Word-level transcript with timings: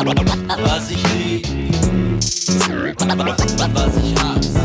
Was 0.00 0.90
ich 0.90 1.02
lieb, 1.12 1.46
was 3.74 3.96
ich 3.96 4.14
hasse. 4.18 4.60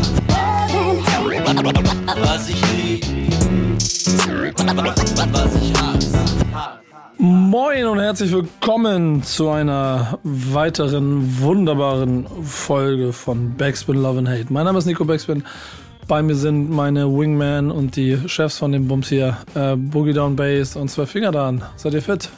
Was 2.23 2.49
ich 2.49 2.61
lieb, 2.73 3.05
was 5.33 5.55
ich 5.61 5.73
hasse. 5.73 6.19
Moin 7.17 7.85
und 7.85 7.99
herzlich 7.99 8.31
willkommen 8.31 9.23
zu 9.23 9.49
einer 9.49 10.19
weiteren 10.23 11.41
wunderbaren 11.41 12.27
Folge 12.45 13.11
von 13.11 13.57
Backspin 13.57 14.01
Love 14.01 14.19
and 14.19 14.29
Hate. 14.29 14.45
Mein 14.53 14.63
Name 14.63 14.79
ist 14.79 14.85
Nico 14.85 15.03
Backspin. 15.03 15.43
Bei 16.07 16.23
mir 16.23 16.35
sind 16.35 16.69
meine 16.69 17.09
Wingman 17.09 17.71
und 17.71 17.97
die 17.97 18.17
Chefs 18.29 18.59
von 18.59 18.71
dem 18.71 18.87
Bums 18.87 19.09
hier, 19.09 19.35
äh, 19.53 19.75
Boogie 19.75 20.13
Down 20.13 20.37
Bass 20.37 20.77
und 20.77 20.89
zwei 20.89 21.05
Finger 21.05 21.33
da. 21.33 21.53
Seid 21.75 21.93
ihr 21.93 22.01
fit? 22.01 22.29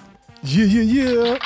Yeah, 0.44 0.66
yeah, 0.66 0.82
yeah. 0.82 1.38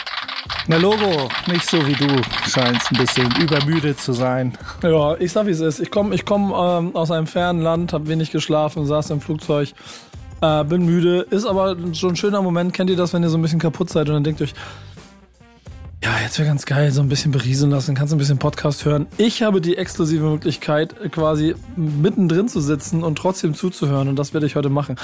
Na 0.67 0.77
Logo, 0.77 1.29
nicht 1.47 1.69
so 1.69 1.85
wie 1.85 1.93
du 1.93 2.07
scheinst 2.47 2.91
ein 2.91 2.97
bisschen 2.97 3.29
übermüdet 3.41 3.99
zu 3.99 4.13
sein. 4.13 4.53
Ja, 4.83 5.15
ich 5.17 5.31
sag 5.31 5.45
wie 5.47 5.51
es 5.51 5.59
ist. 5.59 5.79
Ich 5.79 5.91
komme 5.91 6.13
ich 6.15 6.25
komm, 6.25 6.53
ähm, 6.55 6.95
aus 6.95 7.11
einem 7.11 7.27
fernen 7.27 7.61
Land, 7.61 7.93
habe 7.93 8.07
wenig 8.07 8.31
geschlafen, 8.31 8.85
saß 8.85 9.09
im 9.09 9.21
Flugzeug, 9.21 9.73
äh, 10.41 10.63
bin 10.63 10.85
müde. 10.85 11.25
Ist 11.29 11.45
aber 11.45 11.75
so 11.93 12.07
ein 12.07 12.15
schöner 12.15 12.41
Moment. 12.41 12.73
Kennt 12.73 12.89
ihr 12.89 12.95
das, 12.95 13.13
wenn 13.13 13.23
ihr 13.23 13.29
so 13.29 13.37
ein 13.37 13.41
bisschen 13.41 13.59
kaputt 13.59 13.89
seid 13.89 14.07
und 14.07 14.15
dann 14.15 14.23
denkt 14.23 14.41
euch, 14.41 14.53
ja, 16.03 16.17
jetzt 16.23 16.39
wäre 16.39 16.47
ganz 16.47 16.65
geil, 16.65 16.91
so 16.91 17.01
ein 17.01 17.09
bisschen 17.09 17.31
berieseln 17.31 17.69
lassen, 17.69 17.93
kannst 17.93 18.11
ein 18.11 18.17
bisschen 18.17 18.39
Podcast 18.39 18.85
hören. 18.85 19.05
Ich 19.17 19.43
habe 19.43 19.61
die 19.61 19.77
exklusive 19.77 20.23
Möglichkeit, 20.23 20.95
quasi 21.11 21.53
mittendrin 21.75 22.47
zu 22.47 22.59
sitzen 22.59 23.03
und 23.03 23.17
trotzdem 23.17 23.53
zuzuhören 23.53 24.07
und 24.07 24.15
das 24.15 24.33
werde 24.33 24.47
ich 24.47 24.55
heute 24.55 24.69
machen. 24.69 24.95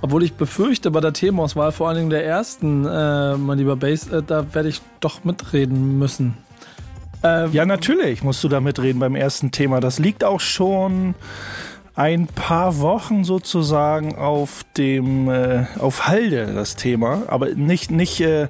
Obwohl 0.00 0.22
ich 0.22 0.32
befürchte, 0.32 0.90
bei 0.90 1.00
der 1.00 1.12
Themauswahl, 1.12 1.72
vor 1.72 1.88
allen 1.88 1.98
Dingen 1.98 2.10
der 2.10 2.24
ersten, 2.24 2.86
äh, 2.86 3.36
mein 3.36 3.58
lieber 3.58 3.76
Bass, 3.76 4.08
äh, 4.08 4.22
da 4.26 4.54
werde 4.54 4.70
ich 4.70 4.80
doch 5.00 5.24
mitreden 5.24 5.98
müssen. 5.98 6.38
Äh, 7.22 7.48
ja, 7.50 7.66
natürlich 7.66 8.22
musst 8.22 8.42
du 8.42 8.48
da 8.48 8.60
mitreden 8.60 8.98
beim 8.98 9.14
ersten 9.14 9.50
Thema. 9.50 9.80
Das 9.80 9.98
liegt 9.98 10.24
auch 10.24 10.40
schon 10.40 11.14
ein 11.96 12.26
paar 12.26 12.78
Wochen 12.80 13.24
sozusagen 13.24 14.16
auf 14.16 14.64
dem 14.76 15.30
äh, 15.30 15.64
auf 15.78 16.06
Halde 16.06 16.52
das 16.54 16.76
Thema, 16.76 17.22
aber 17.28 17.54
nicht 17.54 17.90
nicht 17.90 18.20
äh, 18.20 18.48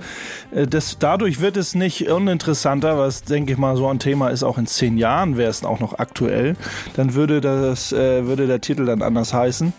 das 0.50 0.98
dadurch 0.98 1.40
wird 1.40 1.56
es 1.56 1.76
nicht 1.76 2.10
uninteressanter, 2.10 2.98
was 2.98 3.22
denke 3.22 3.52
ich 3.52 3.58
mal 3.58 3.76
so 3.76 3.86
ein 3.86 4.00
Thema 4.00 4.30
ist 4.30 4.42
auch 4.42 4.58
in 4.58 4.66
zehn 4.66 4.98
Jahren 4.98 5.36
wäre 5.36 5.48
es 5.48 5.64
auch 5.64 5.78
noch 5.78 6.00
aktuell, 6.00 6.56
dann 6.94 7.14
würde 7.14 7.40
das 7.40 7.92
äh, 7.92 8.26
würde 8.26 8.48
der 8.48 8.60
Titel 8.60 8.84
dann 8.84 9.00
anders 9.00 9.32
heißen. 9.32 9.72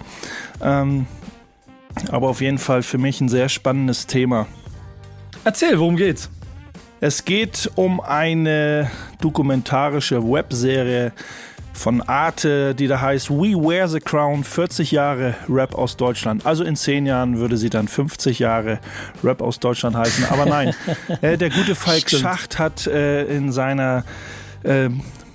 Ähm, 0.62 1.06
aber 2.10 2.30
auf 2.30 2.40
jeden 2.40 2.60
Fall 2.60 2.84
für 2.84 2.98
mich 2.98 3.20
ein 3.20 3.28
sehr 3.28 3.50
spannendes 3.50 4.08
Thema. 4.08 4.48
Erzähl, 5.44 5.78
worum 5.78 5.98
geht's? 5.98 6.30
Es 7.02 7.26
geht 7.26 7.70
um 7.76 8.00
eine 8.00 8.90
dokumentarische 9.20 10.24
Webserie 10.24 11.12
von 11.78 12.02
Arte, 12.02 12.74
die 12.74 12.88
da 12.88 13.00
heißt 13.00 13.30
We 13.30 13.54
Wear 13.54 13.88
the 13.88 14.00
Crown, 14.00 14.44
40 14.44 14.92
Jahre 14.92 15.36
Rap 15.48 15.76
aus 15.76 15.96
Deutschland. 15.96 16.46
Also 16.46 16.64
in 16.64 16.76
10 16.76 17.06
Jahren 17.06 17.38
würde 17.38 17.56
sie 17.58 17.70
dann 17.70 17.88
50 17.88 18.40
Jahre 18.40 18.80
Rap 19.24 19.42
aus 19.42 19.60
Deutschland 19.60 19.96
heißen. 19.96 20.26
Aber 20.26 20.46
nein, 20.46 20.74
äh, 21.22 21.38
der 21.38 21.50
gute 21.50 21.76
Falk 21.76 22.08
Stimmt. 22.08 22.24
Schacht 22.24 22.60
hat 22.60 22.88
äh, 22.88 23.26
in 23.26 23.52
seiner 23.52 24.04
äh, 24.64 24.90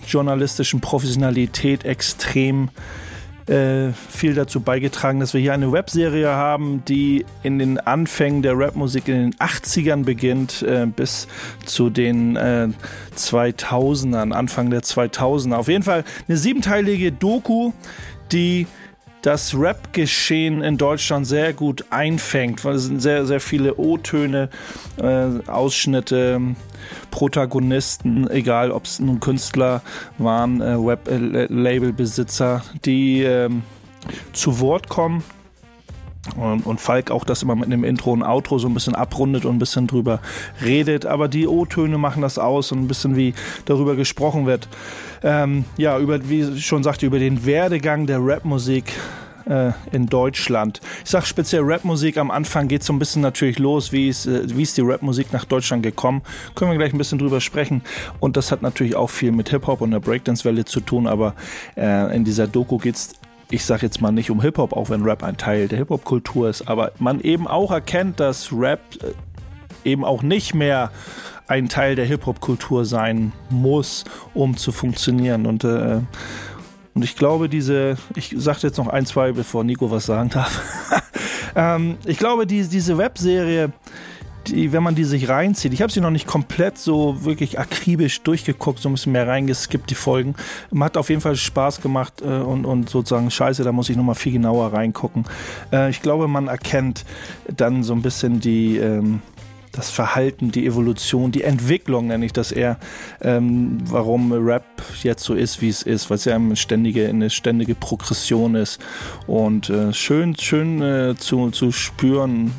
journalistischen 0.07 0.81
Professionalität 0.81 1.85
extrem 1.85 2.71
äh, 3.47 3.93
viel 3.93 4.35
dazu 4.35 4.61
beigetragen, 4.61 5.21
dass 5.21 5.35
wir 5.35 5.41
hier 5.41 5.53
eine 5.53 5.73
Webserie 5.73 6.31
haben, 6.31 6.85
die 6.87 7.25
in 7.43 7.59
den 7.59 7.79
Anfängen 7.79 8.43
der 8.43 8.59
Rapmusik 8.59 9.09
in 9.09 9.31
den 9.31 9.35
80ern 9.35 10.05
beginnt, 10.05 10.63
äh, 10.63 10.87
bis 10.87 11.29
zu 11.65 11.91
den 11.91 12.37
äh, 12.37 12.69
2000ern, 13.17 14.33
Anfang 14.33 14.71
der 14.71 14.83
2000er. 14.83 15.55
Auf 15.55 15.69
jeden 15.69 15.83
Fall 15.83 16.05
eine 16.29 16.37
siebenteilige 16.37 17.13
Doku, 17.13 17.73
die 18.31 18.67
das 19.23 19.55
Rap-Geschehen 19.57 20.63
in 20.63 20.77
Deutschland 20.77 21.27
sehr 21.27 21.53
gut 21.53 21.85
einfängt, 21.91 22.65
weil 22.65 22.75
es 22.75 22.85
sind 22.85 23.01
sehr, 23.01 23.25
sehr 23.25 23.41
viele 23.41 23.77
O-Töne, 23.77 24.51
äh, 25.01 25.49
Ausschnitte, 25.49 26.41
Protagonisten, 27.11 28.29
egal 28.31 28.71
ob 28.71 28.85
es 28.85 29.01
nun 29.01 29.21
Künstler 29.21 29.83
waren, 30.19 30.61
äh, 30.61 30.77
Web-Label-Besitzer, 30.79 32.63
die 32.85 33.23
äh, 33.23 33.51
zu 34.33 34.61
Wort 34.61 34.89
kommen. 34.89 35.23
Und, 36.37 36.67
und, 36.67 36.81
Falk 36.81 37.11
auch 37.11 37.25
das 37.25 37.43
immer 37.43 37.57
mit 37.57 37.67
einem 37.67 37.83
Intro 37.83 38.13
und 38.13 38.23
Outro 38.23 38.57
so 38.59 38.69
ein 38.69 38.75
bisschen 38.75 38.95
abrundet 38.95 39.45
und 39.45 39.57
ein 39.57 39.59
bisschen 39.59 39.89
drüber 39.89 40.21
redet. 40.65 41.05
Aber 41.05 41.27
die 41.27 41.49
O-Töne 41.49 41.99
machen 41.99 42.23
das 42.23 42.39
aus 42.39 42.71
und 42.71 42.79
ein 42.79 42.87
bisschen 42.87 43.17
wie 43.17 43.35
darüber 43.65 43.97
gesprochen 43.97 44.47
wird. 44.47 44.69
Ähm, 45.25 45.65
ja, 45.77 45.99
über, 45.99 46.29
wie 46.29 46.43
ich 46.43 46.65
schon 46.65 46.85
sagte, 46.85 47.07
über 47.07 47.19
den 47.19 47.45
Werdegang 47.45 48.07
der 48.07 48.21
Rapmusik 48.21 48.93
äh, 49.47 49.73
in 49.93 50.07
Deutschland. 50.07 50.81
Ich 51.05 51.11
sage 51.11 51.27
speziell 51.27 51.63
Rapmusik, 51.65 52.19
am 52.19 52.31
Anfang 52.31 52.69
geht 52.69 52.83
so 52.83 52.93
ein 52.93 52.99
bisschen 52.99 53.23
natürlich 53.23 53.59
los, 53.59 53.93
wie 53.93 54.09
ist, 54.09 54.27
äh, 54.27 54.43
wie 54.57 54.63
ist 54.63 54.77
die 54.77 54.83
Rapmusik 54.83 55.33
nach 55.33 55.45
Deutschland 55.45 55.83
gekommen. 55.83 56.23
Können 56.55 56.71
wir 56.71 56.79
gleich 56.79 56.93
ein 56.93 56.99
bisschen 56.99 57.19
drüber 57.19 57.41
sprechen. 57.41 57.83
Und 58.21 58.37
das 58.37 58.53
hat 58.53 58.63
natürlich 58.63 58.97
auch 58.97 59.11
viel 59.11 59.33
mit 59.33 59.51
Hip-Hop 59.51 59.81
und 59.81 59.91
der 59.91 60.01
Breakdance-Welle 60.01 60.65
zu 60.65 60.81
tun, 60.81 61.07
aber 61.07 61.35
äh, 61.77 62.15
in 62.15 62.25
dieser 62.25 62.47
Doku 62.47 62.79
geht 62.79 62.97
es 62.97 63.15
ich 63.51 63.67
sage 63.67 63.83
jetzt 63.83 64.01
mal 64.01 64.13
nicht 64.13 64.31
um 64.31 64.41
Hip-Hop, 64.41 64.73
auch 64.73 64.89
wenn 64.89 65.03
Rap 65.03 65.23
ein 65.23 65.37
Teil 65.37 65.69
der 65.69 65.77
Hip-Hop-Kultur 65.77 66.49
ist, 66.49 66.69
aber 66.69 66.93
man 66.99 67.21
eben 67.21 67.47
auch 67.47 67.71
erkennt, 67.71 68.19
dass 68.19 68.51
Rap 68.51 68.81
äh, 69.03 69.91
eben 69.91 70.07
auch 70.07 70.23
nicht 70.23 70.55
mehr 70.55 70.91
ein 71.49 71.69
Teil 71.69 71.95
der 71.95 72.07
Hip-Hop-Kultur 72.07 72.87
sein 72.87 73.33
muss, 73.51 74.05
um 74.33 74.57
zu 74.57 74.73
funktionieren. 74.73 75.45
Und, 75.45 75.65
äh, 75.65 76.01
und 76.95 77.03
ich 77.03 77.17
glaube, 77.17 77.49
diese, 77.49 77.97
ich 78.15 78.35
sage 78.37 78.61
jetzt 78.63 78.79
noch 78.79 78.89
ein, 78.89 79.07
zwei, 79.07 79.33
bevor 79.33 79.65
Nico 79.65 79.91
was 79.91 80.07
sagen 80.07 80.31
darf. 80.31 80.61
ähm, 81.57 81.97
ich 82.05 82.19
glaube, 82.19 82.47
die, 82.47 82.67
diese 82.67 82.99
Webserie 82.99 83.73
die, 84.47 84.73
wenn 84.73 84.83
man 84.83 84.95
die 84.95 85.05
sich 85.05 85.29
reinzieht, 85.29 85.73
ich 85.73 85.83
habe 85.83 85.93
sie 85.93 86.01
noch 86.01 86.11
nicht 86.11 86.27
komplett 86.27 86.79
so 86.79 87.25
wirklich 87.25 87.59
akribisch 87.59 88.23
durchgeguckt, 88.23 88.81
so 88.81 88.89
ein 88.89 88.93
bisschen 88.93 89.13
mehr 89.13 89.27
reingeskippt, 89.27 89.91
die 89.91 89.95
Folgen. 89.95 90.35
Hat 90.79 90.97
auf 90.97 91.11
jeden 91.11 91.21
Fall 91.21 91.37
Spaß 91.37 91.81
gemacht 91.81 92.23
äh, 92.23 92.25
und, 92.25 92.65
und 92.65 92.89
sozusagen 92.89 93.31
scheiße, 93.31 93.63
da 93.63 93.73
muss 93.73 93.89
ich 93.89 93.97
nochmal 93.97 94.15
viel 94.15 94.33
genauer 94.33 94.73
reingucken. 94.73 95.25
Äh, 95.73 95.91
ich 95.91 96.03
glaube, 96.03 96.29
man 96.29 96.49
erkennt 96.49 97.05
dann 97.57 97.83
so 97.83 97.93
ein 97.93 98.03
bisschen 98.03 98.41
die, 98.41 98.79
ähm, 98.79 99.21
das 99.73 99.91
Verhalten, 99.91 100.53
die 100.53 100.67
Evolution, 100.67 101.33
die 101.33 101.43
Entwicklung, 101.43 102.09
nenne 102.09 102.27
ich 102.27 102.33
das 102.33 102.53
eher, 102.53 102.79
ähm, 103.23 103.79
warum 103.85 104.33
Rap 104.33 104.65
jetzt 105.03 105.25
so 105.25 105.35
ist, 105.35 105.63
wie 105.63 105.71
es 105.71 105.83
ist, 105.83 106.11
weil 106.11 106.17
es 106.17 106.27
ja 106.27 106.37
eine 106.37 106.57
ständige, 106.57 107.09
eine 107.09 107.31
ständige 107.31 107.75
Progression 107.75 108.55
ist. 108.55 108.81
Und 109.27 109.71
äh, 109.71 109.93
schön, 109.93 110.37
schön 110.39 110.83
äh, 110.83 111.15
zu, 111.17 111.51
zu 111.51 111.73
spüren, 111.73 112.53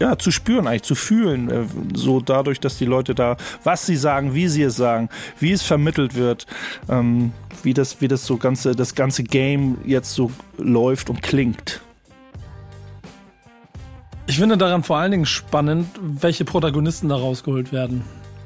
ja, 0.00 0.18
zu 0.18 0.32
spüren, 0.32 0.66
eigentlich 0.66 0.82
zu 0.82 0.96
fühlen, 0.96 1.50
äh, 1.50 1.64
so 1.94 2.20
dadurch, 2.20 2.58
dass 2.58 2.78
die 2.78 2.86
Leute 2.86 3.14
da, 3.14 3.36
was 3.62 3.86
sie 3.86 3.96
sagen, 3.96 4.34
wie 4.34 4.48
sie 4.48 4.62
es 4.62 4.76
sagen, 4.76 5.08
wie 5.38 5.52
es 5.52 5.62
vermittelt 5.62 6.16
wird, 6.16 6.46
ähm, 6.88 7.32
wie 7.62 7.74
das, 7.74 8.00
wie 8.00 8.08
das 8.08 8.26
so 8.26 8.38
ganze, 8.38 8.74
das 8.74 8.94
ganze 8.94 9.22
Game 9.22 9.78
jetzt 9.84 10.14
so 10.14 10.32
läuft 10.58 11.10
und 11.10 11.22
klingt. 11.22 11.80
Ich 14.30 14.38
finde 14.38 14.56
daran 14.56 14.84
vor 14.84 14.96
allen 14.98 15.10
Dingen 15.10 15.26
spannend, 15.26 15.88
welche 16.00 16.44
Protagonisten 16.44 17.08
da 17.08 17.16
rausgeholt 17.16 17.72
werden. 17.72 18.04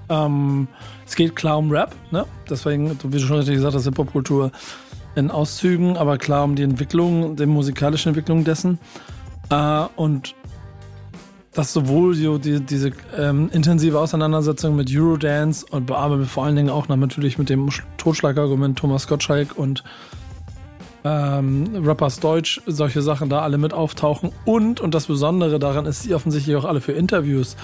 Ähm, 0.08 0.66
es 1.06 1.14
geht 1.14 1.36
klar 1.36 1.58
um 1.58 1.70
Rap, 1.70 1.94
ne? 2.10 2.24
Deswegen, 2.48 2.98
wie 3.02 3.18
du 3.18 3.26
schon 3.26 3.36
richtig 3.36 3.56
gesagt 3.56 3.74
hast, 3.74 3.84
Hip-Hop-Kultur 3.84 4.50
in 5.14 5.30
Auszügen, 5.30 5.98
aber 5.98 6.16
klar 6.16 6.44
um 6.44 6.54
die 6.54 6.62
Entwicklung, 6.62 7.36
die 7.36 7.44
musikalische 7.44 8.08
Entwicklung 8.08 8.44
dessen. 8.44 8.78
Äh, 9.50 9.82
und 9.96 10.34
dass 11.52 11.74
sowohl 11.74 12.14
so 12.14 12.38
die, 12.38 12.60
diese 12.60 12.92
ähm, 13.18 13.50
intensive 13.52 14.00
Auseinandersetzung 14.00 14.76
mit 14.76 14.90
Eurodance 14.90 15.66
und 15.70 15.90
aber 15.90 16.24
vor 16.24 16.46
allen 16.46 16.56
Dingen 16.56 16.70
auch 16.70 16.88
natürlich 16.88 17.36
mit 17.36 17.50
dem 17.50 17.68
Totschlagargument 17.98 18.78
Thomas 18.78 19.06
Gottschalk 19.06 19.58
und 19.58 19.84
ähm, 21.04 21.84
Rappers 21.84 22.18
Deutsch, 22.18 22.62
solche 22.66 23.02
Sachen 23.02 23.28
da 23.28 23.42
alle 23.42 23.58
mit 23.58 23.72
auftauchen. 23.72 24.32
Und, 24.44 24.80
und 24.80 24.94
das 24.94 25.06
Besondere 25.06 25.58
daran 25.58 25.86
ist, 25.86 26.02
sie 26.02 26.14
offensichtlich 26.14 26.56
auch 26.56 26.64
alle 26.64 26.80
für 26.80 26.92
Interviews 26.92 27.56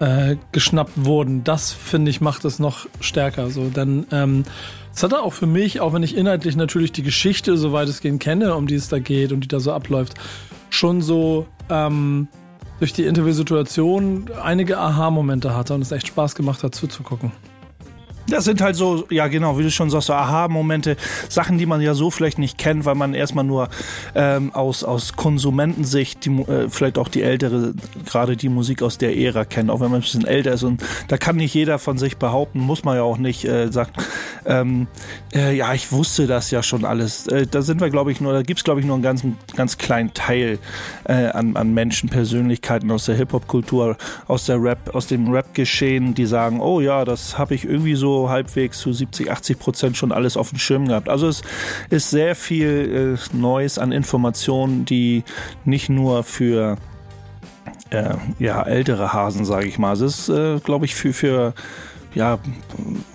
äh, 0.00 0.36
geschnappt 0.50 1.04
wurden. 1.04 1.44
Das, 1.44 1.72
finde 1.72 2.10
ich, 2.10 2.20
macht 2.20 2.44
es 2.44 2.58
noch 2.58 2.86
stärker. 3.00 3.50
So. 3.50 3.68
Denn 3.68 4.06
ähm, 4.10 4.42
es 4.92 5.02
hat 5.02 5.14
auch 5.14 5.32
für 5.32 5.46
mich, 5.46 5.80
auch 5.80 5.92
wenn 5.92 6.02
ich 6.02 6.16
inhaltlich 6.16 6.56
natürlich 6.56 6.92
die 6.92 7.04
Geschichte, 7.04 7.56
soweit 7.56 7.88
es 7.88 8.00
gehen 8.00 8.18
kenne, 8.18 8.56
um 8.56 8.66
die 8.66 8.74
es 8.74 8.88
da 8.88 8.98
geht 8.98 9.32
und 9.32 9.44
die 9.44 9.48
da 9.48 9.60
so 9.60 9.72
abläuft, 9.72 10.14
schon 10.70 11.02
so 11.02 11.46
ähm, 11.70 12.26
durch 12.80 12.92
die 12.92 13.04
Interviewsituation 13.04 14.28
einige 14.42 14.78
Aha-Momente 14.78 15.54
hatte 15.54 15.74
und 15.74 15.82
es 15.82 15.92
echt 15.92 16.08
Spaß 16.08 16.34
gemacht 16.34 16.64
hat 16.64 16.74
zuzugucken. 16.74 17.30
Das 18.32 18.44
sind 18.44 18.62
halt 18.62 18.76
so, 18.76 19.04
ja 19.10 19.28
genau, 19.28 19.58
wie 19.58 19.62
du 19.62 19.70
schon 19.70 19.90
sagst, 19.90 20.06
so 20.06 20.14
Aha-Momente, 20.14 20.96
Sachen, 21.28 21.58
die 21.58 21.66
man 21.66 21.82
ja 21.82 21.92
so 21.92 22.10
vielleicht 22.10 22.38
nicht 22.38 22.56
kennt, 22.56 22.86
weil 22.86 22.94
man 22.94 23.12
erstmal 23.12 23.44
nur 23.44 23.68
ähm, 24.14 24.54
aus, 24.54 24.84
aus 24.84 25.12
Konsumentensicht, 25.16 26.24
die, 26.24 26.30
äh, 26.30 26.70
vielleicht 26.70 26.96
auch 26.96 27.08
die 27.08 27.22
ältere, 27.22 27.74
gerade 28.06 28.38
die 28.38 28.48
Musik 28.48 28.82
aus 28.82 28.96
der 28.96 29.18
Ära 29.18 29.44
kennt, 29.44 29.70
auch 29.70 29.80
wenn 29.80 29.90
man 29.90 30.00
ein 30.00 30.02
bisschen 30.02 30.26
älter 30.26 30.52
ist. 30.52 30.62
Und 30.62 30.82
da 31.08 31.18
kann 31.18 31.36
nicht 31.36 31.52
jeder 31.52 31.78
von 31.78 31.98
sich 31.98 32.16
behaupten, 32.16 32.58
muss 32.60 32.84
man 32.84 32.96
ja 32.96 33.02
auch 33.02 33.18
nicht, 33.18 33.44
äh, 33.44 33.70
sagt, 33.70 34.02
ähm, 34.46 34.86
äh, 35.34 35.54
ja, 35.54 35.74
ich 35.74 35.92
wusste 35.92 36.26
das 36.26 36.50
ja 36.50 36.62
schon 36.62 36.86
alles. 36.86 37.26
Äh, 37.26 37.46
da 37.46 37.60
sind 37.60 37.82
wir, 37.82 37.90
glaube 37.90 38.12
ich, 38.12 38.22
nur, 38.22 38.32
da 38.32 38.40
gibt's 38.40 38.64
glaube 38.64 38.80
ich, 38.80 38.86
nur 38.86 38.94
einen 38.94 39.02
ganz, 39.02 39.24
ganz 39.56 39.76
kleinen 39.76 40.14
Teil 40.14 40.58
äh, 41.04 41.26
an, 41.26 41.56
an 41.56 41.74
Menschen, 41.74 42.08
Persönlichkeiten 42.08 42.90
aus 42.90 43.04
der 43.04 43.16
Hip-Hop-Kultur, 43.16 43.98
aus 44.26 44.46
der 44.46 44.62
Rap, 44.62 44.94
aus 44.94 45.06
dem 45.06 45.30
Rap-Geschehen, 45.30 46.14
die 46.14 46.24
sagen, 46.24 46.60
oh 46.62 46.80
ja, 46.80 47.04
das 47.04 47.36
habe 47.36 47.54
ich 47.54 47.64
irgendwie 47.66 47.94
so 47.94 48.21
halbwegs 48.30 48.78
zu 48.78 48.92
70, 48.92 49.30
80 49.30 49.58
Prozent 49.58 49.96
schon 49.96 50.12
alles 50.12 50.36
auf 50.36 50.50
dem 50.50 50.58
Schirm 50.58 50.88
gehabt. 50.88 51.08
Also 51.08 51.28
es 51.28 51.42
ist 51.90 52.10
sehr 52.10 52.34
viel 52.34 53.18
äh, 53.18 53.36
Neues 53.36 53.78
an 53.78 53.92
Informationen, 53.92 54.84
die 54.84 55.24
nicht 55.64 55.88
nur 55.88 56.24
für 56.24 56.76
äh, 57.90 58.14
ja, 58.38 58.62
ältere 58.62 59.12
Hasen, 59.12 59.44
sage 59.44 59.66
ich 59.66 59.78
mal. 59.78 59.92
Es 59.92 60.00
ist, 60.00 60.28
äh, 60.28 60.58
glaube 60.60 60.84
ich, 60.84 60.94
für, 60.94 61.12
für 61.12 61.54
ja, 62.14 62.38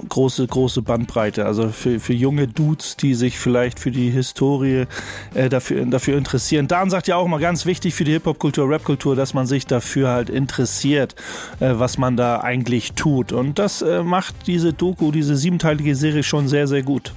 große, 0.09 0.47
große 0.47 0.81
Bandbreite. 0.81 1.45
Also 1.45 1.69
für, 1.69 1.99
für 1.99 2.13
junge 2.13 2.47
Dudes, 2.47 2.97
die 2.97 3.13
sich 3.13 3.38
vielleicht 3.38 3.79
für 3.79 3.91
die 3.91 4.09
Historie 4.09 4.85
äh, 5.33 5.49
dafür, 5.49 5.85
dafür 5.85 6.17
interessieren. 6.17 6.67
Dan 6.67 6.89
sagt 6.89 7.07
ja 7.07 7.15
auch 7.15 7.25
immer 7.25 7.39
ganz 7.39 7.65
wichtig 7.65 7.94
für 7.94 8.03
die 8.03 8.13
Hip-Hop-Kultur, 8.13 8.69
Rap-Kultur, 8.69 9.15
dass 9.15 9.33
man 9.33 9.45
sich 9.45 9.65
dafür 9.65 10.09
halt 10.09 10.29
interessiert, 10.29 11.15
äh, 11.59 11.73
was 11.73 11.97
man 11.97 12.17
da 12.17 12.39
eigentlich 12.39 12.94
tut. 12.94 13.31
Und 13.31 13.59
das 13.59 13.81
äh, 13.81 14.03
macht 14.03 14.47
diese 14.47 14.73
Doku, 14.73 15.11
diese 15.11 15.35
siebenteilige 15.35 15.95
Serie 15.95 16.23
schon 16.23 16.47
sehr, 16.47 16.67
sehr 16.67 16.83
gut. 16.83 17.13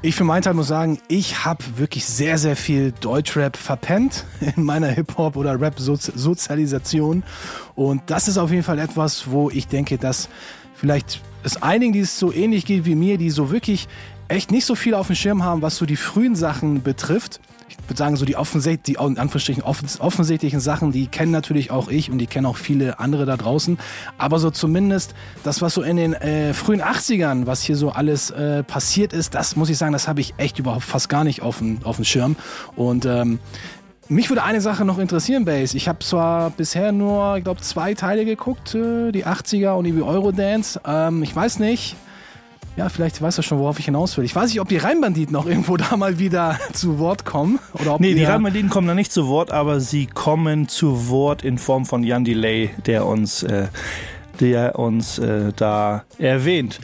Ich 0.00 0.14
für 0.14 0.22
meinen 0.22 0.42
Teil 0.42 0.54
muss 0.54 0.68
sagen, 0.68 1.00
ich 1.08 1.44
habe 1.44 1.64
wirklich 1.74 2.04
sehr, 2.04 2.38
sehr 2.38 2.54
viel 2.54 2.92
Deutschrap 3.00 3.56
verpennt 3.56 4.24
in 4.56 4.62
meiner 4.62 4.86
Hip-Hop- 4.86 5.34
oder 5.34 5.60
Rap-Sozialisation. 5.60 7.24
Und 7.74 8.02
das 8.06 8.28
ist 8.28 8.38
auf 8.38 8.52
jeden 8.52 8.62
Fall 8.62 8.78
etwas, 8.78 9.28
wo 9.28 9.50
ich 9.50 9.66
denke, 9.66 9.98
dass 9.98 10.28
vielleicht 10.76 11.20
es 11.42 11.60
einigen, 11.60 11.92
die 11.92 12.00
es 12.00 12.16
so 12.16 12.32
ähnlich 12.32 12.64
geht 12.64 12.84
wie 12.84 12.94
mir, 12.94 13.18
die 13.18 13.30
so 13.30 13.50
wirklich 13.50 13.88
echt 14.28 14.50
nicht 14.50 14.64
so 14.64 14.74
viel 14.74 14.94
auf 14.94 15.06
dem 15.06 15.16
Schirm 15.16 15.42
haben, 15.42 15.62
was 15.62 15.76
so 15.76 15.86
die 15.86 15.96
frühen 15.96 16.36
Sachen 16.36 16.82
betrifft 16.82 17.40
würde 17.88 17.98
sagen, 17.98 18.16
so 18.16 18.24
die, 18.24 18.36
offensicht, 18.36 18.86
die 18.86 18.98
Anführungsstrichen 18.98 19.62
offensichtlichen 19.62 20.60
Sachen, 20.60 20.92
die 20.92 21.06
kennen 21.06 21.32
natürlich 21.32 21.70
auch 21.70 21.88
ich 21.88 22.10
und 22.10 22.18
die 22.18 22.26
kennen 22.26 22.46
auch 22.46 22.56
viele 22.56 22.98
andere 22.98 23.26
da 23.26 23.36
draußen. 23.36 23.78
Aber 24.18 24.38
so 24.38 24.50
zumindest 24.50 25.14
das, 25.42 25.62
was 25.62 25.74
so 25.74 25.82
in 25.82 25.96
den 25.96 26.12
äh, 26.14 26.52
frühen 26.54 26.82
80ern, 26.82 27.46
was 27.46 27.62
hier 27.62 27.76
so 27.76 27.90
alles 27.90 28.30
äh, 28.30 28.62
passiert 28.62 29.12
ist, 29.12 29.34
das 29.34 29.56
muss 29.56 29.70
ich 29.70 29.78
sagen, 29.78 29.92
das 29.92 30.06
habe 30.06 30.20
ich 30.20 30.34
echt 30.36 30.58
überhaupt 30.58 30.84
fast 30.84 31.08
gar 31.08 31.24
nicht 31.24 31.42
auf 31.42 31.58
dem, 31.58 31.78
auf 31.84 31.96
dem 31.96 32.04
Schirm. 32.04 32.36
Und 32.76 33.06
ähm, 33.06 33.38
mich 34.08 34.28
würde 34.30 34.42
eine 34.42 34.60
Sache 34.60 34.84
noch 34.84 34.98
interessieren, 34.98 35.44
Base. 35.44 35.76
Ich 35.76 35.88
habe 35.88 35.98
zwar 36.00 36.50
bisher 36.50 36.92
nur, 36.92 37.36
ich 37.36 37.44
glaube, 37.44 37.60
zwei 37.60 37.94
Teile 37.94 38.24
geguckt, 38.24 38.74
äh, 38.74 39.12
die 39.12 39.26
80er 39.26 39.72
und 39.72 39.84
die 39.84 40.02
Eurodance. 40.02 40.80
Ähm, 40.86 41.22
ich 41.22 41.34
weiß 41.34 41.58
nicht, 41.58 41.96
ja, 42.78 42.88
vielleicht 42.88 43.20
weißt 43.20 43.38
du 43.38 43.42
schon, 43.42 43.58
worauf 43.58 43.80
ich 43.80 43.86
hinaus 43.86 44.16
will. 44.16 44.24
Ich 44.24 44.36
weiß 44.36 44.50
nicht, 44.50 44.60
ob 44.60 44.68
die 44.68 44.76
Rheinbanditen 44.76 45.32
noch 45.32 45.46
irgendwo 45.46 45.76
da 45.76 45.96
mal 45.96 46.20
wieder 46.20 46.58
zu 46.72 47.00
Wort 47.00 47.24
kommen. 47.24 47.58
Oder 47.74 47.94
ob 47.94 48.00
nee, 48.00 48.14
die 48.14 48.24
Rheinbanditen 48.24 48.70
kommen 48.70 48.86
da 48.86 48.94
nicht 48.94 49.12
zu 49.12 49.26
Wort, 49.26 49.50
aber 49.50 49.80
sie 49.80 50.06
kommen 50.06 50.68
zu 50.68 51.08
Wort 51.08 51.42
in 51.42 51.58
Form 51.58 51.86
von 51.86 52.04
Jan 52.04 52.24
Delay, 52.24 52.70
der 52.86 53.04
uns, 53.04 53.42
äh, 53.42 53.66
der 54.38 54.78
uns 54.78 55.18
äh, 55.18 55.52
da 55.56 56.04
erwähnt 56.18 56.78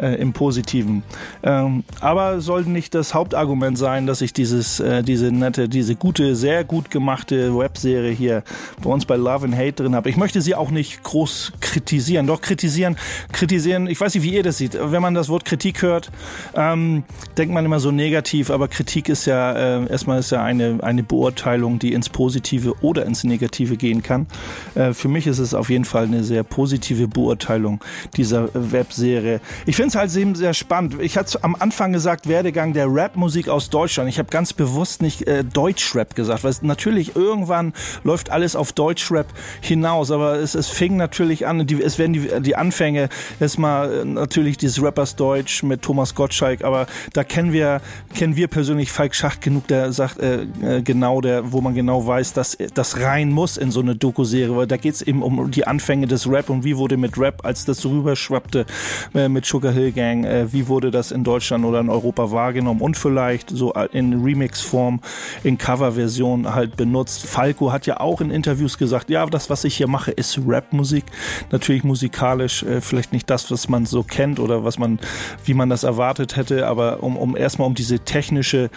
äh, 0.00 0.14
im 0.14 0.32
Positiven. 0.32 1.02
Ähm, 1.42 1.84
aber 2.00 2.40
soll 2.40 2.64
nicht 2.64 2.94
das 2.94 3.14
Hauptargument 3.14 3.78
sein, 3.78 4.06
dass 4.06 4.20
ich 4.20 4.32
dieses, 4.32 4.80
äh, 4.80 5.02
diese 5.02 5.30
nette, 5.32 5.68
diese 5.68 5.94
gute, 5.94 6.36
sehr 6.36 6.64
gut 6.64 6.90
gemachte 6.90 7.56
Webserie 7.56 8.12
hier 8.12 8.42
bei 8.82 8.90
uns 8.90 9.04
bei 9.04 9.16
Love 9.16 9.46
and 9.46 9.56
Hate 9.56 9.72
drin 9.72 9.94
habe. 9.94 10.08
Ich 10.08 10.16
möchte 10.16 10.40
sie 10.40 10.54
auch 10.54 10.70
nicht 10.70 11.02
groß 11.02 11.52
kritisieren. 11.60 12.26
Doch 12.26 12.40
kritisieren, 12.40 12.96
kritisieren, 13.32 13.86
ich 13.86 14.00
weiß 14.00 14.14
nicht, 14.14 14.24
wie 14.24 14.34
ihr 14.34 14.42
das 14.42 14.58
seht. 14.58 14.78
Wenn 14.80 15.02
man 15.02 15.14
das 15.14 15.28
Wort 15.28 15.44
Kritik 15.44 15.82
hört, 15.82 16.10
ähm, 16.54 17.04
denkt 17.36 17.54
man 17.54 17.64
immer 17.64 17.80
so 17.80 17.90
negativ, 17.90 18.50
aber 18.50 18.68
Kritik 18.68 19.08
ist 19.08 19.26
ja, 19.26 19.52
äh, 19.52 19.90
erstmal 19.90 20.20
ist 20.20 20.30
ja 20.30 20.42
eine, 20.42 20.78
eine 20.82 21.02
Beurteilung, 21.02 21.78
die 21.78 21.92
ins 21.92 22.08
Positive 22.08 22.74
oder 22.82 23.04
ins 23.06 23.24
Negative 23.24 23.76
gehen 23.76 24.02
kann. 24.02 24.26
Äh, 24.74 24.92
für 24.92 25.08
mich 25.08 25.26
ist 25.26 25.38
es 25.38 25.54
auf 25.54 25.70
jeden 25.70 25.84
Fall 25.84 26.04
eine 26.04 26.24
sehr 26.24 26.42
positive 26.42 27.08
Beurteilung 27.08 27.82
dieser 28.16 28.48
Webserie. 28.54 29.40
Ich 29.66 29.76
finde 29.76 29.89
finde 29.90 30.06
es 30.06 30.14
halt 30.14 30.22
eben 30.22 30.34
sehr 30.34 30.54
spannend. 30.54 30.96
Ich 31.00 31.16
hatte 31.16 31.42
am 31.42 31.56
Anfang 31.58 31.92
gesagt, 31.92 32.28
Werdegang 32.28 32.72
der 32.72 32.92
Rap-Musik 32.92 33.48
aus 33.48 33.70
Deutschland. 33.70 34.08
Ich 34.08 34.18
habe 34.18 34.28
ganz 34.30 34.52
bewusst 34.52 35.02
nicht 35.02 35.26
äh, 35.26 35.42
Deutschrap 35.42 36.14
gesagt, 36.14 36.44
weil 36.44 36.50
es 36.50 36.62
natürlich 36.62 37.16
irgendwann 37.16 37.72
läuft 38.04 38.30
alles 38.30 38.54
auf 38.54 38.72
Deutschrap 38.72 39.26
hinaus. 39.60 40.10
Aber 40.10 40.34
es, 40.34 40.54
es 40.54 40.68
fing 40.68 40.96
natürlich 40.96 41.46
an, 41.46 41.66
die, 41.66 41.82
es 41.82 41.98
werden 41.98 42.12
die, 42.12 42.28
die 42.40 42.56
Anfänge 42.56 43.08
erstmal 43.40 44.00
äh, 44.00 44.04
natürlich 44.04 44.58
dieses 44.58 44.82
Rappers 44.82 45.16
Deutsch 45.16 45.62
mit 45.62 45.82
Thomas 45.82 46.14
Gottschalk, 46.14 46.62
aber 46.62 46.86
da 47.12 47.24
kennen 47.24 47.52
wir, 47.52 47.80
kennen 48.14 48.36
wir 48.36 48.48
persönlich 48.48 48.92
Falk 48.92 49.14
Schacht 49.14 49.42
genug, 49.42 49.66
der 49.66 49.92
sagt 49.92 50.20
äh, 50.20 50.42
äh, 50.62 50.82
genau, 50.82 51.20
der, 51.20 51.52
wo 51.52 51.60
man 51.60 51.74
genau 51.74 52.06
weiß, 52.06 52.32
dass 52.32 52.56
das 52.74 53.00
rein 53.00 53.30
muss 53.30 53.56
in 53.56 53.70
so 53.70 53.80
eine 53.80 53.96
Doku-Serie, 53.96 54.56
weil 54.56 54.66
da 54.66 54.76
geht 54.76 54.94
es 54.94 55.02
eben 55.02 55.22
um 55.22 55.50
die 55.50 55.66
Anfänge 55.66 56.06
des 56.06 56.30
Rap 56.30 56.48
und 56.48 56.64
wie 56.64 56.76
wurde 56.76 56.96
mit 56.96 57.18
Rap, 57.18 57.44
als 57.44 57.64
das 57.64 57.78
so 57.78 57.90
rüberschwappte 57.90 58.66
äh, 59.14 59.28
mit 59.28 59.46
Sugar 59.46 59.72
Hill 59.72 59.79
Hill 59.80 59.92
Gang, 59.92 60.24
äh, 60.24 60.52
wie 60.52 60.68
wurde 60.68 60.90
das 60.90 61.10
in 61.10 61.24
Deutschland 61.24 61.64
oder 61.64 61.80
in 61.80 61.88
Europa 61.88 62.30
wahrgenommen 62.30 62.80
und 62.80 62.96
vielleicht 62.96 63.50
so 63.50 63.72
in 63.92 64.22
Remix-Form, 64.22 65.00
in 65.44 65.58
Cover-Version 65.58 66.54
halt 66.54 66.76
benutzt. 66.76 67.26
Falco 67.26 67.72
hat 67.72 67.86
ja 67.86 68.00
auch 68.00 68.20
in 68.20 68.30
Interviews 68.30 68.78
gesagt, 68.78 69.10
ja, 69.10 69.24
das, 69.26 69.50
was 69.50 69.64
ich 69.64 69.76
hier 69.76 69.88
mache, 69.88 70.10
ist 70.10 70.38
Rap-Musik. 70.46 71.04
Natürlich 71.50 71.84
musikalisch 71.84 72.62
äh, 72.62 72.80
vielleicht 72.80 73.12
nicht 73.12 73.30
das, 73.30 73.50
was 73.50 73.68
man 73.68 73.86
so 73.86 74.02
kennt 74.02 74.38
oder 74.38 74.64
was 74.64 74.78
man, 74.78 74.98
wie 75.44 75.54
man 75.54 75.68
das 75.70 75.84
erwartet 75.84 76.36
hätte, 76.36 76.66
aber 76.66 77.02
um, 77.02 77.16
um 77.16 77.36
erstmal 77.36 77.66
um 77.66 77.74
diese 77.74 78.00
technische, 78.00 78.70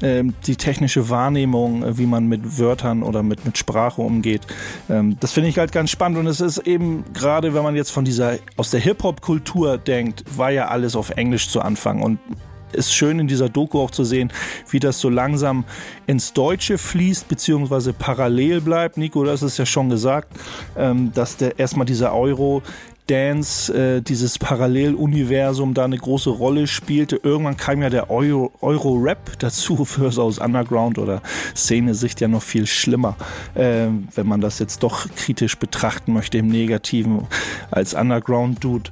äh, 0.00 0.24
die 0.46 0.56
technische 0.56 1.10
Wahrnehmung, 1.10 1.82
äh, 1.82 1.98
wie 1.98 2.06
man 2.06 2.26
mit 2.26 2.58
Wörtern 2.58 3.02
oder 3.02 3.22
mit, 3.22 3.44
mit 3.44 3.58
Sprache 3.58 4.02
umgeht. 4.02 4.42
Ähm, 4.88 5.16
das 5.20 5.32
finde 5.32 5.50
ich 5.50 5.58
halt 5.58 5.72
ganz 5.72 5.90
spannend 5.90 6.18
und 6.18 6.26
es 6.26 6.40
ist 6.40 6.58
eben 6.58 7.04
gerade, 7.12 7.54
wenn 7.54 7.62
man 7.62 7.76
jetzt 7.76 7.90
von 7.90 8.04
dieser, 8.04 8.38
aus 8.56 8.70
der 8.70 8.80
Hip-Hop-Kultur 8.80 9.78
denkt, 9.78 10.24
war 10.36 10.45
war 10.46 10.52
ja 10.52 10.68
alles 10.68 10.94
auf 10.94 11.10
Englisch 11.10 11.48
zu 11.48 11.60
Anfang 11.60 12.02
und 12.02 12.20
ist 12.72 12.94
schön 12.94 13.18
in 13.18 13.26
dieser 13.26 13.48
Doku 13.48 13.80
auch 13.80 13.90
zu 13.90 14.04
sehen, 14.04 14.32
wie 14.70 14.78
das 14.78 15.00
so 15.00 15.08
langsam 15.08 15.64
ins 16.06 16.34
Deutsche 16.34 16.78
fließt, 16.78 17.26
beziehungsweise 17.26 17.92
parallel 17.92 18.60
bleibt. 18.60 18.96
Nico, 18.96 19.24
das 19.24 19.42
ist 19.42 19.58
ja 19.58 19.66
schon 19.66 19.88
gesagt, 19.88 20.28
ähm, 20.76 21.10
dass 21.12 21.36
der 21.36 21.58
erstmal 21.58 21.84
dieser 21.84 22.14
Euro 22.14 22.62
Dance, 23.08 23.72
äh, 23.72 24.02
dieses 24.02 24.38
Paralleluniversum 24.38 25.74
da 25.74 25.84
eine 25.84 25.96
große 25.96 26.30
Rolle 26.30 26.66
spielte. 26.66 27.20
Irgendwann 27.22 27.56
kam 27.56 27.82
ja 27.82 27.90
der 27.90 28.10
Euro, 28.10 28.52
Euro-Rap 28.60 29.38
dazu, 29.40 29.84
für 29.84 30.12
so 30.12 30.22
aus 30.22 30.38
Underground 30.38 30.98
oder 30.98 31.22
Szene-Sicht 31.56 32.20
ja 32.20 32.28
noch 32.28 32.42
viel 32.42 32.66
schlimmer, 32.66 33.16
äh, 33.54 33.88
wenn 34.14 34.26
man 34.26 34.40
das 34.40 34.60
jetzt 34.60 34.84
doch 34.84 35.08
kritisch 35.16 35.56
betrachten 35.56 36.12
möchte 36.12 36.38
im 36.38 36.46
Negativen 36.46 37.26
als 37.72 37.94
Underground-Dude. 37.94 38.90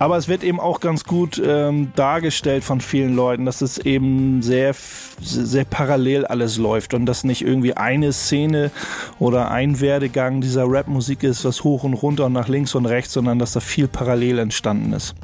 Aber 0.00 0.16
es 0.16 0.28
wird 0.28 0.42
eben 0.42 0.58
auch 0.60 0.80
ganz 0.80 1.04
gut 1.04 1.40
ähm, 1.44 1.92
dargestellt 1.94 2.64
von 2.64 2.80
vielen 2.80 3.14
Leuten, 3.14 3.44
dass 3.44 3.60
es 3.60 3.76
eben 3.76 4.40
sehr, 4.40 4.74
sehr 5.20 5.66
parallel 5.66 6.24
alles 6.24 6.56
läuft 6.56 6.94
und 6.94 7.04
dass 7.04 7.22
nicht 7.22 7.42
irgendwie 7.42 7.74
eine 7.74 8.14
Szene 8.14 8.70
oder 9.18 9.50
ein 9.50 9.78
Werdegang 9.78 10.40
dieser 10.40 10.64
Rapmusik 10.66 11.22
ist, 11.22 11.44
was 11.44 11.64
hoch 11.64 11.84
und 11.84 11.92
runter 11.92 12.24
und 12.24 12.32
nach 12.32 12.48
links 12.48 12.74
und 12.74 12.86
rechts, 12.86 13.12
sondern 13.12 13.38
dass 13.38 13.52
da 13.52 13.60
viel 13.60 13.88
parallel 13.88 14.38
entstanden 14.38 14.94
ist. 14.94 15.14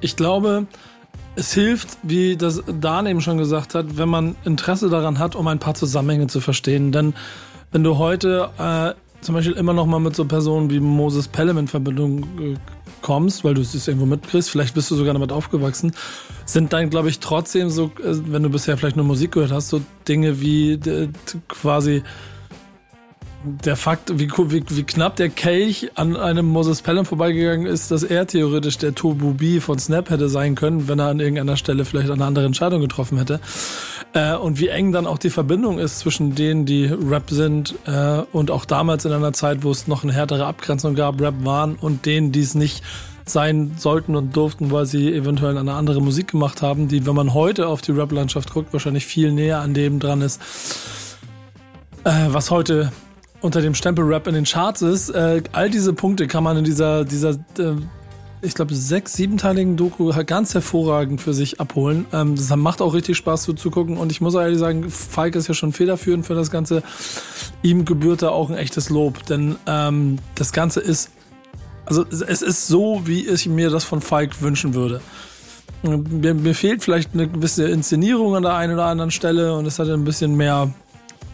Ich 0.00 0.16
glaube, 0.16 0.66
es 1.36 1.52
hilft, 1.52 1.98
wie 2.02 2.38
das 2.38 2.62
Dan 2.80 3.06
eben 3.06 3.20
schon 3.20 3.36
gesagt 3.36 3.74
hat, 3.74 3.98
wenn 3.98 4.08
man 4.08 4.34
Interesse 4.46 4.88
daran 4.88 5.18
hat, 5.18 5.36
um 5.36 5.46
ein 5.46 5.58
paar 5.58 5.74
Zusammenhänge 5.74 6.28
zu 6.28 6.40
verstehen. 6.40 6.90
Denn 6.90 7.12
wenn 7.70 7.84
du 7.84 7.98
heute 7.98 8.48
äh, 8.58 8.94
zum 9.20 9.34
Beispiel 9.34 9.56
immer 9.56 9.74
noch 9.74 9.84
mal 9.84 10.00
mit 10.00 10.16
so 10.16 10.24
Personen 10.24 10.70
wie 10.70 10.80
Moses 10.80 11.28
Pelham 11.28 11.58
in 11.58 11.68
Verbindung 11.68 12.22
äh, 12.40 12.56
kommst, 13.02 13.44
weil 13.44 13.54
du 13.54 13.60
es 13.60 13.86
irgendwo 13.86 14.06
mitkriegst, 14.06 14.50
vielleicht 14.50 14.74
bist 14.74 14.90
du 14.90 14.94
sogar 14.94 15.12
damit 15.12 15.32
aufgewachsen, 15.32 15.92
sind 16.46 16.72
dann, 16.72 16.90
glaube 16.90 17.08
ich, 17.08 17.18
trotzdem 17.18 17.68
so, 17.70 17.92
äh, 17.98 18.14
wenn 18.26 18.42
du 18.42 18.48
bisher 18.48 18.76
vielleicht 18.76 18.96
nur 18.96 19.04
Musik 19.04 19.32
gehört 19.32 19.52
hast, 19.52 19.68
so 19.68 19.82
Dinge 20.08 20.40
wie 20.40 20.78
quasi 21.48 22.02
der 23.44 23.76
Fakt, 23.76 24.18
wie, 24.18 24.30
wie, 24.30 24.64
wie 24.68 24.82
knapp 24.84 25.16
der 25.16 25.28
Kelch 25.28 25.90
an 25.96 26.16
einem 26.16 26.46
Moses 26.46 26.82
Pelham 26.82 27.04
vorbeigegangen 27.04 27.66
ist, 27.66 27.90
dass 27.90 28.02
er 28.02 28.26
theoretisch 28.26 28.78
der 28.78 28.94
Tobu 28.94 29.34
B 29.34 29.60
von 29.60 29.78
Snap 29.78 30.10
hätte 30.10 30.28
sein 30.28 30.54
können, 30.54 30.88
wenn 30.88 30.98
er 30.98 31.08
an 31.08 31.20
irgendeiner 31.20 31.56
Stelle 31.56 31.84
vielleicht 31.84 32.10
eine 32.10 32.24
andere 32.24 32.44
Entscheidung 32.44 32.80
getroffen 32.80 33.18
hätte. 33.18 33.40
Äh, 34.14 34.36
und 34.36 34.60
wie 34.60 34.68
eng 34.68 34.92
dann 34.92 35.06
auch 35.06 35.18
die 35.18 35.30
Verbindung 35.30 35.78
ist 35.78 36.00
zwischen 36.00 36.34
denen, 36.34 36.66
die 36.66 36.84
Rap 36.84 37.30
sind 37.30 37.74
äh, 37.86 38.22
und 38.32 38.50
auch 38.50 38.64
damals 38.64 39.04
in 39.04 39.12
einer 39.12 39.32
Zeit, 39.32 39.62
wo 39.62 39.70
es 39.70 39.86
noch 39.86 40.02
eine 40.02 40.12
härtere 40.12 40.46
Abgrenzung 40.46 40.94
gab, 40.94 41.20
Rap 41.20 41.44
waren 41.44 41.76
und 41.76 42.04
denen, 42.04 42.32
die 42.32 42.42
es 42.42 42.54
nicht 42.54 42.82
sein 43.24 43.72
sollten 43.78 44.16
und 44.16 44.36
durften, 44.36 44.70
weil 44.70 44.84
sie 44.84 45.12
eventuell 45.12 45.56
eine 45.56 45.72
andere 45.74 46.02
Musik 46.02 46.32
gemacht 46.32 46.60
haben, 46.60 46.88
die, 46.88 47.06
wenn 47.06 47.14
man 47.14 47.34
heute 47.34 47.68
auf 47.68 47.80
die 47.80 47.92
Rap-Landschaft 47.92 48.52
guckt, 48.52 48.72
wahrscheinlich 48.72 49.06
viel 49.06 49.32
näher 49.32 49.60
an 49.60 49.74
dem 49.74 50.00
dran 50.00 50.22
ist, 50.22 50.40
äh, 52.04 52.10
was 52.28 52.50
heute 52.50 52.92
unter 53.40 53.60
dem 53.60 53.74
Stempel 53.74 54.04
Rap 54.04 54.26
in 54.26 54.34
den 54.34 54.44
Charts 54.44 54.82
ist. 54.82 55.10
Äh, 55.10 55.42
all 55.52 55.70
diese 55.70 55.92
Punkte 55.92 56.26
kann 56.26 56.44
man 56.44 56.56
in 56.56 56.64
dieser, 56.64 57.04
dieser 57.04 57.30
äh, 57.30 57.76
ich 58.42 58.54
glaube, 58.54 58.74
sechs, 58.74 59.14
siebenteiligen 59.14 59.76
Doku 59.76 60.12
ganz 60.26 60.52
hervorragend 60.52 61.20
für 61.20 61.32
sich 61.32 61.60
abholen. 61.60 62.06
Ähm, 62.12 62.34
das 62.34 62.54
macht 62.56 62.82
auch 62.82 62.92
richtig 62.92 63.16
Spaß 63.16 63.42
zuzugucken. 63.44 63.96
Und 63.96 64.10
ich 64.10 64.20
muss 64.20 64.34
ehrlich 64.34 64.58
sagen, 64.58 64.90
Falk 64.90 65.36
ist 65.36 65.46
ja 65.46 65.54
schon 65.54 65.72
federführend 65.72 66.26
für 66.26 66.34
das 66.34 66.50
Ganze. 66.50 66.82
Ihm 67.62 67.84
gebührt 67.84 68.22
da 68.22 68.30
auch 68.30 68.50
ein 68.50 68.56
echtes 68.56 68.90
Lob. 68.90 69.24
Denn 69.26 69.56
ähm, 69.66 70.18
das 70.34 70.52
Ganze 70.52 70.80
ist, 70.80 71.10
also 71.86 72.04
es 72.04 72.42
ist 72.42 72.66
so, 72.66 73.02
wie 73.04 73.26
ich 73.28 73.46
mir 73.48 73.70
das 73.70 73.84
von 73.84 74.00
Falk 74.00 74.42
wünschen 74.42 74.74
würde. 74.74 75.00
Mir, 75.82 76.34
mir 76.34 76.54
fehlt 76.54 76.82
vielleicht 76.82 77.14
eine 77.14 77.28
gewisse 77.28 77.68
Inszenierung 77.68 78.34
an 78.34 78.42
der 78.42 78.54
einen 78.54 78.74
oder 78.74 78.86
anderen 78.86 79.10
Stelle 79.10 79.54
und 79.54 79.66
es 79.66 79.78
hat 79.78 79.88
ein 79.88 80.04
bisschen 80.04 80.36
mehr, 80.36 80.72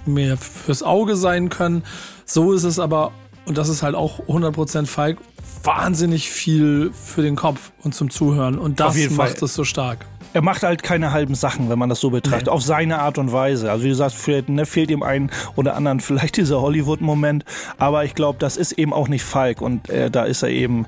mehr 0.07 0.37
fürs 0.37 0.83
Auge 0.83 1.17
sein 1.17 1.49
können. 1.49 1.85
So 2.25 2.53
ist 2.53 2.65
es 2.65 2.79
aber, 2.79 3.12
und 3.47 3.59
das 3.59 3.69
ist 3.69 3.83
halt 3.83 3.95
auch 3.95 4.21
100% 4.27 4.87
Falk, 4.87 5.19
wahnsinnig 5.62 6.31
viel 6.31 6.93
für 6.93 7.23
den 7.23 7.37
Kopf 7.37 7.73
und 7.83 7.95
zum 7.95 8.11
Zuhören. 8.11 8.59
Und 8.59 8.81
das 8.81 8.97
macht 9.11 9.43
es 9.43 9.55
so 9.55 9.65
stark 9.65 10.07
er 10.38 10.45
macht 10.45 10.62
halt 10.62 10.85
keine 10.85 11.11
halben 11.11 11.35
Sachen, 11.35 11.68
wenn 11.68 11.80
man 11.80 11.88
das 11.88 11.99
so 11.99 12.11
betrachtet, 12.11 12.47
nee. 12.47 12.52
auf 12.52 12.62
seine 12.62 13.00
Art 13.00 13.18
und 13.18 13.33
Weise. 13.33 13.73
Also 13.73 13.83
wie 13.83 13.88
du 13.88 13.97
sagst, 13.97 14.16
vielleicht 14.16 14.49
ne, 14.49 14.66
fehlt 14.66 14.88
ihm 14.88 15.02
ein 15.02 15.33
oder 15.57 15.75
anderen 15.75 15.99
vielleicht 16.09 16.37
dieser 16.37 16.62
Hollywood-Moment, 16.62 17.45
aber 17.76 18.04
ich 18.04 18.14
glaube, 18.14 18.38
das 18.38 18.57
ist 18.57 18.71
eben 18.71 18.92
auch 18.92 19.09
nicht 19.09 19.25
Falk 19.25 19.61
und 19.61 19.90
äh, 19.90 20.12
da 20.12 20.23
ist 20.23 20.45
er 20.45 20.50
eben 20.50 20.87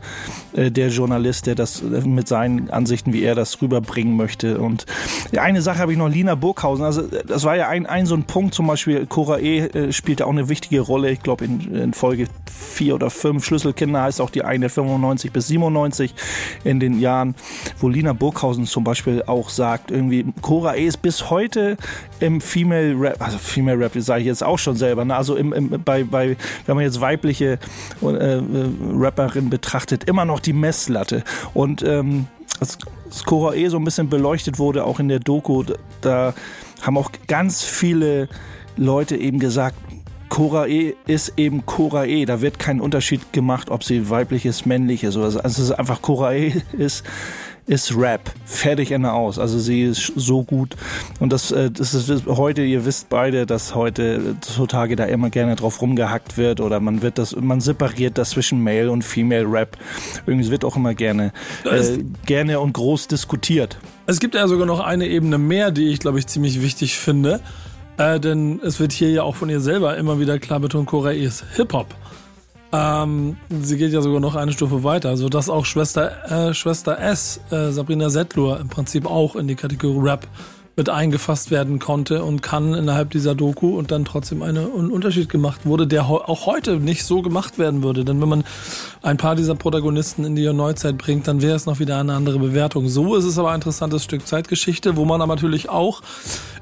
äh, 0.53 0.71
der 0.71 0.91
Journalist, 0.91 1.47
der 1.47 1.57
das 1.57 1.83
äh, 1.83 2.07
mit 2.07 2.29
seinen 2.29 2.71
Ansichten, 2.71 3.13
wie 3.13 3.25
er 3.25 3.35
das 3.35 3.61
rüberbringen 3.61 4.17
möchte. 4.17 4.61
Und 4.61 4.87
ja, 5.33 5.43
eine 5.43 5.63
Sache 5.63 5.81
habe 5.81 5.91
ich 5.91 5.99
noch, 5.99 6.09
Lina 6.09 6.37
Burghausen, 6.37 6.85
also 6.85 7.03
das 7.03 7.43
war 7.43 7.57
ja 7.57 7.67
ein, 7.67 7.87
ein 7.87 8.07
so 8.07 8.15
ein 8.15 8.23
Punkt, 8.23 8.55
zum 8.55 8.69
Beispiel 8.69 9.05
Cora 9.07 9.41
E. 9.41 9.59
Äh, 9.59 9.93
spielte 9.93 10.27
auch 10.27 10.31
eine 10.31 10.49
wichtige 10.49 10.81
Rolle, 10.81 11.11
ich 11.11 11.25
glaube 11.25 11.45
in, 11.45 11.75
in 11.75 11.93
Folge 11.93 12.29
vier 12.49 12.95
oder 12.95 13.11
fünf 13.11 13.45
Schlüsselkinder 13.45 14.03
heißt 14.03 14.21
auch 14.21 14.31
die 14.31 14.45
eine 14.45 14.69
95 14.69 15.33
bis 15.33 15.49
97 15.49 16.15
in 16.63 16.79
den 16.79 17.01
Jahren, 17.01 17.35
wo 17.81 17.89
Lina 17.89 18.13
Burghausen 18.13 18.67
zum 18.67 18.85
Beispiel 18.85 19.23
auch 19.27 19.49
sagt, 19.49 19.91
irgendwie, 19.91 20.27
Cora 20.43 20.77
E 20.77 20.87
ist 20.87 21.03
bis 21.03 21.31
heute 21.31 21.77
im 22.21 22.41
Female 22.41 22.95
Rap, 22.99 23.21
also 23.21 23.39
Female 23.39 23.79
Rap, 23.79 23.93
sage 23.97 24.21
ich 24.21 24.27
jetzt 24.27 24.45
auch 24.45 24.59
schon 24.59 24.77
selber, 24.77 25.05
ne? 25.05 25.17
also 25.17 25.37
im, 25.37 25.53
im, 25.53 25.69
bei, 25.85 26.05
bei, 26.05 26.37
wenn 26.67 26.77
man 26.77 26.85
jetzt 26.85 27.01
weibliche 27.01 27.59
äh, 28.03 28.41
Rapperin 28.95 29.51
betrachtet, 29.51 30.05
immer 30.05 30.25
noch 30.25 30.41
die 30.41 30.53
Messlatte. 30.53 31.25
Und 31.55 31.83
ähm, 31.83 32.27
als, 32.61 32.79
Cora 33.27 33.55
E 33.55 33.69
so 33.69 33.77
ein 33.77 33.85
bisschen 33.85 34.09
beleuchtet 34.09 34.59
wurde, 34.59 34.85
auch 34.85 35.01
in 35.01 35.09
der 35.09 35.19
Doku, 35.19 35.65
da 36.01 36.35
haben 36.83 36.97
auch 36.97 37.11
ganz 37.27 37.65
viele 37.65 38.29
Leute 38.77 39.17
eben 39.17 39.41
gesagt, 39.41 39.77
Cora 40.31 40.69
E 40.69 40.95
ist 41.07 41.35
eben 41.37 41.67
Cora 41.67 42.07
E. 42.07 42.25
Da 42.25 42.41
wird 42.41 42.59
kein 42.59 42.81
Unterschied 42.81 43.33
gemacht, 43.33 43.69
ob 43.69 43.83
sie 43.83 44.09
weiblich 44.09 44.47
ist, 44.47 44.65
männlich 44.65 45.03
ist. 45.03 45.17
Also 45.17 45.41
es 45.41 45.59
ist 45.59 45.73
einfach 45.73 46.01
Cora 46.01 46.33
E 46.33 46.55
ist 46.73 47.05
ist 47.71 47.97
Rap. 47.97 48.33
Fertig 48.45 48.91
Ende 48.91 49.13
aus. 49.13 49.39
Also 49.39 49.61
sie 49.61 49.85
ist 49.85 50.13
so 50.17 50.43
gut. 50.43 50.75
Und 51.21 51.33
das, 51.33 51.53
äh, 51.53 51.71
das 51.71 51.95
ist 51.95 52.27
heute, 52.27 52.63
ihr 52.63 52.85
wisst 52.85 53.09
beide, 53.09 53.47
dass 53.47 53.77
heute 53.77 54.35
zutage 54.41 54.97
da 54.97 55.05
immer 55.05 55.31
gerne 55.31 55.55
drauf 55.55 55.81
rumgehackt 55.81 56.37
wird 56.37 56.61
oder 56.61 56.81
man 56.81 57.01
wird 57.01 57.17
das, 57.17 57.37
man 57.37 57.61
separiert 57.61 58.19
das 58.19 58.31
zwischen 58.31 58.61
Male 58.65 58.91
und 58.91 59.03
Female 59.03 59.45
Rap. 59.49 59.77
Irgendwie 60.27 60.51
wird 60.51 60.65
auch 60.65 60.77
immer 60.77 60.95
gerne, 60.95 61.33
äh, 61.65 61.99
gerne 62.27 62.59
und 62.59 62.73
groß 62.73 63.07
diskutiert. 63.07 63.79
Es 64.07 64.19
gibt 64.19 64.35
ja 64.35 64.49
sogar 64.49 64.67
noch 64.67 64.81
eine 64.81 65.07
Ebene 65.07 65.39
mehr, 65.39 65.71
die 65.71 65.91
ich 65.91 66.01
glaube 66.01 66.19
ich 66.19 66.27
ziemlich 66.27 66.61
wichtig 66.63 66.99
finde. 66.99 67.39
Äh, 67.99 68.19
denn 68.19 68.61
es 68.65 68.81
wird 68.81 68.91
hier 68.91 69.11
ja 69.11 69.23
auch 69.23 69.37
von 69.37 69.49
ihr 69.49 69.61
selber 69.61 69.97
immer 69.97 70.19
wieder 70.19 70.41
klar 70.41 70.59
betont, 70.59 70.89
Korea 70.89 71.13
ist 71.13 71.45
Hip-Hop. 71.55 71.95
Ähm, 72.73 73.37
sie 73.49 73.77
geht 73.77 73.93
ja 73.93 74.01
sogar 74.01 74.21
noch 74.21 74.37
eine 74.37 74.53
Stufe 74.53 74.85
weiter, 74.85 75.17
so 75.17 75.29
dass 75.29 75.49
auch 75.49 75.65
Schwester, 75.65 76.49
äh, 76.51 76.55
Schwester 76.55 76.99
S, 76.99 77.41
äh, 77.51 77.71
Sabrina 77.71 78.11
Settlur, 78.11 78.61
im 78.61 78.69
Prinzip 78.69 79.07
auch 79.07 79.35
in 79.35 79.49
die 79.49 79.57
Kategorie 79.57 80.09
Rap 80.09 80.27
mit 80.81 80.89
eingefasst 80.89 81.51
werden 81.51 81.79
konnte 81.79 82.25
und 82.25 82.41
kann 82.41 82.73
innerhalb 82.73 83.11
dieser 83.11 83.35
Doku 83.35 83.77
und 83.77 83.91
dann 83.91 84.07
trotzdem 84.07 84.41
eine, 84.41 84.61
ein 84.61 84.91
Unterschied 84.91 85.29
gemacht 85.29 85.67
wurde, 85.67 85.87
der 85.87 86.07
auch 86.07 86.47
heute 86.47 86.79
nicht 86.79 87.05
so 87.05 87.21
gemacht 87.21 87.59
werden 87.59 87.83
würde. 87.83 88.03
Denn 88.03 88.19
wenn 88.23 88.31
man 88.31 88.45
ein 89.03 89.19
paar 89.19 89.37
dieser 89.37 89.55
Protagonisten 89.55 90.25
in 90.25 90.37
die 90.37 90.51
Neuzeit 90.51 90.97
bringt, 90.97 91.29
dann 91.29 91.43
wäre 91.43 91.55
es 91.55 91.67
noch 91.67 91.81
wieder 91.81 91.99
eine 91.99 92.15
andere 92.15 92.39
Bewertung. 92.39 92.89
So 92.89 93.15
ist 93.15 93.27
es 93.27 93.39
aber 93.39 93.51
ein 93.51 93.57
interessantes 93.57 94.05
Stück 94.05 94.27
Zeitgeschichte, 94.27 94.97
wo 94.97 95.05
man 95.05 95.21
aber 95.21 95.35
natürlich 95.35 95.69
auch 95.69 96.01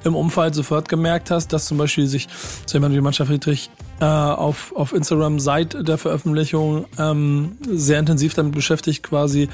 im 0.02 0.16
Umfeld 0.16 0.56
sofort 0.56 0.88
gemerkt 0.88 1.30
hat, 1.30 1.52
dass 1.52 1.66
zum 1.66 1.78
Beispiel 1.78 2.08
sich 2.08 2.26
so 2.66 2.76
jemand 2.76 2.96
wie 2.96 3.00
Mancha 3.00 3.24
Friedrich 3.24 3.70
äh, 4.00 4.04
auf, 4.04 4.74
auf 4.74 4.92
Instagram 4.92 5.38
seit 5.38 5.86
der 5.86 5.96
Veröffentlichung 5.96 6.86
ähm, 6.98 7.56
sehr 7.70 8.00
intensiv 8.00 8.34
damit 8.34 8.52
beschäftigt, 8.52 9.04
quasi 9.04 9.48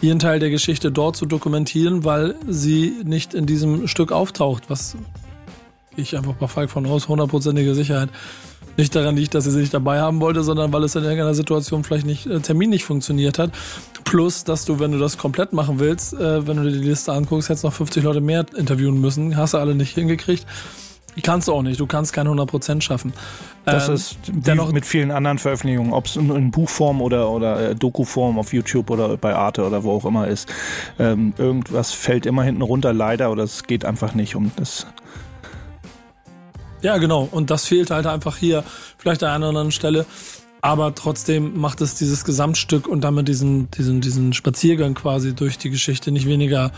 ihren 0.00 0.18
Teil 0.18 0.38
der 0.38 0.50
Geschichte 0.50 0.90
dort 0.90 1.16
zu 1.16 1.26
dokumentieren, 1.26 2.04
weil 2.04 2.34
sie 2.48 2.94
nicht 3.04 3.34
in 3.34 3.46
diesem 3.46 3.88
Stück 3.88 4.12
auftaucht, 4.12 4.64
was 4.68 4.96
ich 5.96 6.16
einfach 6.16 6.34
bei 6.34 6.48
Falk 6.48 6.70
von 6.70 6.86
aus 6.86 7.08
hundertprozentige 7.08 7.74
Sicherheit 7.74 8.10
nicht 8.76 8.94
daran 8.94 9.16
liegt, 9.16 9.34
dass 9.34 9.44
sie 9.44 9.50
sie 9.50 9.60
nicht 9.60 9.74
dabei 9.74 10.00
haben 10.00 10.20
wollte, 10.20 10.42
sondern 10.42 10.72
weil 10.72 10.82
es 10.82 10.96
in 10.96 11.04
irgendeiner 11.04 11.34
Situation 11.34 11.84
vielleicht 11.84 12.06
nicht 12.06 12.26
äh, 12.26 12.40
Termin 12.40 12.70
nicht 12.70 12.84
funktioniert 12.84 13.38
hat. 13.38 13.52
Plus, 14.04 14.44
dass 14.44 14.64
du, 14.64 14.80
wenn 14.80 14.92
du 14.92 14.98
das 14.98 15.16
komplett 15.16 15.52
machen 15.52 15.78
willst, 15.78 16.14
äh, 16.14 16.46
wenn 16.46 16.56
du 16.56 16.64
dir 16.64 16.72
die 16.72 16.88
Liste 16.88 17.12
anguckst, 17.12 17.48
hättest 17.48 17.64
noch 17.64 17.72
50 17.72 18.02
Leute 18.02 18.20
mehr 18.20 18.44
interviewen 18.56 19.00
müssen, 19.00 19.36
hast 19.36 19.54
du 19.54 19.58
alle 19.58 19.74
nicht 19.74 19.94
hingekriegt. 19.94 20.46
Kannst 21.22 21.48
du 21.48 21.52
auch 21.52 21.62
nicht. 21.62 21.78
Du 21.78 21.86
kannst 21.86 22.12
keine 22.12 22.30
100% 22.30 22.80
schaffen. 22.80 23.12
Das 23.64 23.88
ähm, 23.88 23.94
ist 23.94 24.18
dennoch 24.28 24.72
mit 24.72 24.84
vielen 24.84 25.10
anderen 25.10 25.38
Veröffentlichungen, 25.38 25.92
ob 25.92 26.06
es 26.06 26.16
in, 26.16 26.50
Buchform 26.50 27.00
oder, 27.00 27.30
oder 27.30 27.70
äh, 27.70 27.74
Dokuform 27.74 28.38
auf 28.38 28.52
YouTube 28.52 28.90
oder 28.90 29.16
bei 29.16 29.34
Arte 29.34 29.64
oder 29.64 29.84
wo 29.84 29.92
auch 29.92 30.04
immer 30.04 30.28
ist. 30.28 30.52
Ähm, 30.98 31.32
irgendwas 31.38 31.92
fällt 31.92 32.26
immer 32.26 32.42
hinten 32.42 32.62
runter, 32.62 32.92
leider, 32.92 33.30
oder 33.30 33.44
es 33.44 33.64
geht 33.64 33.84
einfach 33.84 34.14
nicht 34.14 34.34
um 34.34 34.50
das. 34.56 34.86
Ja, 36.82 36.98
genau. 36.98 37.26
Und 37.30 37.50
das 37.50 37.66
fehlt 37.66 37.90
halt 37.90 38.06
einfach 38.06 38.36
hier 38.36 38.62
vielleicht 38.98 39.22
an 39.22 39.30
einer 39.30 39.48
anderen 39.48 39.72
Stelle. 39.72 40.04
Aber 40.60 40.94
trotzdem 40.94 41.58
macht 41.60 41.82
es 41.82 41.94
dieses 41.94 42.24
Gesamtstück 42.24 42.88
und 42.88 43.02
damit 43.02 43.28
diesen, 43.28 43.70
diesen, 43.70 44.00
diesen 44.00 44.32
Spaziergang 44.32 44.94
quasi 44.94 45.34
durch 45.34 45.58
die 45.58 45.68
Geschichte 45.68 46.10
nicht 46.10 46.26
weniger 46.26 46.72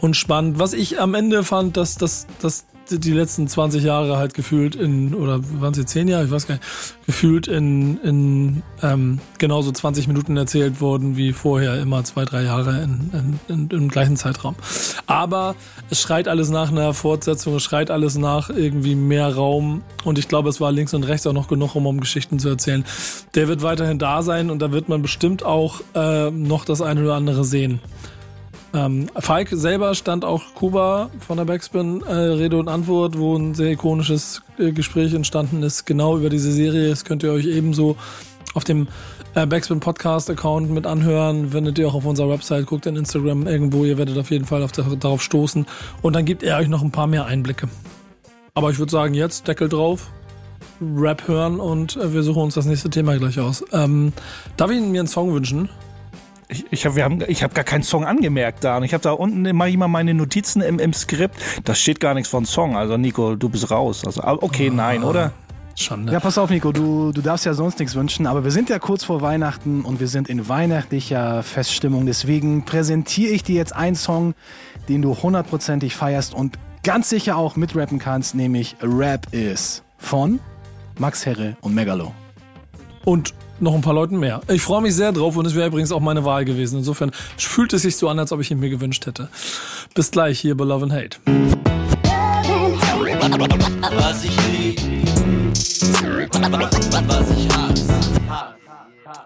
unspannend. 0.00 0.58
Was 0.58 0.72
ich 0.72 1.00
am 1.00 1.14
Ende 1.14 1.44
fand, 1.44 1.76
dass, 1.76 1.94
dass, 1.94 2.26
dass 2.42 2.66
die 2.98 3.12
letzten 3.12 3.48
20 3.48 3.82
Jahre 3.82 4.16
halt 4.16 4.34
gefühlt 4.34 4.74
in, 4.74 5.14
oder 5.14 5.40
waren 5.60 5.74
sie 5.74 5.84
10 5.84 6.08
Jahre, 6.08 6.24
ich 6.24 6.30
weiß 6.30 6.46
gar 6.46 6.54
nicht, 6.54 6.66
gefühlt 7.06 7.48
in, 7.48 7.98
in 8.02 8.62
ähm, 8.82 9.20
genauso 9.38 9.72
20 9.72 10.08
Minuten 10.08 10.36
erzählt 10.36 10.80
wurden 10.80 11.16
wie 11.16 11.32
vorher, 11.32 11.80
immer 11.80 12.04
zwei, 12.04 12.24
drei 12.24 12.42
Jahre 12.42 12.82
in, 12.82 13.10
in, 13.12 13.54
in, 13.54 13.70
im 13.70 13.88
gleichen 13.88 14.16
Zeitraum. 14.16 14.56
Aber 15.06 15.54
es 15.90 16.00
schreit 16.00 16.28
alles 16.28 16.50
nach 16.50 16.70
einer 16.70 16.94
Fortsetzung, 16.94 17.56
es 17.56 17.62
schreit 17.62 17.90
alles 17.90 18.16
nach 18.18 18.50
irgendwie 18.50 18.94
mehr 18.94 19.34
Raum 19.34 19.82
und 20.04 20.18
ich 20.18 20.28
glaube, 20.28 20.48
es 20.48 20.60
war 20.60 20.72
links 20.72 20.94
und 20.94 21.04
rechts 21.04 21.26
auch 21.26 21.32
noch 21.32 21.48
genug, 21.48 21.74
um, 21.74 21.86
um 21.86 22.00
Geschichten 22.00 22.38
zu 22.38 22.48
erzählen. 22.48 22.84
Der 23.34 23.48
wird 23.48 23.62
weiterhin 23.62 23.98
da 23.98 24.22
sein 24.22 24.50
und 24.50 24.60
da 24.60 24.72
wird 24.72 24.88
man 24.88 25.02
bestimmt 25.02 25.44
auch 25.44 25.80
äh, 25.94 26.30
noch 26.30 26.64
das 26.64 26.82
eine 26.82 27.02
oder 27.02 27.14
andere 27.14 27.44
sehen. 27.44 27.80
Ähm, 28.72 29.08
Falk 29.16 29.48
selber 29.50 29.94
stand 29.94 30.24
auch 30.24 30.54
Kuba 30.54 31.10
von 31.26 31.38
der 31.38 31.44
Backspin 31.44 32.02
äh, 32.02 32.12
Rede 32.12 32.56
und 32.56 32.68
Antwort, 32.68 33.18
wo 33.18 33.36
ein 33.36 33.54
sehr 33.54 33.72
ikonisches 33.72 34.42
äh, 34.58 34.70
Gespräch 34.70 35.12
entstanden 35.12 35.62
ist, 35.62 35.86
genau 35.86 36.16
über 36.16 36.30
diese 36.30 36.52
Serie. 36.52 36.88
Das 36.88 37.04
könnt 37.04 37.22
ihr 37.24 37.32
euch 37.32 37.46
ebenso 37.46 37.96
auf 38.54 38.62
dem 38.62 38.86
äh, 39.34 39.44
Backspin 39.44 39.80
Podcast 39.80 40.30
Account 40.30 40.70
mit 40.70 40.86
anhören. 40.86 41.52
Wendet 41.52 41.78
ihr 41.78 41.88
auch 41.88 41.94
auf 41.94 42.04
unserer 42.04 42.28
Website, 42.28 42.66
guckt 42.66 42.86
in 42.86 42.94
Instagram 42.94 43.46
irgendwo, 43.46 43.84
ihr 43.84 43.98
werdet 43.98 44.16
auf 44.18 44.30
jeden 44.30 44.44
Fall 44.44 44.62
auf 44.62 44.70
darauf 44.72 45.22
stoßen. 45.22 45.66
Und 46.02 46.14
dann 46.14 46.24
gibt 46.24 46.44
er 46.44 46.58
euch 46.58 46.68
noch 46.68 46.82
ein 46.82 46.92
paar 46.92 47.08
mehr 47.08 47.26
Einblicke. 47.26 47.68
Aber 48.54 48.70
ich 48.70 48.78
würde 48.78 48.92
sagen, 48.92 49.14
jetzt 49.14 49.48
Deckel 49.48 49.68
drauf, 49.68 50.10
Rap 50.80 51.26
hören 51.26 51.58
und 51.58 51.96
äh, 51.96 52.12
wir 52.12 52.22
suchen 52.22 52.42
uns 52.42 52.54
das 52.54 52.66
nächste 52.66 52.88
Thema 52.88 53.16
gleich 53.18 53.38
aus. 53.40 53.64
Ähm, 53.72 54.12
darf 54.56 54.70
ich 54.70 54.80
mir 54.80 55.00
einen 55.00 55.08
Song 55.08 55.34
wünschen? 55.34 55.68
Ich, 56.50 56.66
ich 56.70 56.86
habe 56.86 57.00
hab 57.00 57.54
gar 57.54 57.64
keinen 57.64 57.82
Song 57.82 58.04
angemerkt 58.04 58.64
da. 58.64 58.76
Und 58.76 58.84
ich 58.84 58.92
habe 58.92 59.02
da 59.02 59.12
unten 59.12 59.44
immer 59.46 59.68
immer 59.68 59.88
meine 59.88 60.14
Notizen 60.14 60.62
im, 60.62 60.78
im 60.78 60.92
Skript. 60.92 61.36
Da 61.64 61.74
steht 61.74 62.00
gar 62.00 62.14
nichts 62.14 62.28
von 62.28 62.44
Song. 62.44 62.76
Also 62.76 62.96
Nico, 62.96 63.36
du 63.36 63.48
bist 63.48 63.70
raus. 63.70 64.02
Also, 64.04 64.22
okay, 64.24 64.70
oh. 64.70 64.74
nein, 64.74 65.04
oder? 65.04 65.32
Schande. 65.76 66.12
Ja, 66.12 66.20
pass 66.20 66.36
auf, 66.36 66.50
Nico, 66.50 66.72
du, 66.72 67.12
du 67.12 67.22
darfst 67.22 67.46
ja 67.46 67.54
sonst 67.54 67.78
nichts 67.78 67.94
wünschen, 67.94 68.26
aber 68.26 68.44
wir 68.44 68.50
sind 68.50 68.68
ja 68.68 68.78
kurz 68.78 69.04
vor 69.04 69.22
Weihnachten 69.22 69.82
und 69.82 70.00
wir 70.00 70.08
sind 70.08 70.28
in 70.28 70.48
weihnachtlicher 70.48 71.42
Feststimmung. 71.42 72.06
Deswegen 72.06 72.64
präsentiere 72.64 73.32
ich 73.32 73.42
dir 73.42 73.56
jetzt 73.56 73.74
einen 73.74 73.96
Song, 73.96 74.34
den 74.88 75.02
du 75.02 75.16
hundertprozentig 75.16 75.96
feierst 75.96 76.34
und 76.34 76.58
ganz 76.82 77.08
sicher 77.08 77.36
auch 77.36 77.56
mitrappen 77.56 77.98
kannst, 77.98 78.34
nämlich 78.34 78.76
Rap 78.82 79.32
Is 79.32 79.82
von 79.98 80.40
Max 80.98 81.24
Herre 81.24 81.56
und 81.60 81.74
Megalo. 81.74 82.12
Und 83.04 83.34
noch 83.60 83.74
ein 83.74 83.80
paar 83.80 83.94
Leuten 83.94 84.18
mehr. 84.18 84.40
Ich 84.48 84.62
freue 84.62 84.82
mich 84.82 84.94
sehr 84.94 85.12
drauf 85.12 85.36
und 85.36 85.46
es 85.46 85.54
wäre 85.54 85.68
übrigens 85.68 85.92
auch 85.92 86.00
meine 86.00 86.24
Wahl 86.24 86.44
gewesen. 86.44 86.78
Insofern 86.78 87.10
fühlt 87.36 87.72
es 87.72 87.82
sich 87.82 87.96
so 87.96 88.08
an, 88.08 88.18
als 88.18 88.32
ob 88.32 88.40
ich 88.40 88.50
ihn 88.50 88.60
mir 88.60 88.70
gewünscht 88.70 89.06
hätte. 89.06 89.28
Bis 89.94 90.10
gleich 90.10 90.40
hier 90.40 90.56
bei 90.56 90.64
Love 90.64 90.84
and 90.84 90.92
Hate. 90.92 91.18
Was 93.96 94.24
ich 94.24 94.36
lieb. 94.48 94.80
Was 97.06 97.30
ich 97.30 97.48
hasse. 97.56 97.90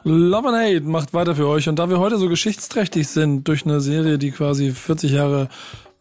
Love 0.06 0.48
and 0.48 0.56
Hate 0.58 0.82
macht 0.82 1.14
weiter 1.14 1.34
für 1.34 1.46
euch 1.46 1.66
und 1.68 1.78
da 1.78 1.88
wir 1.88 1.98
heute 1.98 2.18
so 2.18 2.28
geschichtsträchtig 2.28 3.08
sind 3.08 3.48
durch 3.48 3.64
eine 3.64 3.80
Serie, 3.80 4.18
die 4.18 4.32
quasi 4.32 4.70
40 4.70 5.12
Jahre 5.12 5.48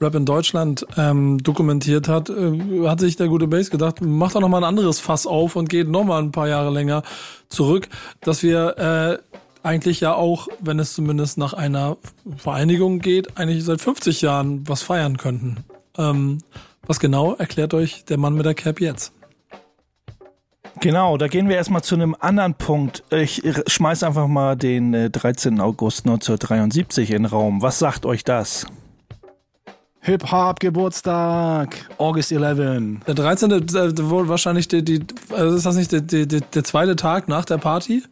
Rap 0.02 0.16
in 0.16 0.26
Deutschland 0.26 0.86
ähm, 0.98 1.42
dokumentiert 1.42 2.08
hat, 2.08 2.30
äh, 2.30 2.88
hat 2.88 3.00
sich 3.00 3.16
der 3.16 3.28
gute 3.28 3.48
Bass 3.48 3.70
gedacht, 3.70 4.02
macht 4.02 4.36
doch 4.36 4.42
noch 4.42 4.50
mal 4.50 4.58
ein 4.58 4.64
anderes 4.64 5.00
Fass 5.00 5.26
auf 5.26 5.56
und 5.56 5.70
geht 5.70 5.88
noch 5.88 6.04
mal 6.04 6.22
ein 6.22 6.32
paar 6.32 6.48
Jahre 6.48 6.72
länger 6.72 7.04
zurück, 7.50 7.88
dass 8.22 8.44
wir 8.44 8.78
äh, 8.78 9.18
eigentlich 9.64 10.02
ja 10.02 10.14
auch, 10.14 10.48
wenn 10.60 10.80
es 10.80 10.94
zumindest 10.94 11.38
nach 11.38 11.54
einer 11.54 11.98
Vereinigung 12.38 13.00
geht, 13.00 13.38
eigentlich 13.38 13.64
seit 13.64 13.82
50 13.82 14.22
Jahren 14.22 14.68
was 14.68 14.82
feiern 14.82 15.18
könnten. 15.18 15.64
Ähm, 15.98 16.40
was 16.86 17.00
genau 17.00 17.34
erklärt 17.34 17.74
euch 17.74 18.04
der 18.06 18.18
Mann 18.18 18.36
mit 18.36 18.46
der 18.46 18.56
Cap 18.56 18.82
jetzt? 18.82 19.14
Genau, 20.82 21.18
da 21.18 21.28
gehen 21.28 21.48
wir 21.48 21.56
erstmal 21.56 21.84
zu 21.84 21.96
einem 21.96 22.16
anderen 22.20 22.56
Punkt. 22.56 23.04
Ich 23.10 23.42
schmeiß 23.68 24.04
einfach 24.04 24.28
mal 24.28 24.56
den 24.56 24.94
äh, 24.94 25.10
13. 25.10 25.62
August 25.62 26.06
1973 26.06 27.12
in 27.12 27.24
den 27.24 27.26
Raum. 27.26 27.62
Was 27.62 27.80
sagt 27.80 28.06
euch 28.06 28.24
das? 28.24 28.66
Hip-Hop 30.06 30.60
Geburtstag, 30.60 31.90
August 31.98 32.34
11. 32.34 33.04
Der 33.08 33.16
13. 33.16 33.52
äh, 33.52 34.10
wohl 34.10 34.28
wahrscheinlich 34.28 34.68
die, 34.68 34.84
die 34.84 35.00
also 35.32 35.56
ist 35.56 35.66
das 35.66 35.78
nicht 35.78 35.94
der, 35.94 36.02
die, 36.02 36.28
die, 36.28 36.42
der 36.42 36.64
zweite 36.66 36.98
Tag 36.98 37.30
nach 37.30 37.46
der 37.46 37.58
Party? 37.58 38.04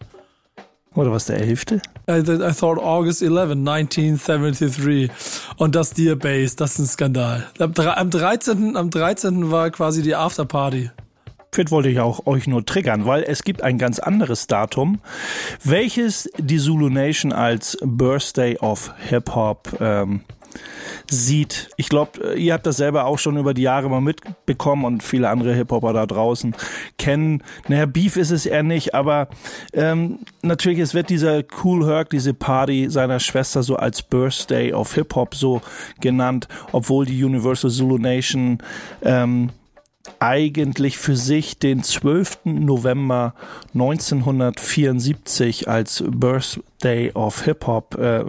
Oder 0.96 1.12
was 1.12 1.26
der 1.26 1.42
11.? 1.42 1.66
I, 2.10 2.20
I 2.20 2.54
thought 2.54 2.80
August 2.80 3.22
11, 3.22 3.52
1973. 3.52 5.12
Und 5.58 5.76
das 5.76 5.92
Dear 5.92 6.16
Bass, 6.16 6.56
das 6.56 6.74
ist 6.74 6.80
ein 6.80 6.88
Skandal. 6.88 7.48
Am 7.60 8.10
13. 8.10 8.78
am 8.78 8.90
13. 8.90 9.52
war 9.52 9.70
quasi 9.70 10.02
die 10.02 10.16
Afterparty. 10.16 10.92
Fit 11.54 11.72
wollte 11.72 11.90
ich 11.90 12.00
auch 12.00 12.26
euch 12.26 12.48
nur 12.48 12.66
triggern, 12.66 13.06
weil 13.06 13.24
es 13.24 13.44
gibt 13.44 13.62
ein 13.62 13.78
ganz 13.78 14.00
anderes 14.00 14.48
Datum, 14.48 15.02
welches 15.66 16.30
die 16.38 16.58
Zulu 16.58 16.88
Nation 16.88 17.34
als 17.34 17.78
Birthday 17.84 18.58
of 18.60 18.94
Hip 19.10 19.36
Hop 19.36 19.68
ähm, 19.82 20.22
sieht. 21.10 21.70
Ich 21.78 21.90
glaube, 21.90 22.36
ihr 22.36 22.54
habt 22.54 22.66
das 22.66 22.78
selber 22.78 23.06
auch 23.06 23.20
schon 23.20 23.38
über 23.38 23.54
die 23.54 23.64
Jahre 23.64 23.90
mal 23.90 24.02
mitbekommen 24.02 24.86
und 24.86 25.04
viele 25.04 25.30
andere 25.30 25.54
Hip-Hopper 25.54 25.94
da 25.94 26.06
draußen 26.06 26.56
kennen. 26.98 27.44
Naja, 27.68 27.86
Beef 27.86 28.18
ist 28.18 28.32
es 28.32 28.46
eher 28.46 28.64
nicht, 28.64 28.94
aber 28.94 29.28
ähm, 29.74 30.20
natürlich, 30.42 30.80
es 30.80 30.94
wird 30.94 31.10
dieser 31.10 31.44
Cool 31.64 31.86
Herc, 31.86 32.10
diese 32.10 32.34
Party 32.34 32.90
seiner 32.90 33.20
Schwester 33.20 33.64
so 33.64 33.76
als 33.76 34.02
Birthday 34.02 34.74
of 34.74 34.94
Hip-Hop 34.96 35.36
so 35.36 35.62
genannt, 36.00 36.48
obwohl 36.72 37.06
die 37.06 37.24
Universal 37.24 37.72
Zulu 37.72 37.98
Nation 37.98 38.60
ähm, 39.02 39.50
eigentlich 40.20 40.98
für 40.98 41.16
sich 41.16 41.60
den 41.60 41.84
12. 41.84 42.40
November 42.46 43.34
1974 43.74 45.68
als 45.68 46.04
Birthday 46.82 47.12
of 47.14 47.44
Hip 47.44 47.68
Hop 47.68 47.96
äh, 47.98 48.24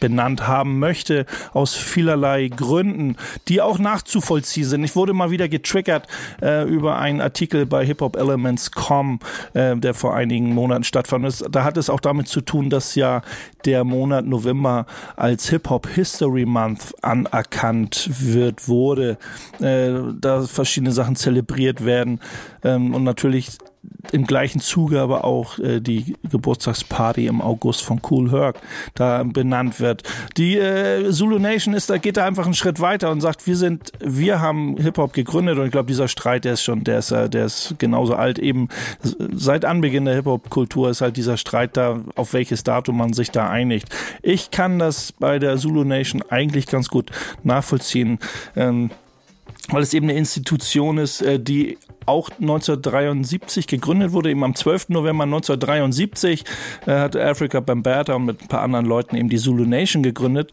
benannt 0.00 0.46
haben 0.48 0.78
möchte, 0.78 1.26
aus 1.52 1.74
vielerlei 1.74 2.48
Gründen, 2.48 3.16
die 3.48 3.60
auch 3.60 3.78
nachzuvollziehen 3.78 4.64
sind. 4.66 4.84
Ich 4.84 4.96
wurde 4.96 5.12
mal 5.12 5.30
wieder 5.30 5.48
getriggert 5.48 6.06
äh, 6.40 6.64
über 6.66 6.98
einen 6.98 7.20
Artikel 7.20 7.66
bei 7.66 7.84
hiphopelements.com, 7.84 9.20
äh, 9.52 9.76
der 9.76 9.92
vor 9.94 10.14
einigen 10.14 10.54
Monaten 10.54 10.84
stattfand. 10.84 11.24
Das- 11.26 11.44
Da 11.50 11.64
hat 11.64 11.76
es 11.76 11.90
auch 11.90 12.00
damit 12.00 12.28
zu 12.28 12.40
tun, 12.40 12.70
dass 12.70 12.94
ja 12.94 13.20
der 13.66 13.84
Monat 13.84 14.24
November 14.24 14.86
als 15.16 15.50
Hip-Hop 15.50 15.86
History 15.88 16.46
Month 16.46 16.94
anerkannt 17.02 18.08
wird, 18.12 18.66
wurde, 18.68 19.18
äh, 19.60 19.90
da 20.18 20.42
verschiedene 20.42 20.92
Sachen 20.92 21.16
zelebriert 21.16 21.84
werden 21.84 22.20
ähm, 22.64 22.94
und 22.94 23.04
natürlich 23.04 23.58
im 24.12 24.26
gleichen 24.26 24.60
Zuge 24.60 25.00
aber 25.00 25.24
auch 25.24 25.58
äh, 25.58 25.80
die 25.80 26.16
Geburtstagsparty 26.30 27.26
im 27.26 27.40
August 27.40 27.82
von 27.82 28.00
Cool 28.08 28.30
Herc 28.30 28.60
da 28.94 29.22
benannt 29.24 29.80
wird. 29.80 30.02
Die 30.36 30.56
äh, 30.56 31.10
Zulu 31.10 31.38
Nation 31.38 31.74
ist 31.74 31.90
da 31.90 31.98
geht 31.98 32.16
da 32.16 32.26
einfach 32.26 32.44
einen 32.44 32.54
Schritt 32.54 32.80
weiter 32.80 33.10
und 33.10 33.20
sagt, 33.20 33.46
wir 33.46 33.56
sind 33.56 33.92
wir 34.00 34.40
haben 34.40 34.76
Hip 34.76 34.98
Hop 34.98 35.12
gegründet 35.12 35.58
und 35.58 35.66
ich 35.66 35.72
glaube 35.72 35.86
dieser 35.86 36.08
Streit 36.08 36.44
der 36.44 36.54
ist 36.54 36.62
schon 36.62 36.84
der 36.84 36.98
ist 36.98 37.10
äh, 37.10 37.28
der 37.28 37.46
ist 37.46 37.74
genauso 37.78 38.14
alt 38.14 38.38
eben 38.38 38.68
seit 39.02 39.64
Anbeginn 39.64 40.04
der 40.04 40.14
Hip 40.14 40.26
Hop 40.26 40.50
Kultur 40.50 40.90
ist 40.90 41.00
halt 41.00 41.16
dieser 41.16 41.36
Streit 41.36 41.76
da 41.76 42.00
auf 42.16 42.32
welches 42.32 42.64
Datum 42.64 42.98
man 42.98 43.12
sich 43.12 43.30
da 43.30 43.48
einigt. 43.48 43.88
Ich 44.22 44.50
kann 44.50 44.78
das 44.78 45.12
bei 45.12 45.38
der 45.38 45.56
Zulu 45.56 45.84
Nation 45.84 46.22
eigentlich 46.28 46.66
ganz 46.66 46.88
gut 46.88 47.10
nachvollziehen. 47.42 48.18
Ähm, 48.56 48.90
weil 49.68 49.82
es 49.82 49.94
eben 49.94 50.08
eine 50.08 50.18
Institution 50.18 50.98
ist, 50.98 51.22
äh, 51.22 51.38
die 51.38 51.78
auch 52.10 52.28
1973 52.30 53.66
gegründet 53.66 54.12
wurde, 54.12 54.30
eben 54.30 54.42
am 54.42 54.54
12. 54.54 54.90
November 54.90 55.24
1973 55.24 56.44
äh, 56.86 56.90
hat 56.90 57.16
Africa 57.16 57.60
Bambata 57.60 58.14
und 58.14 58.26
mit 58.26 58.42
ein 58.42 58.48
paar 58.48 58.62
anderen 58.62 58.84
Leuten 58.84 59.16
eben 59.16 59.28
die 59.28 59.38
Zulu 59.38 59.64
Nation 59.64 60.02
gegründet, 60.02 60.50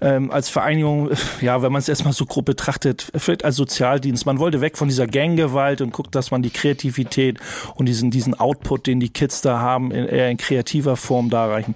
ähm, 0.00 0.30
als 0.30 0.50
Vereinigung, 0.50 1.10
äh, 1.10 1.16
ja, 1.40 1.62
wenn 1.62 1.72
man 1.72 1.80
es 1.80 1.88
erstmal 1.88 2.12
so 2.12 2.26
grob 2.26 2.44
betrachtet, 2.44 3.10
vielleicht 3.16 3.44
als 3.44 3.56
Sozialdienst. 3.56 4.26
Man 4.26 4.38
wollte 4.38 4.60
weg 4.60 4.76
von 4.76 4.88
dieser 4.88 5.06
Ganggewalt 5.06 5.80
und 5.80 5.92
guckt, 5.92 6.14
dass 6.14 6.30
man 6.30 6.42
die 6.42 6.50
Kreativität 6.50 7.38
und 7.74 7.86
diesen, 7.86 8.10
diesen 8.10 8.38
Output, 8.38 8.86
den 8.86 9.00
die 9.00 9.08
Kids 9.08 9.40
da 9.40 9.60
haben, 9.60 9.90
in, 9.90 10.06
eher 10.06 10.30
in 10.30 10.36
kreativer 10.36 10.96
Form 10.96 11.30
darreichen. 11.30 11.74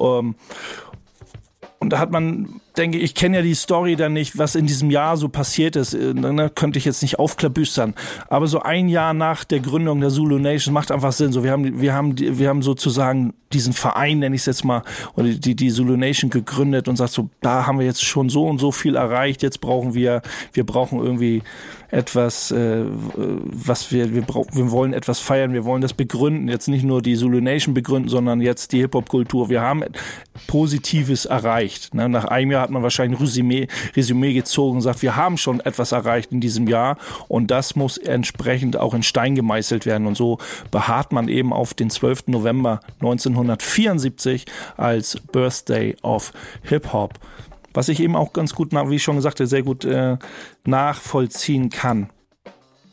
Ähm, 0.00 0.34
und 1.78 1.90
da 1.90 1.98
hat 1.98 2.12
man, 2.12 2.60
denke 2.76 2.98
ich, 2.98 3.14
kenne 3.14 3.38
ja 3.38 3.42
die 3.42 3.54
Story 3.54 3.96
dann 3.96 4.12
nicht, 4.12 4.38
was 4.38 4.54
in 4.54 4.66
diesem 4.66 4.90
Jahr 4.90 5.16
so 5.16 5.28
passiert 5.28 5.76
ist. 5.76 5.94
Äh, 5.94 6.12
Ne, 6.22 6.50
könnte 6.54 6.78
ich 6.78 6.84
jetzt 6.84 7.02
nicht 7.02 7.18
aufklabüstern. 7.18 7.94
Aber 8.28 8.46
so 8.46 8.60
ein 8.60 8.88
Jahr 8.88 9.14
nach 9.14 9.44
der 9.44 9.60
Gründung 9.60 10.00
der 10.00 10.10
Zulu 10.10 10.38
Nation 10.38 10.72
macht 10.72 10.90
einfach 10.90 11.12
Sinn. 11.12 11.32
So, 11.32 11.42
wir 11.42 11.50
haben, 11.50 11.80
wir 11.80 11.94
haben, 11.94 12.14
wir 12.16 12.48
haben 12.48 12.62
sozusagen 12.62 13.34
diesen 13.52 13.72
Verein, 13.72 14.18
nenne 14.18 14.34
ich 14.34 14.42
es 14.42 14.46
jetzt 14.46 14.64
mal, 14.64 14.82
oder 15.14 15.28
die, 15.28 15.54
die 15.54 15.70
Zulu 15.70 15.96
Nation 15.96 16.30
gegründet 16.30 16.88
und 16.88 16.96
sagt 16.96 17.12
so, 17.12 17.28
da 17.40 17.66
haben 17.66 17.78
wir 17.78 17.86
jetzt 17.86 18.04
schon 18.04 18.28
so 18.28 18.46
und 18.46 18.58
so 18.58 18.72
viel 18.72 18.96
erreicht. 18.96 19.42
Jetzt 19.42 19.60
brauchen 19.60 19.94
wir, 19.94 20.22
wir 20.52 20.64
brauchen 20.64 20.98
irgendwie 20.98 21.42
etwas, 21.90 22.50
äh, 22.50 22.84
was 22.86 23.92
wir, 23.92 24.14
wir 24.14 24.22
brauchen, 24.22 24.56
wir 24.56 24.70
wollen 24.70 24.94
etwas 24.94 25.18
feiern, 25.18 25.52
wir 25.52 25.64
wollen 25.64 25.82
das 25.82 25.92
begründen. 25.92 26.48
Jetzt 26.48 26.68
nicht 26.68 26.84
nur 26.84 27.02
die 27.02 27.16
Zulu 27.16 27.40
Nation 27.40 27.74
begründen, 27.74 28.08
sondern 28.08 28.40
jetzt 28.40 28.72
die 28.72 28.78
Hip-Hop-Kultur. 28.78 29.50
Wir 29.50 29.60
haben 29.60 29.84
Positives 30.46 31.26
erreicht. 31.26 31.94
Ne? 31.94 32.08
Nach 32.08 32.24
einem 32.24 32.50
Jahr 32.50 32.61
hat 32.62 32.70
man 32.70 32.82
wahrscheinlich 32.82 33.20
ein 33.20 33.24
Resümee, 33.24 33.68
Resümee 33.94 34.32
gezogen 34.32 34.76
und 34.76 34.82
sagt, 34.82 35.02
wir 35.02 35.16
haben 35.16 35.36
schon 35.36 35.60
etwas 35.60 35.92
erreicht 35.92 36.32
in 36.32 36.40
diesem 36.40 36.66
Jahr 36.66 36.96
und 37.28 37.50
das 37.50 37.76
muss 37.76 37.98
entsprechend 37.98 38.76
auch 38.76 38.94
in 38.94 39.02
Stein 39.02 39.34
gemeißelt 39.34 39.86
werden. 39.86 40.06
Und 40.06 40.16
so 40.16 40.38
beharrt 40.70 41.12
man 41.12 41.28
eben 41.28 41.52
auf 41.52 41.74
den 41.74 41.90
12. 41.90 42.28
November 42.28 42.80
1974 43.00 44.46
als 44.76 45.20
Birthday 45.32 45.96
of 46.02 46.32
Hip-Hop. 46.62 47.18
Was 47.74 47.88
ich 47.88 48.00
eben 48.00 48.16
auch 48.16 48.32
ganz 48.32 48.54
gut, 48.54 48.72
wie 48.72 48.96
ich 48.96 49.02
schon 49.02 49.16
gesagt 49.16 49.40
habe, 49.40 49.46
sehr 49.46 49.62
gut 49.62 49.84
äh, 49.84 50.16
nachvollziehen 50.64 51.70
kann. 51.70 52.10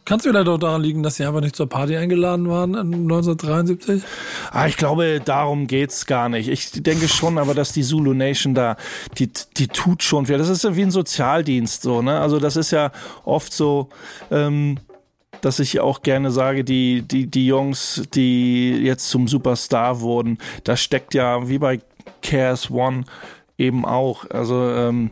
Kannst 0.10 0.26
du 0.26 0.32
vielleicht 0.32 0.48
auch 0.48 0.58
daran 0.58 0.82
liegen, 0.82 1.04
dass 1.04 1.17
sie 1.17 1.26
einfach 1.26 1.39
nicht 1.39 1.56
zur 1.56 1.69
Party 1.69 1.95
eingeladen 1.95 2.50
waren 2.50 2.74
in 2.74 2.93
1973? 3.04 4.02
Ah, 4.50 4.65
ich 4.65 4.76
glaube, 4.76 5.22
darum 5.24 5.67
geht's 5.67 6.08
gar 6.08 6.30
nicht. 6.30 6.50
Ich 6.50 6.72
denke 6.72 7.08
schon, 7.08 7.38
aber 7.38 7.54
dass 7.54 7.74
die 7.74 7.84
Zulu 7.84 8.15
Nation 8.15 8.56
da, 8.56 8.76
die, 9.19 9.30
die 9.58 9.67
tut 9.67 10.02
schon 10.02 10.26
viel. 10.26 10.39
Das 10.39 10.50
ist 10.50 10.63
ja 10.63 10.76
wie 10.76 10.82
ein 10.82 10.89
Sozialdienst 10.89 11.84
so, 11.84 12.02
ne? 12.02 12.19
Also 12.19 12.39
das 12.39 12.56
ist 12.56 12.72
ja 12.72 12.91
oft 13.24 13.54
so, 13.54 13.89
ähm, 14.32 14.80
dass 15.41 15.60
ich 15.60 15.80
auch 15.80 16.02
gerne 16.02 16.32
sage, 16.32 16.63
die, 16.63 17.04
die, 17.04 17.28
die 17.28 17.45
Jungs, 17.45 18.02
die 18.15 18.78
jetzt 18.78 19.12
zum 19.12 19.28
Superstar 19.28 20.02
wurden, 20.02 20.39
da 20.63 20.76
steckt 20.76 21.13
ja 21.13 21.48
wie 21.48 21.60
bei 21.60 21.82
Cares 22.24 22.72
One 22.72 23.04
eben 23.60 23.86
auch. 23.86 24.28
Also 24.32 24.72
ähm, 24.72 25.12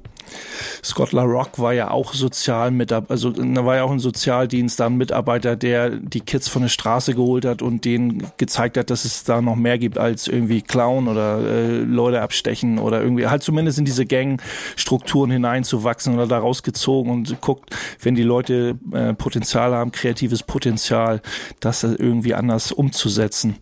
Scott 0.83 1.11
LaRock 1.11 1.59
war 1.59 1.73
ja 1.73 1.91
auch 1.91 2.13
sozial 2.13 2.71
mit, 2.71 2.91
also 2.91 3.31
da 3.31 3.65
war 3.65 3.75
ja 3.75 3.83
auch 3.83 3.91
ein 3.91 3.99
Sozialdienst, 3.99 4.79
da 4.79 4.87
ein 4.87 4.97
Mitarbeiter, 4.97 5.55
der 5.55 5.89
die 5.89 6.21
Kids 6.21 6.47
von 6.47 6.63
der 6.63 6.69
Straße 6.69 7.13
geholt 7.13 7.45
hat 7.45 7.61
und 7.61 7.85
denen 7.85 8.23
gezeigt 8.37 8.77
hat, 8.77 8.89
dass 8.89 9.05
es 9.05 9.23
da 9.23 9.41
noch 9.41 9.55
mehr 9.55 9.77
gibt 9.77 9.97
als 9.97 10.27
irgendwie 10.27 10.61
Clown 10.61 11.07
oder 11.07 11.39
äh, 11.39 11.77
Leute 11.79 12.21
abstechen 12.21 12.79
oder 12.79 13.01
irgendwie 13.01 13.27
halt 13.27 13.43
zumindest 13.43 13.79
in 13.79 13.85
diese 13.85 14.05
Gangstrukturen 14.05 15.31
hineinzuwachsen 15.31 16.15
oder 16.15 16.27
da 16.27 16.39
rausgezogen 16.39 17.11
und 17.11 17.41
guckt, 17.41 17.75
wenn 18.01 18.15
die 18.15 18.23
Leute 18.23 18.77
äh, 18.93 19.13
Potenzial 19.13 19.73
haben, 19.73 19.91
kreatives 19.91 20.43
Potenzial, 20.43 21.21
das 21.59 21.83
irgendwie 21.83 22.33
anders 22.33 22.71
umzusetzen. 22.71 23.57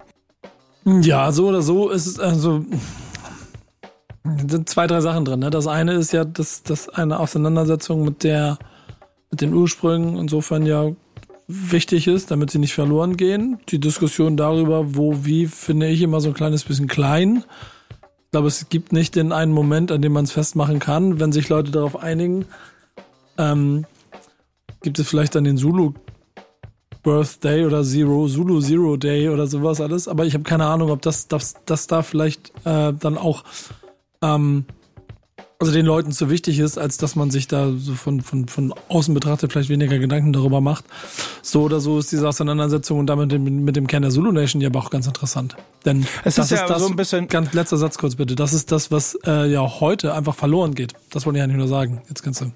Ja, 0.86 1.32
so 1.32 1.48
oder 1.48 1.62
so 1.64 1.90
ist 1.90 2.06
es 2.06 2.20
also 2.20 2.64
sind 4.48 4.70
zwei, 4.70 4.88
drei 4.88 5.02
Sachen 5.02 5.26
drin. 5.26 5.40
Ne? 5.40 5.50
Das 5.50 5.68
eine 5.68 5.94
ist 5.94 6.14
ja, 6.14 6.26
dass 6.26 6.64
das 6.64 6.90
eine 6.90 7.20
Auseinandersetzung 7.20 8.04
mit 8.04 8.24
der 8.24 8.58
mit 9.32 9.42
den 9.42 9.54
Ursprüngen 9.54 10.18
insofern 10.18 10.66
ja 10.66 10.92
wichtig 11.48 12.08
ist, 12.08 12.32
damit 12.32 12.52
sie 12.52 12.60
nicht 12.60 12.74
verloren 12.74 13.18
gehen. 13.18 13.60
Die 13.70 13.80
Diskussion 13.80 14.38
darüber, 14.38 14.96
wo, 14.96 15.26
wie, 15.26 15.48
finde 15.48 15.88
ich 15.88 16.02
immer 16.02 16.22
so 16.22 16.30
ein 16.30 16.34
kleines 16.34 16.64
bisschen 16.64 16.88
klein. 16.88 17.44
Ich 18.00 18.32
glaube, 18.32 18.48
es 18.48 18.70
gibt 18.70 18.94
nicht 18.94 19.16
den 19.16 19.32
einen 19.32 19.52
Moment, 19.52 19.92
an 19.92 20.02
dem 20.02 20.14
man 20.14 20.26
es 20.26 20.32
festmachen 20.32 20.80
kann. 20.80 21.20
Wenn 21.20 21.32
sich 21.32 21.50
Leute 21.50 21.72
darauf 21.72 21.98
einigen, 21.98 22.46
ähm, 23.38 23.86
gibt 24.82 25.00
es 25.00 25.08
vielleicht 25.08 25.36
dann 25.36 25.44
den 25.44 25.58
Zulu 25.58 25.94
Birthday 27.04 27.66
oder 27.66 27.84
Zero, 27.84 28.28
Zulu 28.28 28.62
Zero 28.62 28.98
Day 28.98 29.30
oder 29.30 29.46
sowas 29.48 29.80
alles. 29.80 30.08
Aber 30.08 30.26
ich 30.26 30.34
habe 30.34 30.44
keine 30.44 30.66
Ahnung, 30.66 30.90
ob 30.90 31.02
das, 31.02 31.28
das, 31.28 31.56
das 31.66 31.88
da 31.88 32.02
vielleicht 32.02 32.52
äh, 32.66 32.94
dann 32.94 33.18
auch 33.18 33.44
ähm, 34.22 34.66
also 35.58 35.72
den 35.72 35.86
Leuten 35.86 36.12
zu 36.12 36.30
wichtig 36.30 36.60
ist, 36.60 36.78
als 36.78 36.98
dass 36.98 37.16
man 37.16 37.32
sich 37.32 37.48
da 37.48 37.72
so 37.78 37.94
von, 37.94 38.20
von, 38.20 38.48
von 38.50 38.74
außen 38.90 39.14
betrachtet 39.14 39.54
vielleicht 39.54 39.70
weniger 39.70 39.98
Gedanken 40.00 40.34
darüber 40.34 40.60
macht. 40.60 40.84
So 41.42 41.64
oder 41.64 41.80
so 41.80 41.98
ist 41.98 42.12
diese 42.12 42.28
Auseinandersetzung 42.28 43.00
und 43.00 43.08
damit 43.08 43.32
mit 43.40 43.76
dem 43.76 43.88
Kern 43.88 44.02
der 44.02 44.12
Zulu 44.12 44.34
Nation 44.34 44.62
ja 44.62 44.68
aber 44.68 44.80
auch 44.80 44.90
ganz 44.90 45.08
interessant. 45.08 45.56
Denn 45.86 46.06
Es 46.26 46.36
das 46.36 46.52
ist 46.52 46.60
ja 46.60 46.68
das, 46.68 46.82
so 46.82 46.88
ein 46.90 46.96
bisschen- 46.98 47.30
ganz 47.30 47.54
letzter 47.54 47.78
Satz 47.78 47.98
kurz 47.98 48.16
bitte. 48.16 48.36
Das 48.36 48.52
ist 48.52 48.72
das, 48.72 48.92
was 48.92 49.18
äh, 49.26 49.50
ja 49.50 49.62
heute 49.80 50.14
einfach 50.14 50.36
verloren 50.36 50.76
geht. 50.76 50.94
Das 51.12 51.26
wollte 51.26 51.40
ich 51.40 51.44
eigentlich 51.44 51.58
nur 51.58 51.70
sagen. 51.70 52.02
Jetzt 52.10 52.22
kannst 52.22 52.42
du. 52.42 52.52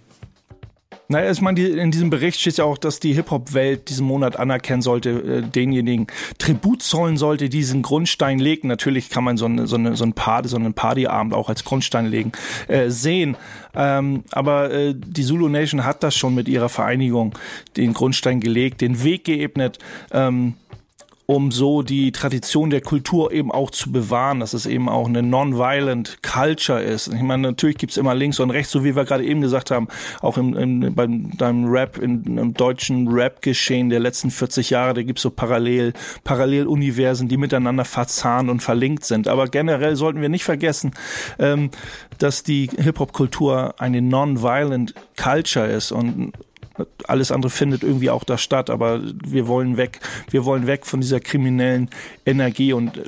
Naja, 1.11 1.31
ich 1.31 1.41
meine, 1.41 1.59
in 1.59 1.89
diesem 1.89 2.11
Bericht 2.11 2.39
steht 2.39 2.57
ja 2.57 2.65
auch, 2.65 2.77
dass 2.77 2.99
die 2.99 3.13
Hip-Hop-Welt 3.13 3.89
diesen 3.89 4.05
Monat 4.05 4.37
anerkennen 4.37 4.83
sollte, 4.83 5.09
äh, 5.09 5.41
denjenigen 5.41 6.05
Tribut 6.37 6.83
zollen 6.83 7.17
sollte, 7.17 7.49
diesen 7.49 7.81
Grundstein 7.81 8.37
legen. 8.37 8.67
Natürlich 8.67 9.09
kann 9.09 9.23
man 9.23 9.35
so, 9.35 9.45
eine, 9.45 9.65
so, 9.65 9.75
eine, 9.75 9.95
so, 9.95 10.03
ein 10.03 10.13
Party, 10.13 10.49
so 10.49 10.57
einen 10.57 10.75
Partyabend 10.75 11.33
auch 11.33 11.49
als 11.49 11.63
Grundstein 11.63 12.05
legen, 12.05 12.31
äh, 12.67 12.91
sehen. 12.91 13.37
Ähm, 13.73 14.23
aber 14.29 14.71
äh, 14.71 14.93
die 14.95 15.23
Zulu 15.23 15.49
Nation 15.49 15.83
hat 15.83 16.03
das 16.03 16.15
schon 16.15 16.35
mit 16.35 16.47
ihrer 16.47 16.69
Vereinigung 16.69 17.33
den 17.75 17.93
Grundstein 17.93 18.39
gelegt, 18.39 18.81
den 18.81 19.03
Weg 19.03 19.23
geebnet. 19.23 19.79
Ähm, 20.11 20.53
um 21.29 21.51
so 21.51 21.83
die 21.83 22.11
Tradition 22.11 22.71
der 22.71 22.81
Kultur 22.81 23.31
eben 23.31 23.51
auch 23.51 23.69
zu 23.69 23.91
bewahren, 23.91 24.39
dass 24.39 24.53
es 24.53 24.65
eben 24.65 24.89
auch 24.89 25.07
eine 25.07 25.21
non-violent 25.21 26.23
Culture 26.23 26.81
ist. 26.81 27.05
Ich 27.09 27.21
meine, 27.21 27.43
natürlich 27.43 27.77
gibt's 27.77 27.97
immer 27.97 28.15
links 28.15 28.39
und 28.39 28.49
rechts, 28.49 28.71
so 28.71 28.83
wie 28.83 28.95
wir 28.95 29.05
gerade 29.05 29.23
eben 29.23 29.39
gesagt 29.39 29.69
haben, 29.69 29.89
auch 30.21 30.39
im, 30.39 30.55
im, 30.57 30.95
beim 30.95 31.37
deinem 31.37 31.65
Rap, 31.65 31.99
in, 31.99 32.35
im 32.35 32.55
deutschen 32.55 33.07
Rap-Geschehen 33.09 33.91
der 33.91 33.99
letzten 33.99 34.31
40 34.31 34.71
Jahre, 34.71 34.95
da 34.95 35.03
gibt's 35.03 35.21
so 35.21 35.29
Parallel, 35.29 35.93
Paralleluniversen, 36.23 37.27
die 37.27 37.37
miteinander 37.37 37.85
verzahnt 37.85 38.49
und 38.49 38.63
verlinkt 38.63 39.05
sind. 39.05 39.27
Aber 39.27 39.45
generell 39.49 39.95
sollten 39.95 40.21
wir 40.21 40.29
nicht 40.29 40.45
vergessen, 40.45 40.93
ähm, 41.37 41.69
dass 42.17 42.41
die 42.41 42.71
Hip-Hop-Kultur 42.75 43.75
eine 43.77 44.01
non-violent 44.01 44.95
Culture 45.15 45.67
ist 45.67 45.91
und 45.91 46.33
alles 47.07 47.31
andere 47.31 47.49
findet 47.49 47.83
irgendwie 47.83 48.09
auch 48.09 48.23
da 48.23 48.37
statt, 48.37 48.69
aber 48.69 49.01
wir 49.25 49.47
wollen 49.47 49.77
weg, 49.77 49.99
wir 50.29 50.45
wollen 50.45 50.67
weg 50.67 50.85
von 50.85 51.01
dieser 51.01 51.19
kriminellen 51.19 51.89
Energie 52.25 52.73
und 52.73 53.01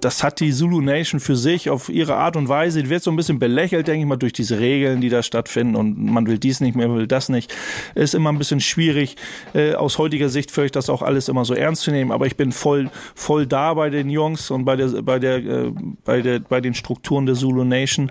das 0.00 0.22
hat 0.22 0.40
die 0.40 0.52
Zulu 0.52 0.80
Nation 0.80 1.20
für 1.20 1.36
sich 1.36 1.70
auf 1.70 1.88
ihre 1.88 2.16
Art 2.16 2.36
und 2.36 2.48
Weise, 2.48 2.82
die 2.82 2.90
wird 2.90 3.02
so 3.02 3.10
ein 3.10 3.16
bisschen 3.16 3.38
belächelt, 3.38 3.88
denke 3.88 4.00
ich 4.00 4.06
mal, 4.06 4.16
durch 4.16 4.32
diese 4.32 4.58
Regeln, 4.58 5.00
die 5.00 5.08
da 5.08 5.22
stattfinden 5.22 5.76
und 5.76 5.98
man 5.98 6.26
will 6.26 6.38
dies 6.38 6.60
nicht 6.60 6.76
mehr, 6.76 6.92
will 6.94 7.06
das 7.06 7.28
nicht. 7.28 7.54
Ist 7.94 8.14
immer 8.14 8.30
ein 8.30 8.38
bisschen 8.38 8.60
schwierig, 8.60 9.16
äh, 9.54 9.74
aus 9.74 9.98
heutiger 9.98 10.28
Sicht 10.28 10.50
für 10.50 10.62
euch 10.62 10.72
das 10.72 10.88
auch 10.88 11.02
alles 11.02 11.28
immer 11.28 11.44
so 11.44 11.54
ernst 11.54 11.82
zu 11.82 11.90
nehmen, 11.90 12.12
aber 12.12 12.26
ich 12.26 12.36
bin 12.36 12.52
voll, 12.52 12.90
voll 13.14 13.46
da 13.46 13.74
bei 13.74 13.90
den 13.90 14.10
Jungs 14.10 14.50
und 14.50 14.64
bei 14.64 14.76
der, 14.76 15.02
bei 15.02 15.18
der, 15.18 15.36
äh, 15.36 15.72
bei 16.04 16.22
der, 16.22 16.40
bei 16.40 16.60
den 16.60 16.74
Strukturen 16.74 17.26
der 17.26 17.34
Zulu 17.34 17.64
Nation, 17.64 18.10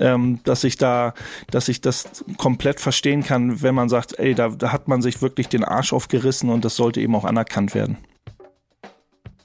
ähm, 0.00 0.40
dass 0.44 0.64
ich 0.64 0.76
da, 0.76 1.14
dass 1.50 1.68
ich 1.68 1.80
das 1.80 2.24
komplett 2.36 2.80
verstehen 2.80 3.22
kann, 3.22 3.62
wenn 3.62 3.74
man 3.74 3.88
sagt, 3.88 4.18
ey, 4.18 4.34
da, 4.34 4.43
da 4.50 4.72
hat 4.72 4.88
man 4.88 5.02
sich 5.02 5.22
wirklich 5.22 5.48
den 5.48 5.64
Arsch 5.64 5.92
aufgerissen 5.92 6.50
und 6.50 6.64
das 6.64 6.76
sollte 6.76 7.00
eben 7.00 7.14
auch 7.14 7.24
anerkannt 7.24 7.74
werden. 7.74 7.98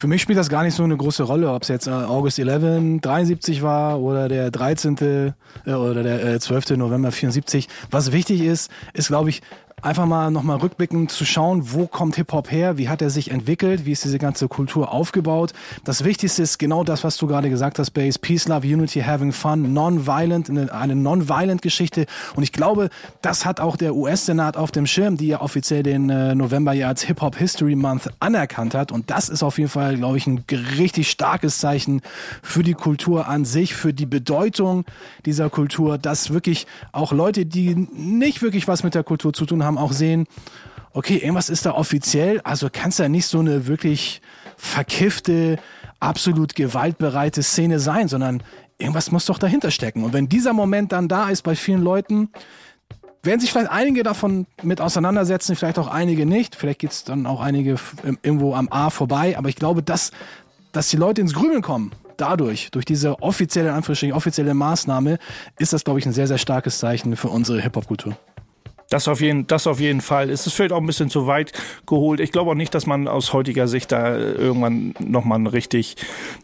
Für 0.01 0.07
mich 0.07 0.21
spielt 0.21 0.39
das 0.39 0.47
gar 0.47 0.63
nicht 0.63 0.75
so 0.75 0.83
eine 0.83 0.95
große 0.95 1.23
Rolle, 1.23 1.51
ob 1.51 1.63
es 1.63 1.67
jetzt 1.67 1.87
äh, 1.87 1.91
August 1.91 2.39
11 2.39 3.01
73 3.01 3.61
war 3.61 3.99
oder 3.99 4.29
der 4.29 4.49
13. 4.49 4.95
Äh, 5.65 5.71
oder 5.73 6.03
der 6.03 6.23
äh, 6.35 6.39
12. 6.39 6.77
November 6.77 7.11
74. 7.11 7.67
Was 7.91 8.13
wichtig 8.13 8.39
ist, 8.41 8.71
ist 8.93 9.09
glaube 9.09 9.29
ich 9.29 9.41
einfach 9.81 10.05
mal 10.05 10.31
nochmal 10.31 10.57
rückblickend 10.57 11.11
zu 11.11 11.25
schauen, 11.25 11.73
wo 11.73 11.87
kommt 11.87 12.15
Hip-Hop 12.15 12.51
her, 12.51 12.77
wie 12.77 12.89
hat 12.89 13.01
er 13.01 13.09
sich 13.09 13.31
entwickelt, 13.31 13.85
wie 13.85 13.91
ist 13.91 14.03
diese 14.03 14.19
ganze 14.19 14.47
Kultur 14.47 14.91
aufgebaut. 14.91 15.53
Das 15.83 16.03
Wichtigste 16.03 16.43
ist 16.43 16.57
genau 16.57 16.83
das, 16.83 17.03
was 17.03 17.17
du 17.17 17.27
gerade 17.27 17.49
gesagt 17.49 17.79
hast, 17.79 17.91
Base, 17.91 18.19
Peace, 18.19 18.47
Love, 18.47 18.67
Unity, 18.67 19.01
Having 19.01 19.31
Fun, 19.31 19.73
Non-Violent, 19.73 20.49
eine, 20.49 20.73
eine 20.73 20.95
Non-Violent 20.95 21.61
Geschichte. 21.61 22.05
Und 22.35 22.43
ich 22.43 22.51
glaube, 22.51 22.89
das 23.21 23.45
hat 23.45 23.59
auch 23.59 23.77
der 23.77 23.95
US-Senat 23.95 24.57
auf 24.57 24.71
dem 24.71 24.85
Schirm, 24.85 25.17
die 25.17 25.27
ja 25.27 25.41
offiziell 25.41 25.83
den 25.83 26.09
äh, 26.09 26.35
November 26.35 26.73
ja 26.73 26.87
als 26.87 27.03
Hip-Hop 27.03 27.35
History 27.35 27.75
Month 27.75 28.09
anerkannt 28.19 28.73
hat. 28.73 28.91
Und 28.91 29.09
das 29.09 29.29
ist 29.29 29.43
auf 29.43 29.57
jeden 29.57 29.69
Fall, 29.69 29.97
glaube 29.97 30.17
ich, 30.17 30.27
ein 30.27 30.43
richtig 30.77 31.09
starkes 31.09 31.59
Zeichen 31.59 32.01
für 32.41 32.63
die 32.63 32.73
Kultur 32.73 33.27
an 33.27 33.45
sich, 33.45 33.75
für 33.75 33.93
die 33.93 34.05
Bedeutung 34.05 34.85
dieser 35.25 35.49
Kultur, 35.49 35.97
dass 35.97 36.31
wirklich 36.31 36.67
auch 36.91 37.11
Leute, 37.11 37.45
die 37.45 37.75
nicht 37.75 38.41
wirklich 38.41 38.67
was 38.67 38.83
mit 38.83 38.95
der 38.95 39.03
Kultur 39.03 39.33
zu 39.33 39.45
tun 39.45 39.63
haben, 39.63 39.68
auch 39.77 39.91
sehen, 39.91 40.25
okay, 40.93 41.17
irgendwas 41.17 41.49
ist 41.49 41.65
da 41.65 41.73
offiziell, 41.73 42.41
also 42.41 42.69
kann 42.71 42.89
es 42.89 42.97
ja 42.97 43.09
nicht 43.09 43.27
so 43.27 43.39
eine 43.39 43.67
wirklich 43.67 44.21
verkiffte, 44.57 45.57
absolut 45.99 46.55
gewaltbereite 46.55 47.43
Szene 47.43 47.79
sein, 47.79 48.07
sondern 48.07 48.43
irgendwas 48.77 49.11
muss 49.11 49.25
doch 49.25 49.37
dahinter 49.37 49.71
stecken. 49.71 50.03
Und 50.03 50.13
wenn 50.13 50.29
dieser 50.29 50.53
Moment 50.53 50.91
dann 50.91 51.07
da 51.07 51.29
ist 51.29 51.43
bei 51.43 51.55
vielen 51.55 51.81
Leuten, 51.81 52.29
werden 53.21 53.39
sich 53.39 53.51
vielleicht 53.51 53.71
einige 53.71 54.03
davon 54.03 54.47
mit 54.63 54.79
auseinandersetzen, 54.81 55.55
vielleicht 55.55 55.77
auch 55.77 55.87
einige 55.87 56.25
nicht. 56.25 56.55
Vielleicht 56.55 56.79
geht's 56.79 57.03
dann 57.03 57.25
auch 57.25 57.41
einige 57.41 57.75
irgendwo 58.23 58.55
am 58.55 58.69
A 58.69 58.89
vorbei. 58.89 59.37
Aber 59.37 59.49
ich 59.49 59.55
glaube, 59.55 59.83
dass, 59.83 60.11
dass 60.71 60.89
die 60.89 60.97
Leute 60.97 61.19
ins 61.21 61.33
Grübeln 61.33 61.61
kommen, 61.61 61.91
dadurch, 62.15 62.71
durch 62.71 62.85
diese 62.85 63.21
offizielle, 63.21 63.73
Anführungsstrichen, 63.73 64.15
offizielle 64.15 64.53
Maßnahme, 64.53 65.17
ist 65.57 65.73
das, 65.73 65.83
glaube 65.83 65.99
ich, 65.99 66.05
ein 66.05 66.13
sehr, 66.13 66.27
sehr 66.27 66.37
starkes 66.37 66.79
Zeichen 66.79 67.15
für 67.15 67.29
unsere 67.29 67.61
Hip-Hop-Kultur. 67.61 68.17
Das 68.89 69.07
auf 69.07 69.21
jeden, 69.21 69.45
das 69.45 69.67
auf 69.67 69.79
jeden 69.79 70.01
Fall. 70.01 70.31
Es 70.31 70.47
ist 70.47 70.53
vielleicht 70.53 70.71
auch 70.71 70.79
ein 70.79 70.85
bisschen 70.87 71.11
zu 71.11 71.27
weit 71.27 71.53
geholt. 71.85 72.19
Ich 72.19 72.31
glaube 72.31 72.49
auch 72.49 72.55
nicht, 72.55 72.73
dass 72.73 72.87
man 72.87 73.07
aus 73.07 73.33
heutiger 73.33 73.67
Sicht 73.67 73.91
da 73.91 74.15
äh, 74.15 74.31
irgendwann 74.31 74.95
nochmal 74.99 75.45
richtig 75.47 75.95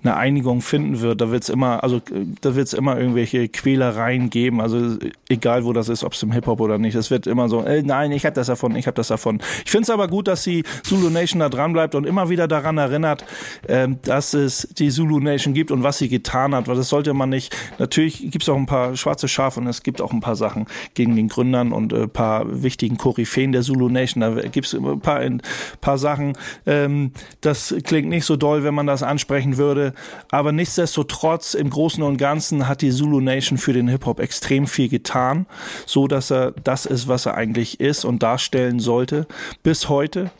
eine 0.03 0.15
Einigung 0.15 0.61
finden 0.61 1.01
wird. 1.01 1.21
Da 1.21 1.31
wird's 1.31 1.49
immer, 1.49 1.83
also 1.83 1.97
äh, 1.97 2.25
da 2.41 2.55
wird's 2.55 2.73
immer 2.73 2.99
irgendwelche 2.99 3.49
Quälereien 3.49 4.29
geben. 4.29 4.61
Also 4.61 4.97
egal 5.27 5.65
wo 5.65 5.73
das 5.73 5.89
ist, 5.89 6.03
ob 6.03 6.13
es 6.13 6.21
im 6.21 6.31
Hip-Hop 6.31 6.61
oder 6.61 6.77
nicht. 6.77 6.93
Es 6.93 7.09
wird 7.09 7.25
immer 7.25 7.49
so, 7.49 7.63
äh, 7.63 7.81
nein, 7.81 8.11
ich 8.11 8.27
habe 8.27 8.35
das 8.35 8.45
davon, 8.45 8.75
ich 8.75 8.85
habe 8.85 8.95
das 8.95 9.07
davon. 9.07 9.39
Ich 9.65 9.71
finde 9.71 9.85
es 9.85 9.89
aber 9.89 10.07
gut, 10.07 10.27
dass 10.27 10.43
die 10.43 10.63
Zulu 10.83 11.09
Nation 11.09 11.39
da 11.39 11.49
dran 11.49 11.73
bleibt 11.73 11.95
und 11.95 12.05
immer 12.05 12.29
wieder 12.29 12.47
daran 12.47 12.77
erinnert, 12.77 13.25
ähm, 13.67 13.97
dass 14.03 14.35
es 14.35 14.67
die 14.77 14.89
Zulu 14.89 15.19
Nation 15.19 15.55
gibt 15.55 15.71
und 15.71 15.81
was 15.81 15.97
sie 15.97 16.09
getan 16.09 16.53
hat. 16.53 16.67
Weil 16.67 16.75
das 16.75 16.89
sollte 16.89 17.15
man 17.15 17.29
nicht. 17.29 17.55
Natürlich 17.79 18.29
gibt's 18.29 18.47
auch 18.49 18.55
ein 18.55 18.67
paar 18.67 18.95
schwarze 18.95 19.27
Schafe 19.27 19.59
und 19.59 19.65
es 19.65 19.81
gibt 19.81 19.99
auch 19.99 20.13
ein 20.13 20.21
paar 20.21 20.35
Sachen 20.35 20.67
gegen 20.93 21.15
den 21.15 21.27
Gründern 21.27 21.71
und 21.71 21.91
äh, 21.91 22.07
paar 22.07 22.34
wichtigen 22.45 22.97
Koryphäen 22.97 23.51
der 23.51 23.61
Zulu 23.61 23.89
Nation. 23.89 24.21
Da 24.21 24.31
gibt's 24.47 24.73
ein 24.73 24.99
paar, 24.99 25.19
ein 25.19 25.41
paar 25.81 25.97
Sachen. 25.97 26.37
Ähm, 26.65 27.11
das 27.41 27.75
klingt 27.83 28.09
nicht 28.09 28.25
so 28.25 28.35
doll, 28.35 28.63
wenn 28.63 28.73
man 28.73 28.87
das 28.87 29.03
ansprechen 29.03 29.57
würde. 29.57 29.93
Aber 30.29 30.51
nichtsdestotrotz, 30.51 31.53
im 31.53 31.69
Großen 31.69 32.03
und 32.03 32.17
Ganzen 32.17 32.67
hat 32.67 32.81
die 32.81 32.91
Zulu 32.91 33.21
Nation 33.21 33.57
für 33.57 33.73
den 33.73 33.87
Hip-Hop 33.87 34.19
extrem 34.19 34.67
viel 34.67 34.89
getan, 34.89 35.45
so 35.85 36.07
dass 36.07 36.31
er 36.31 36.51
das 36.51 36.85
ist, 36.85 37.07
was 37.07 37.25
er 37.25 37.35
eigentlich 37.35 37.79
ist 37.79 38.05
und 38.05 38.23
darstellen 38.23 38.79
sollte 38.79 39.27
bis 39.63 39.89
heute. 39.89 40.31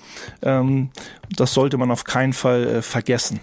Ähm, 0.41 0.89
das 1.35 1.53
sollte 1.53 1.77
man 1.77 1.91
auf 1.91 2.03
keinen 2.03 2.33
Fall 2.33 2.67
äh, 2.67 2.81
vergessen. 2.81 3.39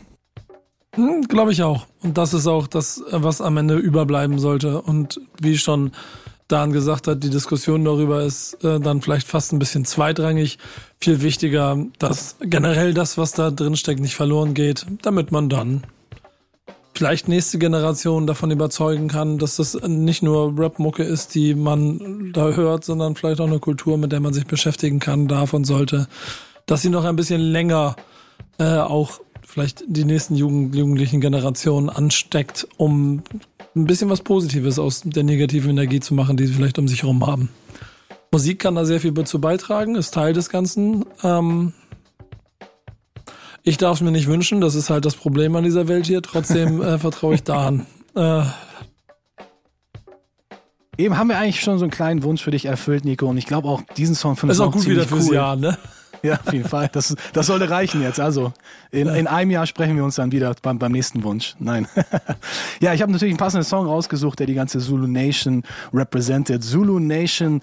Hm, 0.95 1.23
Glaube 1.23 1.53
ich 1.53 1.62
auch. 1.62 1.87
Und 2.03 2.19
das 2.19 2.35
ist 2.35 2.47
auch 2.47 2.67
das, 2.67 3.03
was 3.11 3.41
am 3.41 3.57
Ende 3.57 3.77
überbleiben 3.77 4.38
sollte. 4.38 4.83
Und 4.83 5.21
wie 5.41 5.57
schon 5.57 5.93
Dan 6.53 6.73
gesagt 6.73 7.09
hat, 7.09 7.25
die 7.25 7.31
Diskussion 7.31 7.85
darüber 7.85 8.23
ist 8.23 8.62
äh, 8.62 8.79
dann 8.79 9.01
vielleicht 9.01 9.27
fast 9.27 9.53
ein 9.53 9.59
bisschen 9.59 9.87
zweitrangig. 9.87 10.59
Viel 11.01 11.23
wichtiger, 11.23 11.79
dass 11.99 12.37
generell 12.41 12.93
das, 12.93 13.17
was 13.17 13.33
da 13.33 13.51
drin 13.51 13.75
steckt, 13.75 14.01
nicht 14.01 14.15
verloren 14.15 14.53
geht, 14.53 14.85
damit 15.01 15.33
man 15.33 15.49
dann 15.49 15.83
vielleicht 16.95 17.27
nächste 17.27 17.59
Generation 17.59 18.27
davon 18.27 18.51
überzeugen 18.51 19.09
kann, 19.09 19.38
dass 19.38 19.57
das 19.57 19.75
nicht 19.87 20.23
nur 20.23 20.59
Rap-Mucke 20.59 21.03
ist, 21.03 21.35
die 21.35 21.55
man 21.55 22.33
da 22.33 22.51
hört, 22.51 22.85
sondern 22.85 23.17
vielleicht 23.17 23.41
auch 23.41 23.47
eine 23.47 23.59
Kultur, 23.59 23.97
mit 23.97 24.12
der 24.12 24.21
man 24.21 24.35
sich 24.35 24.47
beschäftigen 24.47 25.01
kann, 25.01 25.29
darf 25.29 25.55
und 25.55 25.65
sollte, 25.65 26.07
dass 26.67 26.83
sie 26.83 26.91
noch 26.91 27.05
ein 27.05 27.17
bisschen 27.17 27.41
länger 27.41 27.97
äh, 28.59 28.77
auch 28.77 29.21
vielleicht 29.53 29.85
die 29.87 30.05
nächsten 30.05 30.35
Jugend 30.35 30.75
jugendlichen 30.75 31.21
Generationen 31.21 31.88
ansteckt, 31.88 32.69
um 32.77 33.23
ein 33.75 33.87
bisschen 33.87 34.11
was 34.11 34.23
Positives 34.23 34.79
aus 34.79 35.03
der 35.05 35.25
negativen 35.25 35.71
Energie 35.71 36.01
zu 36.01 36.15
machen, 36.15 36.37
die 36.37 36.47
sie 36.47 36.55
vielleicht 36.55 36.79
um 36.79 36.89
sich 36.89 37.03
herum 37.03 37.27
haben. 37.27 37.49
Musik 38.31 38.61
kann 38.61 38.75
da 38.75 38.85
sehr 38.85 39.01
viel 39.01 39.13
dazu 39.13 39.41
beitragen, 39.41 39.95
ist 39.95 40.15
Teil 40.15 40.33
des 40.33 40.49
Ganzen. 40.49 41.05
Ähm, 41.23 41.73
ich 43.63 43.77
darf 43.77 43.97
es 43.97 44.01
mir 44.03 44.11
nicht 44.11 44.27
wünschen, 44.27 44.61
das 44.61 44.75
ist 44.75 44.91
halt 44.91 45.05
das 45.05 45.15
Problem 45.15 45.55
an 45.57 45.65
dieser 45.65 45.89
Welt 45.89 46.07
hier. 46.07 46.23
Trotzdem 46.23 46.83
äh, 46.83 46.99
vertraue 46.99 47.35
ich 47.35 47.43
da 47.43 47.67
an. 47.67 47.87
Äh, 48.15 48.45
Eben 50.99 51.17
haben 51.17 51.29
wir 51.29 51.39
eigentlich 51.39 51.61
schon 51.61 51.79
so 51.79 51.85
einen 51.85 51.91
kleinen 51.91 52.23
Wunsch 52.23 52.43
für 52.43 52.51
dich 52.51 52.67
erfüllt, 52.67 53.05
Nico. 53.05 53.27
Und 53.27 53.39
ich 53.39 53.47
glaube 53.47 53.67
auch 53.69 53.81
diesen 53.97 54.15
Song 54.15 54.37
von 54.37 54.51
ist 54.51 54.61
auch 54.61 54.73
gut 54.73 54.87
wieder 54.87 55.05
fürs 55.05 55.31
Jahr, 55.31 55.57
ne? 55.57 55.79
Ja, 56.33 56.35
auf 56.35 56.53
jeden 56.53 56.69
Fall. 56.69 56.89
Das, 56.93 57.17
das 57.33 57.47
sollte 57.47 57.69
reichen 57.69 58.01
jetzt. 58.01 58.21
Also 58.21 58.53
in, 58.93 59.09
in 59.09 59.27
einem 59.27 59.51
Jahr 59.51 59.67
sprechen 59.67 59.97
wir 59.97 60.05
uns 60.05 60.15
dann 60.15 60.31
wieder 60.31 60.55
beim, 60.63 60.79
beim 60.79 60.93
nächsten 60.93 61.25
Wunsch. 61.25 61.57
Nein. 61.59 61.89
ja, 62.81 62.95
ich 62.95 63.03
habe 63.03 63.11
natürlich 63.11 63.33
einen 63.33 63.39
passenden 63.39 63.65
Song 63.65 63.87
rausgesucht, 63.87 64.39
der 64.39 64.47
die 64.47 64.55
ganze 64.55 64.79
Zulu 64.79 65.09
Nation 65.09 65.65
represented. 65.93 66.63
Zulu 66.63 67.01
Nation 67.01 67.61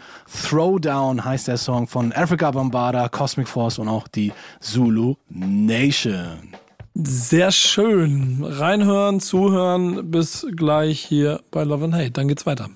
Throwdown 0.49 1.23
heißt 1.23 1.47
der 1.47 1.57
Song 1.57 1.87
von 1.87 2.11
Africa 2.11 2.51
Bombada, 2.51 3.07
Cosmic 3.07 3.47
Force 3.47 3.79
und 3.79 3.87
auch 3.87 4.07
die 4.09 4.33
Zulu 4.59 5.15
Nation. 5.29 6.53
Sehr 6.95 7.51
schön. 7.51 8.43
Reinhören, 8.43 9.21
zuhören. 9.21 10.11
Bis 10.11 10.45
gleich 10.55 10.99
hier 10.99 11.39
bei 11.49 11.63
Love 11.63 11.85
and 11.85 11.93
Hate. 11.93 12.11
Dann 12.11 12.27
geht's 12.27 12.45
weiter. 12.45 12.67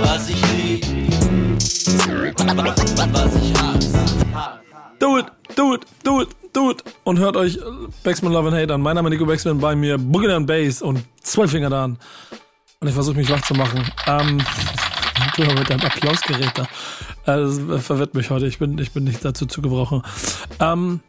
Was 0.00 0.30
ich 0.30 0.40
lieb, 0.56 0.61
Do 5.00 5.18
it, 5.18 5.26
do 5.56 5.74
it, 5.74 5.86
do 6.04 6.22
it, 6.22 6.28
do 6.52 6.70
it. 6.70 6.84
Und 7.02 7.18
hört 7.18 7.36
euch 7.36 7.58
Backsman 8.04 8.32
Love 8.32 8.48
and 8.48 8.56
Hate 8.56 8.72
an. 8.72 8.80
Mein 8.80 8.94
Name 8.94 9.08
ist 9.08 9.14
Nico 9.14 9.26
Backsman, 9.26 9.58
bei 9.58 9.74
mir 9.74 9.98
Boogie 9.98 10.30
and 10.30 10.46
Bass 10.46 10.80
und 10.80 11.02
Zwölffinger 11.22 11.70
da 11.70 11.84
an. 11.84 11.98
Und 12.78 12.86
ich 12.86 12.94
versuche 12.94 13.16
mich 13.16 13.28
wach 13.30 13.42
zu 13.42 13.54
machen. 13.54 13.84
Ähm, 14.06 14.38
du 15.36 15.42
mit 15.42 15.70
deinem 15.70 15.80
Applausgerät 15.80 16.52
da. 16.54 16.62
Äh, 16.62 17.48
Das 17.68 17.84
verwirrt 17.84 18.14
mich 18.14 18.30
heute. 18.30 18.46
Ich 18.46 18.60
bin, 18.60 18.78
ich 18.78 18.92
bin 18.92 19.02
nicht 19.02 19.24
dazu 19.24 19.46
zu 19.46 19.60
gebrauchen. 19.60 20.02
Ähm, 20.60 21.00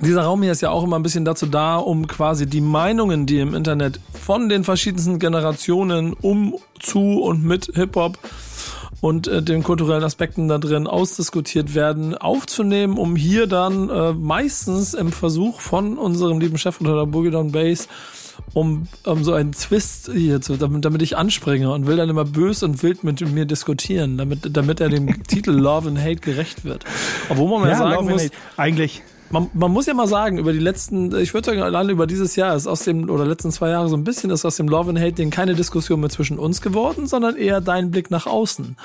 dieser 0.00 0.22
Raum 0.22 0.42
hier 0.42 0.52
ist 0.52 0.62
ja 0.62 0.70
auch 0.70 0.82
immer 0.82 0.98
ein 0.98 1.02
bisschen 1.02 1.26
dazu 1.26 1.44
da, 1.44 1.76
um 1.76 2.06
quasi 2.06 2.46
die 2.46 2.62
Meinungen, 2.62 3.26
die 3.26 3.40
im 3.40 3.54
Internet 3.54 4.00
von 4.18 4.48
den 4.48 4.64
verschiedensten 4.64 5.18
Generationen 5.18 6.14
um, 6.14 6.56
zu 6.78 7.20
und 7.20 7.44
mit 7.44 7.70
Hip-Hop 7.74 8.16
und 9.00 9.28
äh, 9.28 9.42
den 9.42 9.62
kulturellen 9.62 10.04
Aspekten 10.04 10.48
da 10.48 10.58
drin 10.58 10.86
ausdiskutiert 10.86 11.74
werden, 11.74 12.16
aufzunehmen, 12.16 12.98
um 12.98 13.16
hier 13.16 13.46
dann 13.46 13.88
äh, 13.88 14.12
meistens 14.12 14.94
im 14.94 15.12
Versuch 15.12 15.60
von 15.60 15.98
unserem 15.98 16.40
lieben 16.40 16.58
Chef 16.58 16.80
unter 16.80 16.94
der 16.94 17.06
Boogie 17.06 17.30
Down 17.30 17.52
Bass 17.52 17.88
um, 18.52 18.88
um 19.04 19.24
so 19.24 19.32
einen 19.32 19.52
Twist 19.52 20.10
hier 20.12 20.40
zu, 20.40 20.56
damit, 20.56 20.84
damit 20.84 21.02
ich 21.02 21.16
anspringe 21.16 21.72
und 21.72 21.86
will 21.86 21.96
dann 21.96 22.08
immer 22.08 22.24
bös 22.24 22.62
und 22.62 22.82
wild 22.82 23.04
mit 23.04 23.20
mir 23.20 23.44
diskutieren, 23.44 24.18
damit, 24.18 24.56
damit 24.56 24.80
er 24.80 24.88
dem 24.88 25.22
Titel 25.28 25.52
Love 25.52 25.88
and 25.88 25.98
Hate 25.98 26.16
gerecht 26.16 26.64
wird. 26.64 26.84
Obwohl 27.28 27.60
man 27.60 27.68
ja, 27.68 27.76
sagen 27.76 27.90
Love 27.94 28.12
and 28.12 28.22
muss, 28.22 28.30
eigentlich. 28.56 29.02
Man, 29.30 29.48
man 29.54 29.70
muss 29.70 29.86
ja 29.86 29.94
mal 29.94 30.06
sagen, 30.08 30.38
über 30.38 30.52
die 30.52 30.58
letzten, 30.58 31.14
ich 31.18 31.32
würde 31.34 31.46
sagen, 31.46 31.62
allein 31.62 31.88
über 31.88 32.06
dieses 32.06 32.36
Jahr 32.36 32.54
ist 32.56 32.66
aus 32.66 32.80
dem, 32.84 33.08
oder 33.08 33.24
letzten 33.24 33.50
zwei 33.52 33.70
Jahre 33.70 33.88
so 33.88 33.96
ein 33.96 34.04
bisschen 34.04 34.30
ist 34.30 34.44
aus 34.44 34.56
dem 34.56 34.68
Love 34.68 34.90
and 34.90 34.98
Hate 34.98 35.12
Ding 35.12 35.30
keine 35.30 35.54
Diskussion 35.54 36.00
mehr 36.00 36.10
zwischen 36.10 36.38
uns 36.38 36.60
geworden, 36.60 37.06
sondern 37.06 37.36
eher 37.36 37.60
dein 37.60 37.90
Blick 37.90 38.10
nach 38.10 38.26
außen. 38.26 38.76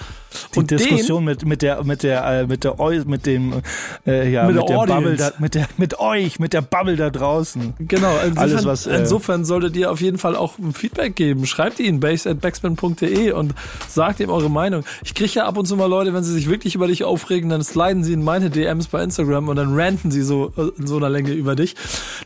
Die 0.53 0.59
Und 0.59 0.71
Diskussion 0.71 1.23
mit, 1.23 1.45
mit 1.45 1.61
der, 1.61 1.83
mit 1.83 2.03
der, 2.03 2.23
äh, 2.25 2.47
mit 2.47 2.63
der, 2.63 2.79
Eu- 2.79 3.03
mit 3.05 3.25
dem, 3.25 3.61
äh, 4.05 4.29
ja, 4.31 4.45
Mit 4.45 4.55
mit, 4.55 4.69
der 4.69 4.77
der, 4.85 4.93
Bubble 4.93 5.15
da, 5.15 5.31
mit 5.39 5.55
der, 5.55 5.67
mit 5.77 5.99
euch, 5.99 6.39
mit 6.39 6.53
der 6.53 6.61
Bubble 6.61 6.95
da 6.95 7.09
draußen. 7.09 7.73
den, 7.79 7.87
genau, 7.87 8.11
insofern, 8.23 8.37
Alles, 8.37 8.65
was, 8.65 8.87
äh, 8.87 8.97
insofern 8.97 9.45
solltet 9.45 9.75
ihr 9.75 9.91
auf 9.91 10.01
jeden 10.01 10.17
Fall 10.17 10.35
auch 10.35 10.57
ein 10.59 10.73
Feedback 10.73 11.15
geben. 11.15 11.45
Schreibt 11.47 11.79
ihn 11.79 11.99
base 11.99 12.29
at 12.29 12.41
backspin.de 12.41 13.31
und 13.31 13.53
sagt 13.87 14.19
ihm 14.19 14.29
eure 14.29 14.49
Meinung. 14.49 14.83
Ich 15.03 15.13
kriege 15.15 15.31
ja 15.33 15.45
ab 15.45 15.57
und 15.57 15.65
zu 15.65 15.75
mal 15.75 15.87
Leute, 15.89 16.13
wenn 16.13 16.23
sie 16.23 16.33
sich 16.33 16.49
wirklich 16.49 16.75
über 16.75 16.87
dich 16.87 17.03
aufregen, 17.03 17.49
dann 17.49 17.63
sliden 17.63 18.03
sie 18.03 18.13
in 18.13 18.23
meine 18.23 18.49
DMs 18.49 18.87
bei 18.87 19.01
Instagram 19.03 19.47
und 19.49 19.55
dann 19.55 19.73
ranten 19.73 20.11
sie 20.11 20.21
so 20.21 20.34
äh, 20.43 20.79
in 20.79 20.87
so 20.87 20.97
einer 20.97 21.09
Länge 21.09 21.31
über 21.31 21.55
dich. 21.55 21.75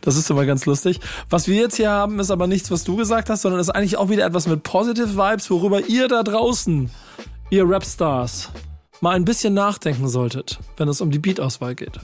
Das 0.02 0.16
ist 0.16 0.30
immer 0.30 0.46
ganz 0.46 0.66
lustig. 0.66 1.00
Was 1.28 1.48
wir 1.48 1.56
jetzt 1.56 1.76
hier 1.76 1.90
haben, 1.90 2.18
ist 2.20 2.30
aber 2.30 2.46
nichts, 2.46 2.70
was 2.70 2.84
du 2.84 2.96
gesagt 2.96 3.30
hast, 3.30 3.42
sondern 3.42 3.60
ist 3.60 3.70
eigentlich 3.70 3.96
auch 3.96 4.08
wieder 4.08 4.24
etwas 4.24 4.46
mit 4.46 4.62
Positive 4.62 5.16
Vibes, 5.16 5.50
worüber 5.50 5.86
ihr 5.86 6.08
da 6.08 6.22
draußen, 6.22 6.90
ihr 7.50 7.68
Rapstars, 7.68 8.50
mal 9.00 9.16
ein 9.16 9.24
bisschen 9.24 9.54
nachdenken 9.54 10.08
solltet, 10.08 10.58
wenn 10.76 10.88
es 10.88 11.00
um 11.00 11.10
die 11.10 11.18
Beat-Auswahl 11.18 11.74
geht. 11.74 12.00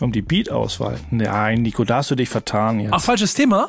Um 0.00 0.10
die 0.12 0.22
Beat-Auswahl. 0.22 0.98
Nein, 1.10 1.62
Nico, 1.62 1.84
da 1.84 1.96
hast 1.96 2.10
du 2.10 2.14
dich 2.14 2.28
vertan 2.28 2.80
jetzt. 2.80 2.92
Ach, 2.92 3.00
falsches 3.00 3.34
Thema? 3.34 3.68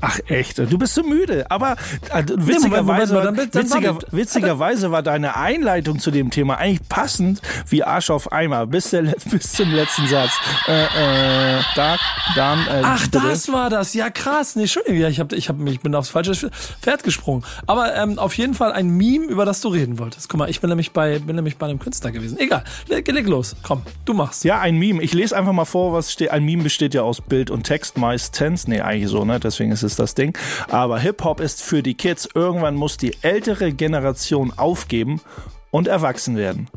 Ach 0.00 0.18
echt, 0.26 0.58
du 0.58 0.78
bist 0.78 0.94
so 0.94 1.02
müde. 1.02 1.46
Aber 1.50 1.76
witzigerweise, 2.12 4.02
witziger, 4.10 4.58
war 4.58 5.02
deine 5.02 5.36
Einleitung 5.36 5.98
zu 5.98 6.10
dem 6.10 6.30
Thema 6.30 6.58
eigentlich 6.58 6.88
passend 6.88 7.40
wie 7.68 7.82
Arsch 7.82 8.10
auf 8.10 8.32
Eimer 8.32 8.66
bis, 8.66 8.90
der, 8.90 9.02
bis 9.30 9.52
zum 9.52 9.72
letzten 9.72 10.06
Satz. 10.06 10.32
Äh, 10.66 10.84
äh, 10.84 11.62
da, 11.74 11.96
dann, 12.34 12.58
äh, 12.66 12.82
Ach, 12.82 13.02
bitte. 13.02 13.20
das 13.20 13.52
war 13.52 13.70
das. 13.70 13.94
Ja, 13.94 14.10
krass. 14.10 14.56
Nee, 14.56 14.62
Entschuldigung, 14.62 15.00
ja, 15.00 15.08
ich, 15.08 15.20
hab, 15.20 15.32
ich, 15.32 15.48
hab, 15.48 15.60
ich 15.66 15.80
bin 15.80 15.94
aufs 15.94 16.08
falsche 16.08 16.50
Pferd 16.80 17.04
gesprungen. 17.04 17.44
Aber 17.66 17.94
ähm, 17.94 18.18
auf 18.18 18.36
jeden 18.36 18.54
Fall 18.54 18.72
ein 18.72 18.88
Meme, 18.88 19.26
über 19.26 19.44
das 19.44 19.60
du 19.60 19.68
reden 19.68 19.98
wolltest. 19.98 20.28
Guck 20.28 20.38
mal, 20.38 20.50
ich 20.50 20.60
bin 20.60 20.68
nämlich 20.68 20.92
bei, 20.92 21.18
bin 21.18 21.36
nämlich 21.36 21.56
bei 21.56 21.66
einem 21.66 21.78
Künstler 21.78 22.12
gewesen. 22.12 22.38
Egal, 22.38 22.64
leg, 22.88 23.06
leg 23.06 23.26
los. 23.26 23.56
Komm, 23.62 23.82
du 24.04 24.14
machst. 24.14 24.44
Ja, 24.44 24.60
ein 24.60 24.76
Meme. 24.76 25.02
Ich 25.02 25.12
lese 25.12 25.36
einfach 25.36 25.52
mal 25.52 25.64
vor, 25.64 25.92
was 25.92 26.12
steht. 26.12 26.30
Ein 26.30 26.44
Meme 26.44 26.62
besteht 26.62 26.94
ja 26.94 27.02
aus 27.02 27.20
Bild 27.20 27.50
und 27.50 27.64
Text 27.64 27.98
meistens. 27.98 28.66
Nee, 28.68 28.80
eigentlich 28.80 29.10
so, 29.10 29.24
ne? 29.24 29.40
Deswegen 29.40 29.75
ist 29.82 29.92
es 29.92 29.96
das 29.96 30.14
Ding. 30.14 30.36
Aber 30.68 30.98
Hip-Hop 30.98 31.40
ist 31.40 31.62
für 31.62 31.82
die 31.82 31.94
Kids. 31.94 32.28
Irgendwann 32.34 32.74
muss 32.74 32.96
die 32.96 33.16
ältere 33.22 33.72
Generation 33.72 34.52
aufgeben 34.56 35.20
und 35.70 35.88
erwachsen 35.88 36.36
werden. 36.36 36.68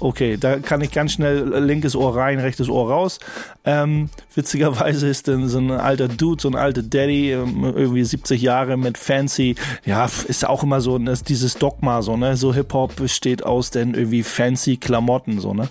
Okay, 0.00 0.36
da 0.36 0.58
kann 0.58 0.80
ich 0.80 0.90
ganz 0.90 1.12
schnell 1.12 1.48
linkes 1.58 1.94
Ohr 1.94 2.16
rein, 2.16 2.38
rechtes 2.38 2.68
Ohr 2.68 2.90
raus. 2.90 3.18
Ähm, 3.64 4.08
witzigerweise 4.34 5.08
ist 5.08 5.28
dann 5.28 5.48
so 5.48 5.58
ein 5.58 5.70
alter 5.70 6.08
Dude, 6.08 6.40
so 6.40 6.48
ein 6.48 6.56
alter 6.56 6.82
Daddy, 6.82 7.32
ähm, 7.32 7.64
irgendwie 7.64 8.04
70 8.04 8.42
Jahre 8.42 8.76
mit 8.76 8.98
fancy, 8.98 9.54
ja, 9.84 10.08
ist 10.26 10.46
auch 10.46 10.62
immer 10.62 10.80
so 10.80 10.98
das, 10.98 11.22
dieses 11.22 11.54
Dogma, 11.54 12.02
so, 12.02 12.16
ne? 12.16 12.36
So 12.36 12.54
Hip-Hop 12.54 12.96
besteht 12.96 13.44
aus 13.44 13.70
den 13.70 13.94
irgendwie 13.94 14.22
fancy 14.22 14.76
Klamotten, 14.76 15.40
so, 15.40 15.54
ne? 15.54 15.68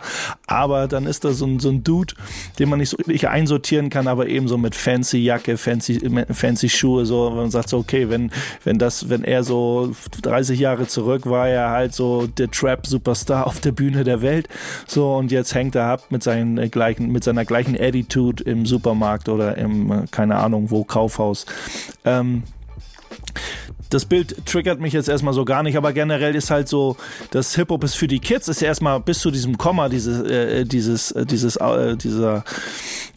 Aber 0.47 0.87
dann 0.87 1.05
ist 1.05 1.25
da 1.25 1.31
so 1.31 1.45
ein, 1.45 1.59
so 1.59 1.69
ein 1.69 1.83
Dude, 1.83 2.13
den 2.59 2.69
man 2.69 2.79
nicht 2.79 2.89
so 2.89 2.97
richtig 2.97 3.27
einsortieren 3.27 3.89
kann, 3.89 4.07
aber 4.07 4.27
eben 4.27 4.47
so 4.47 4.57
mit 4.57 4.75
fancy 4.75 5.17
Jacke, 5.17 5.57
fancy, 5.57 5.99
fancy 6.31 6.69
Schuhe, 6.69 7.05
so, 7.05 7.29
man 7.31 7.51
sagt 7.51 7.69
so, 7.69 7.77
okay, 7.77 8.09
wenn, 8.09 8.31
wenn 8.63 8.77
das, 8.77 9.09
wenn 9.09 9.23
er 9.23 9.43
so 9.43 9.93
30 10.21 10.59
Jahre 10.59 10.87
zurück 10.87 11.25
war, 11.25 11.47
er 11.47 11.69
halt 11.69 11.93
so 11.93 12.27
der 12.27 12.49
Trap-Superstar 12.49 13.47
auf 13.47 13.59
der 13.59 13.71
Bühne 13.71 14.03
der 14.03 14.10
Welt, 14.21 14.49
so, 14.87 15.15
und 15.15 15.31
jetzt 15.31 15.55
hängt 15.55 15.75
er 15.75 15.85
ab 15.85 16.05
mit 16.09 16.23
seinen 16.23 16.57
äh, 16.57 16.67
gleichen, 16.67 17.11
mit 17.11 17.23
seiner 17.23 17.45
gleichen 17.45 17.79
Attitude 17.79 18.43
im 18.43 18.65
Supermarkt 18.65 19.29
oder 19.29 19.57
im, 19.57 19.91
äh, 19.91 20.05
keine 20.11 20.35
Ahnung 20.37 20.71
wo, 20.71 20.83
Kaufhaus. 20.83 21.45
Ähm, 22.03 22.43
das 23.91 24.05
Bild 24.05 24.45
triggert 24.45 24.79
mich 24.79 24.93
jetzt 24.93 25.09
erstmal 25.09 25.33
so 25.33 25.45
gar 25.45 25.63
nicht, 25.63 25.77
aber 25.77 25.93
generell 25.93 26.35
ist 26.35 26.49
halt 26.49 26.67
so, 26.67 26.97
das 27.31 27.55
Hip-Hop 27.55 27.83
ist 27.83 27.95
für 27.95 28.07
die 28.07 28.19
Kids, 28.19 28.47
ist 28.47 28.61
ja 28.61 28.67
erstmal 28.67 28.99
bis 28.99 29.19
zu 29.19 29.31
diesem 29.31 29.57
Komma, 29.57 29.89
dieses, 29.89 30.21
äh, 30.21 30.65
dieses, 30.65 31.11
äh, 31.11 31.25
dieses, 31.25 31.57
äh, 31.57 31.97
dieser, 31.97 32.43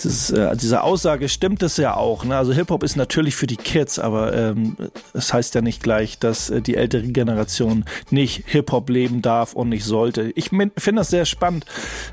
dieses, 0.03 0.31
äh, 0.31 0.57
diese 0.57 0.83
Aussage 0.83 1.29
stimmt 1.29 1.63
es 1.63 1.77
ja 1.77 1.97
auch. 1.97 2.25
Ne? 2.25 2.37
Also 2.37 2.53
Hip-Hop 2.53 2.83
ist 2.83 2.97
natürlich 2.97 3.37
für 3.37 3.47
die 3.47 3.57
Kids, 3.57 3.99
aber 3.99 4.35
ähm, 4.35 4.77
es 5.13 5.33
heißt 5.33 5.55
ja 5.55 5.61
nicht 5.61 5.83
gleich, 5.83 6.19
dass 6.19 6.51
äh, 6.51 6.61
die 6.61 6.75
ältere 6.75 7.07
Generation 7.07 7.85
nicht 8.11 8.45
Hip-Hop 8.47 8.89
leben 8.91 9.23
darf 9.23 9.55
und 9.55 9.69
nicht 9.69 9.85
sollte. 9.85 10.33
Ich 10.35 10.49
finde 10.51 10.73
das 10.77 11.11
sehr 11.11 11.25
spannend, 11.25 11.65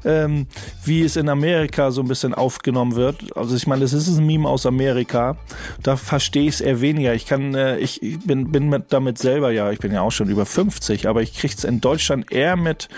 ähm, 0.06 0.48
wie 0.86 1.02
es 1.02 1.16
in 1.16 1.30
Amerika 1.30 1.92
so 1.92 2.02
ein 2.02 2.08
bisschen 2.08 2.36
aufgenommen 2.36 2.96
wird. 2.96 3.36
Also 3.36 3.56
ich 3.56 3.66
meine, 3.66 3.82
das 3.82 3.94
ist 3.94 4.08
ein 4.08 4.26
Meme 4.26 4.48
aus 4.48 4.66
Amerika. 4.66 5.38
Da 5.82 5.98
verstehe 5.98 6.44
ich 6.44 6.56
es 6.56 6.62
eher 6.62 6.82
weniger. 6.82 7.14
Ich 7.16 7.26
kann, 7.26 7.56
äh, 7.56 7.78
ich, 7.80 8.04
ich 8.04 8.20
bin, 8.20 8.51
bin 8.52 8.70
mit, 8.70 8.94
damit 8.94 9.18
selber, 9.18 9.52
ja, 9.52 9.72
ich 9.72 9.80
bin 9.80 9.92
ja 9.92 10.02
auch 10.02 10.12
schon 10.12 10.30
über 10.30 10.46
50, 10.46 11.08
aber 11.08 11.22
ich 11.22 11.34
kriege 11.34 11.54
es 11.58 11.64
in 11.64 11.82
Deutschland 11.82 12.32
eher 12.32 12.56
mit, 12.56 12.90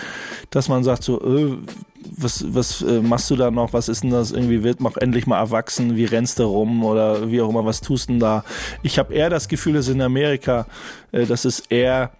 dass 0.50 0.70
man 0.70 0.84
sagt 0.84 1.04
so, 1.04 1.22
äh, 1.22 1.58
was, 2.12 2.44
was 2.54 2.82
äh, 2.82 3.02
machst 3.02 3.30
du 3.30 3.36
da 3.36 3.50
noch? 3.50 3.74
Was 3.74 3.88
ist 3.88 4.04
denn 4.04 4.10
das? 4.10 4.32
Irgendwie 4.32 4.64
wird 4.64 4.82
noch 4.82 4.98
endlich 4.98 5.26
mal 5.26 5.40
erwachsen. 5.40 5.96
Wie 5.96 6.06
rennst 6.06 6.40
du 6.40 6.44
rum 6.44 6.84
oder 6.84 7.32
wie 7.32 7.42
auch 7.42 7.50
immer? 7.50 7.66
Was 7.66 7.82
tust 7.82 8.10
du 8.10 8.14
denn 8.14 8.20
da? 8.20 8.44
Ich 8.82 9.00
habe 9.00 9.14
eher 9.14 9.30
das 9.30 9.48
Gefühl, 9.48 9.74
dass 9.74 9.88
in 9.88 10.02
Amerika, 10.02 10.66
äh, 11.12 11.26
dass 11.26 11.46
es 11.46 11.62
eher 11.62 12.12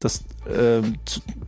das 0.00 0.24
äh, 0.46 0.80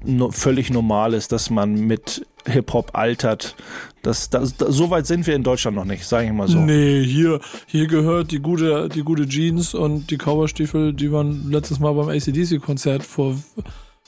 no, 0.05 0.31
völlig 0.31 0.71
normal 0.71 1.15
ist, 1.15 1.33
dass 1.33 1.51
man 1.51 1.75
mit 1.75 2.27
Hip-Hop 2.47 2.91
altert. 2.93 3.57
Das, 4.03 4.29
das, 4.31 4.57
das, 4.57 4.75
so 4.75 4.91
weit 4.91 5.07
sind 5.07 5.27
wir 5.27 5.35
in 5.35 5.43
Deutschland 5.43 5.77
noch 5.77 5.85
nicht, 5.85 6.05
sage 6.05 6.27
ich 6.27 6.33
mal 6.33 6.49
so. 6.49 6.59
Nee, 6.59 7.03
hier, 7.03 7.41
hier 7.67 7.87
gehört 7.87 8.31
die 8.31 8.41
gute, 8.41 8.89
die 8.89 9.03
gute 9.03 9.27
Jeans 9.27 9.75
und 9.75 10.11
die 10.11 10.19
Cowboystiefel, 10.19 10.93
die 10.93 11.09
man 11.09 11.51
letztes 11.51 11.81
Mal 11.81 11.95
beim 11.95 12.09
ACDC-Konzert 12.09 13.05
vor 13.05 13.37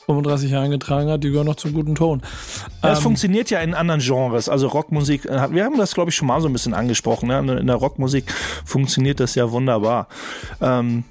35 0.07 0.51
Jahren 0.51 0.71
getragen 0.71 1.09
hat, 1.09 1.25
die 1.25 1.31
gehören 1.31 1.47
noch 1.47 1.57
zum 1.57 1.73
guten 1.73 1.95
Ton. 1.95 2.21
Das 2.83 2.99
Ähm, 2.99 3.03
funktioniert 3.05 3.49
ja 3.49 3.61
in 3.61 3.73
anderen 3.73 4.01
Genres. 4.01 4.51
Also 4.51 4.67
Rockmusik, 4.67 5.25
äh, 5.25 5.53
wir 5.53 5.65
haben 5.65 5.79
das, 5.79 5.95
glaube 5.95 6.11
ich, 6.11 6.17
schon 6.17 6.29
mal 6.29 6.43
so 6.43 6.49
ein 6.49 6.53
bisschen 6.53 6.75
angesprochen. 6.75 7.29
Ne? 7.29 7.39
In 7.59 7.67
der 7.67 7.77
Rockmusik 7.77 8.31
funktioniert 8.67 9.21
das 9.21 9.35
ja 9.37 9.51
wunderbar. 9.51 10.09
Ähm, 10.61 11.05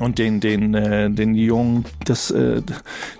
und 0.00 0.18
den, 0.18 0.40
den, 0.40 0.74
äh, 0.74 1.10
den 1.10 1.34
Jungen, 1.34 1.84
das, 2.04 2.30
äh, 2.30 2.62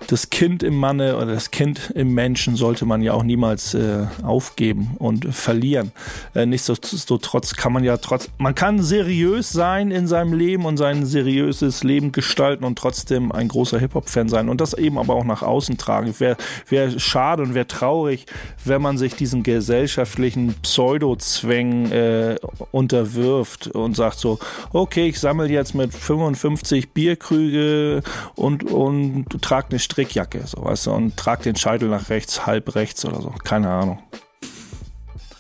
das 0.09 0.31
Kind 0.31 0.63
im 0.63 0.77
Manne 0.77 1.17
oder 1.17 1.27
das 1.27 1.51
Kind 1.51 1.91
im 1.95 2.13
Menschen 2.13 2.57
sollte 2.57 2.85
man 2.85 3.03
ja 3.03 3.13
auch 3.13 3.23
niemals 3.23 3.75
äh, 3.75 4.07
aufgeben 4.23 4.97
und 4.99 5.35
verlieren. 5.35 5.93
Äh, 6.35 6.47
nichtsdestotrotz 6.47 7.55
kann 7.55 7.73
man 7.73 7.85
ja 7.85 7.97
trotz, 7.97 8.29
man 8.39 8.55
kann 8.55 8.83
seriös 8.83 9.51
sein 9.51 9.91
in 9.91 10.07
seinem 10.07 10.35
Leben 10.35 10.67
und 10.67 10.77
sein 10.77 11.07
seriöses 11.07 11.83
Leben 11.83 12.13
gestalten 12.13 12.65
und 12.65 12.79
trotzdem 12.79 13.33
ein 13.33 13.49
großer 13.49 13.79
Hip-Hop-Fan 13.79 14.29
sein 14.29 14.49
und 14.49 14.61
das 14.61 14.75
eben 14.75 14.99
aber 14.99 15.15
auch 15.15 15.25
nach 15.25 15.43
außen 15.43 15.79
tragen. 15.79 16.15
Wäre 16.19 16.37
wär 16.69 16.99
schade 16.99 17.43
und 17.43 17.55
wäre 17.55 17.67
traurig, 17.67 18.27
wenn 18.65 18.83
man 18.83 18.99
sich 18.99 19.15
diesen 19.15 19.43
gesellschaftlichen 19.43 20.55
Pseudo-Zwängen 20.63 21.93
äh, 21.93 22.37
unterwirft 22.71 23.69
und 23.69 23.97
sagt 23.97 24.19
so, 24.19 24.39
okay, 24.73 25.09
ich 25.09 25.21
sammle 25.21 25.49
jetzt 25.49 25.75
mit 25.75 25.95
55 25.95 26.66
50 26.67 26.93
Bierkrüge 26.93 28.03
und, 28.35 28.65
und 28.65 29.27
trag 29.41 29.67
eine 29.71 29.79
Strickjacke, 29.79 30.47
so 30.47 30.65
weißt 30.65 30.87
du, 30.87 30.93
und 30.93 31.17
trag 31.17 31.43
den 31.43 31.57
Scheitel 31.57 31.89
nach 31.89 32.11
rechts, 32.11 32.47
halb 32.47 32.75
rechts 32.75 33.05
oder 33.05 33.23
so. 33.23 33.31
Keine 33.45 33.71
Ahnung. 33.71 33.99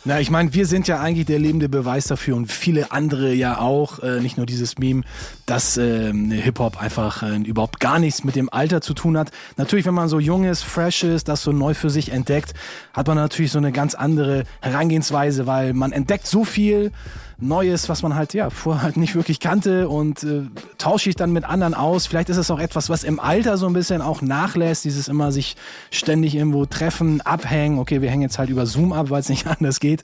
Na, 0.08 0.20
ich 0.20 0.30
meine, 0.30 0.54
wir 0.54 0.66
sind 0.66 0.86
ja 0.86 1.00
eigentlich 1.00 1.26
der 1.26 1.40
lebende 1.40 1.68
Beweis 1.68 2.06
dafür 2.06 2.36
und 2.36 2.52
viele 2.52 2.92
andere 2.92 3.34
ja 3.34 3.58
auch, 3.58 3.98
äh, 3.98 4.20
nicht 4.20 4.36
nur 4.36 4.46
dieses 4.46 4.78
Meme, 4.78 5.02
dass 5.46 5.76
äh, 5.78 6.12
Hip-Hop 6.12 6.80
einfach 6.80 7.24
äh, 7.24 7.38
überhaupt 7.38 7.80
gar 7.80 7.98
nichts 7.98 8.22
mit 8.22 8.36
dem 8.36 8.48
Alter 8.48 8.80
zu 8.80 8.94
tun 8.94 9.18
hat. 9.18 9.32
Natürlich, 9.56 9.84
wenn 9.84 9.94
man 9.94 10.08
so 10.08 10.20
jung 10.20 10.44
ist, 10.44 10.62
fresh 10.62 11.02
ist, 11.02 11.26
das 11.26 11.42
so 11.42 11.50
neu 11.50 11.74
für 11.74 11.90
sich 11.90 12.12
entdeckt, 12.12 12.54
hat 12.92 13.08
man 13.08 13.16
natürlich 13.16 13.50
so 13.50 13.58
eine 13.58 13.72
ganz 13.72 13.96
andere 13.96 14.44
Herangehensweise, 14.60 15.48
weil 15.48 15.72
man 15.72 15.90
entdeckt 15.90 16.28
so 16.28 16.44
viel, 16.44 16.92
Neues, 17.38 17.90
was 17.90 18.02
man 18.02 18.14
halt 18.14 18.32
ja 18.32 18.48
vorher 18.48 18.82
halt 18.82 18.96
nicht 18.96 19.14
wirklich 19.14 19.40
kannte 19.40 19.90
und 19.90 20.24
äh, 20.24 20.44
tausche 20.78 21.10
ich 21.10 21.16
dann 21.16 21.32
mit 21.32 21.44
anderen 21.44 21.74
aus. 21.74 22.06
Vielleicht 22.06 22.30
ist 22.30 22.38
es 22.38 22.50
auch 22.50 22.58
etwas, 22.58 22.88
was 22.88 23.04
im 23.04 23.20
Alter 23.20 23.58
so 23.58 23.66
ein 23.66 23.74
bisschen 23.74 24.00
auch 24.00 24.22
nachlässt, 24.22 24.86
dieses 24.86 25.06
immer 25.06 25.30
sich 25.32 25.54
ständig 25.90 26.34
irgendwo 26.34 26.64
treffen, 26.64 27.20
abhängen. 27.20 27.78
Okay, 27.78 28.00
wir 28.00 28.08
hängen 28.08 28.22
jetzt 28.22 28.38
halt 28.38 28.48
über 28.48 28.64
Zoom 28.64 28.94
ab, 28.94 29.10
weil 29.10 29.20
es 29.20 29.28
nicht 29.28 29.46
anders 29.60 29.80
geht. 29.80 29.95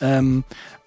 Ähm, 0.00 0.44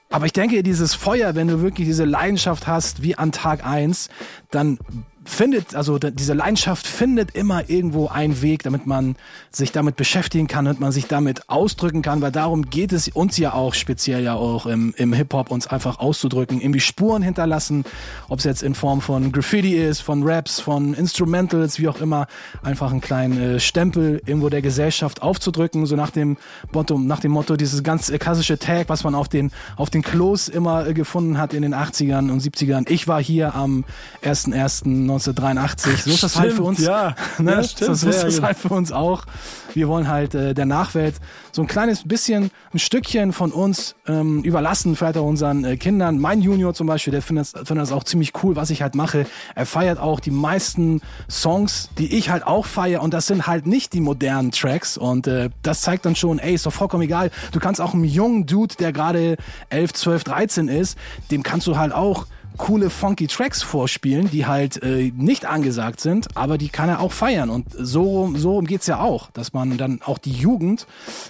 aber 0.10 0.26
ich 0.26 0.34
denke, 0.34 0.63
dieses 0.63 0.95
Feuer, 0.95 1.36
wenn 1.36 1.48
du 1.48 1.62
wirklich 1.62 1.88
diese 1.88 2.06
Leidenschaft 2.06 2.65
hast, 2.65 3.04
wie 3.04 3.15
an 3.15 3.32
Tag 3.32 3.65
eins, 3.65 4.10
dann 4.50 4.80
findet, 5.25 5.75
also 5.75 5.99
diese 5.99 6.34
Leidenschaft 6.34 6.88
findet 6.88 7.36
immer 7.36 7.69
irgendwo 7.69 8.08
einen 8.08 8.41
Weg, 8.41 8.63
damit 8.63 8.88
man 8.88 9.15
sich 9.51 9.71
damit 9.71 9.95
beschäftigen 9.95 10.47
kann 10.47 10.67
und 10.67 10.79
man 10.79 10.91
sich 10.91 11.08
damit 11.08 11.49
ausdrücken 11.49 12.01
kann, 12.01 12.21
weil 12.21 12.32
darum 12.32 12.69
geht 12.69 12.93
es 12.93 13.10
uns 13.10 13.38
ja 13.38 13.53
auch 13.53 13.73
speziell 13.73 14.23
ja 14.23 14.36
auch 14.36 14.65
im, 14.65 14.93
im 14.97 15.13
Hip-Hop, 15.13 15.51
uns 15.51 15.67
einfach 15.67 15.99
auszudrücken, 15.99 16.62
irgendwie 16.62 16.79
Spuren 16.79 17.21
hinterlassen, 17.21 17.84
ob 18.27 18.39
es 18.39 18.45
jetzt 18.45 18.63
in 18.63 18.75
Form 18.75 19.01
von 19.01 19.32
Graffiti 19.32 19.75
ist, 19.75 20.01
von 20.01 20.23
Raps, 20.23 20.60
von 20.60 20.93
Instrumentals, 20.93 21.79
wie 21.79 21.88
auch 21.88 21.99
immer, 21.99 22.27
einfach 22.63 22.91
einen 22.91 23.01
kleinen 23.01 23.39
äh, 23.39 23.60
Stempel 23.60 24.21
irgendwo 24.25 24.49
der 24.49 24.62
Gesellschaft 24.62 25.21
aufzudrücken, 25.21 25.86
so 25.86 25.95
nach 25.95 26.12
dem 26.12 26.38
Motto, 26.71 26.97
nach 26.97 27.19
dem 27.19 27.32
Motto, 27.32 27.55
dieses 27.55 27.84
ganz 27.84 28.12
klassische 28.19 28.58
Tag, 28.58 28.89
was 28.89 29.03
man 29.03 29.15
auf 29.15 29.27
den, 29.27 29.51
auf 29.75 29.89
den 29.89 30.01
Klos 30.01 30.47
immer 30.47 30.88
äh, 30.88 30.93
gefunden 30.93 31.38
hat 31.38 31.53
in 31.53 31.62
den 31.62 31.75
80ern 31.75 32.32
und 32.32 32.41
70ern. 32.41 32.89
Ich 32.89 33.08
war 33.08 33.21
hier 33.21 33.55
am 33.55 33.84
1.1. 34.23 35.09
1983. 35.10 36.04
So 36.04 36.10
ist 36.12 36.24
das 36.24 36.38
halt 36.38 36.54
für 36.54 36.63
uns. 36.63 36.80
Ja, 36.80 37.15
ne? 37.39 37.52
ja 37.52 37.63
stimmt. 37.63 37.98
So 37.98 38.10
ist 38.10 38.24
das 38.24 38.38
ja, 38.38 38.43
halt 38.43 38.58
für 38.58 38.69
uns 38.69 38.91
auch. 38.91 39.26
Wir 39.74 39.88
wollen 39.88 40.08
halt 40.08 40.34
äh, 40.36 40.54
der 40.54 40.65
Nachwelt 40.65 41.15
so 41.52 41.62
ein 41.62 41.67
kleines 41.67 42.08
bisschen, 42.08 42.52
ein 42.74 42.80
Stückchen 42.80 43.34
von 43.34 43.52
uns 43.52 43.95
ähm, 44.08 44.43
überlassen, 44.43 44.95
vielleicht 44.95 45.17
auch 45.17 45.26
unseren 45.26 45.63
äh, 45.63 45.78
Kindern. 45.78 46.19
Mein 46.19 46.41
Junior 46.41 46.74
zum 46.74 46.88
Beispiel, 46.88 47.12
der 47.12 47.22
findet, 47.22 47.48
findet 47.48 47.78
das 47.78 47.91
auch 47.91 48.04
ziemlich 48.04 48.34
cool, 48.43 48.56
was 48.56 48.69
ich 48.69 48.82
halt 48.82 48.95
mache. 48.95 49.26
Er 49.56 49.65
feiert 49.65 50.00
auch 50.00 50.19
die 50.19 50.32
meisten 50.32 51.02
Songs, 51.30 51.89
die 51.98 52.17
ich 52.17 52.30
halt 52.30 52.45
auch 52.45 52.65
feiere. 52.65 53.02
Und 53.02 53.13
das 53.13 53.28
sind 53.28 53.48
halt 53.48 53.67
nicht 53.67 53.93
die 53.93 54.02
modernen 54.02 54.52
Tracks. 54.52 54.98
Und 54.98 55.28
äh, 55.28 55.50
das 55.62 55.82
zeigt 55.82 56.06
dann 56.06 56.15
schon, 56.15 56.39
ey, 56.39 56.54
ist 56.54 56.65
doch 56.65 56.74
vollkommen 56.74 57.04
egal. 57.04 57.32
Du 57.52 57.60
kannst 57.60 57.82
auch 57.82 57.93
einem 57.93 58.04
jungen 58.04 58.45
Dude, 58.45 58.76
der 58.76 58.91
gerade 58.91 59.38
11, 59.69 59.93
12, 59.93 60.24
13 60.24 60.67
ist, 60.67 60.98
dem 61.32 61.43
kannst 61.43 61.67
du 61.67 61.78
halt 61.78 61.93
auch 61.93 62.26
coole, 62.60 62.91
funky 62.91 63.26
Tracks 63.26 63.63
vorspielen, 63.63 64.30
die 64.30 64.45
halt 64.45 64.84
äh, 64.84 65.12
nicht 65.15 65.45
angesagt 65.45 66.02
sind, 66.02 66.38
aber 66.38 66.60
die 66.60 66.69
kann 66.69 66.89
er 66.89 67.00
auch 67.00 67.12
feiern. 67.12 67.50
Und 67.50 67.67
so, 67.76 68.32
so 68.36 68.60
geht's 68.60 68.86
ja 68.86 69.00
auch, 69.00 69.32
dass 69.32 69.54
man 69.54 69.78
dann 69.78 70.02
auch 70.04 70.19
die 70.19 70.34
Jugend 70.34 70.86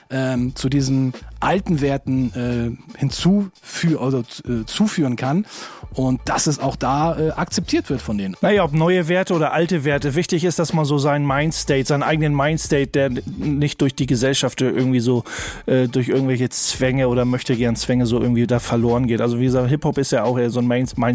ähm, 0.09 0.55
zu 0.55 0.67
diesen 0.67 1.13
alten 1.39 1.79
Werten 1.79 2.33
äh, 2.33 2.97
hinzuführen 2.97 3.95
oder 3.95 4.19
äh, 4.19 4.65
zuführen 4.65 5.15
kann 5.15 5.45
und 5.93 6.19
dass 6.25 6.47
es 6.47 6.59
auch 6.59 6.75
da 6.75 7.17
äh, 7.17 7.31
akzeptiert 7.31 7.89
wird 7.89 8.01
von 8.01 8.17
denen. 8.17 8.35
Naja, 8.41 8.63
ob 8.63 8.73
neue 8.73 9.07
Werte 9.07 9.33
oder 9.33 9.53
alte 9.53 9.85
Werte. 9.85 10.15
Wichtig 10.15 10.43
ist, 10.43 10.59
dass 10.59 10.73
man 10.73 10.85
so 10.85 10.97
seinen 10.97 11.25
Mindstate, 11.25 11.85
seinen 11.85 12.03
eigenen 12.03 12.35
Mindstate, 12.35 12.87
der 12.87 13.09
nicht 13.37 13.79
durch 13.81 13.95
die 13.95 14.05
Gesellschaft 14.05 14.61
irgendwie 14.61 14.99
so, 14.99 15.23
äh, 15.65 15.87
durch 15.87 16.09
irgendwelche 16.09 16.49
Zwänge 16.49 17.07
oder 17.07 17.23
möchte 17.23 17.55
gern 17.55 17.75
Zwänge 17.75 18.05
so 18.05 18.19
irgendwie 18.19 18.47
da 18.47 18.59
verloren 18.59 19.07
geht. 19.07 19.21
Also 19.21 19.39
wie 19.39 19.45
gesagt, 19.45 19.69
Hip-Hop 19.69 19.97
ist 19.97 20.11
ja 20.11 20.23
auch 20.23 20.37
eher 20.37 20.49
so 20.49 20.59
ein 20.59 20.67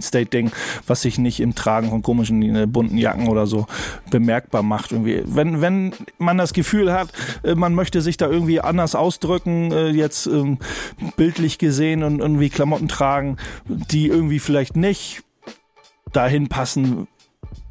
Mindstate-Ding, 0.04 0.52
was 0.86 1.02
sich 1.02 1.18
nicht 1.18 1.40
im 1.40 1.54
Tragen 1.54 1.90
von 1.90 2.02
komischen 2.02 2.56
äh, 2.56 2.66
bunten 2.66 2.98
Jacken 2.98 3.28
oder 3.28 3.46
so 3.46 3.66
bemerkbar 4.10 4.62
macht. 4.62 4.92
Irgendwie. 4.92 5.22
Wenn, 5.24 5.60
wenn 5.60 5.92
man 6.18 6.38
das 6.38 6.52
Gefühl 6.52 6.92
hat, 6.92 7.08
äh, 7.42 7.54
man 7.54 7.74
möchte 7.74 8.00
sich 8.00 8.16
da 8.16 8.28
irgendwie 8.28 8.60
anders 8.60 8.94
ausdrücken, 8.94 9.72
äh, 9.72 9.88
jetzt 9.88 10.26
ähm, 10.26 10.58
bildlich 11.16 11.58
gesehen 11.58 12.02
und 12.02 12.20
irgendwie 12.20 12.50
Klamotten 12.50 12.88
tragen, 12.88 13.36
die 13.66 14.08
irgendwie 14.08 14.38
vielleicht 14.38 14.76
nicht 14.76 15.22
dahin 16.12 16.48
passen, 16.48 17.08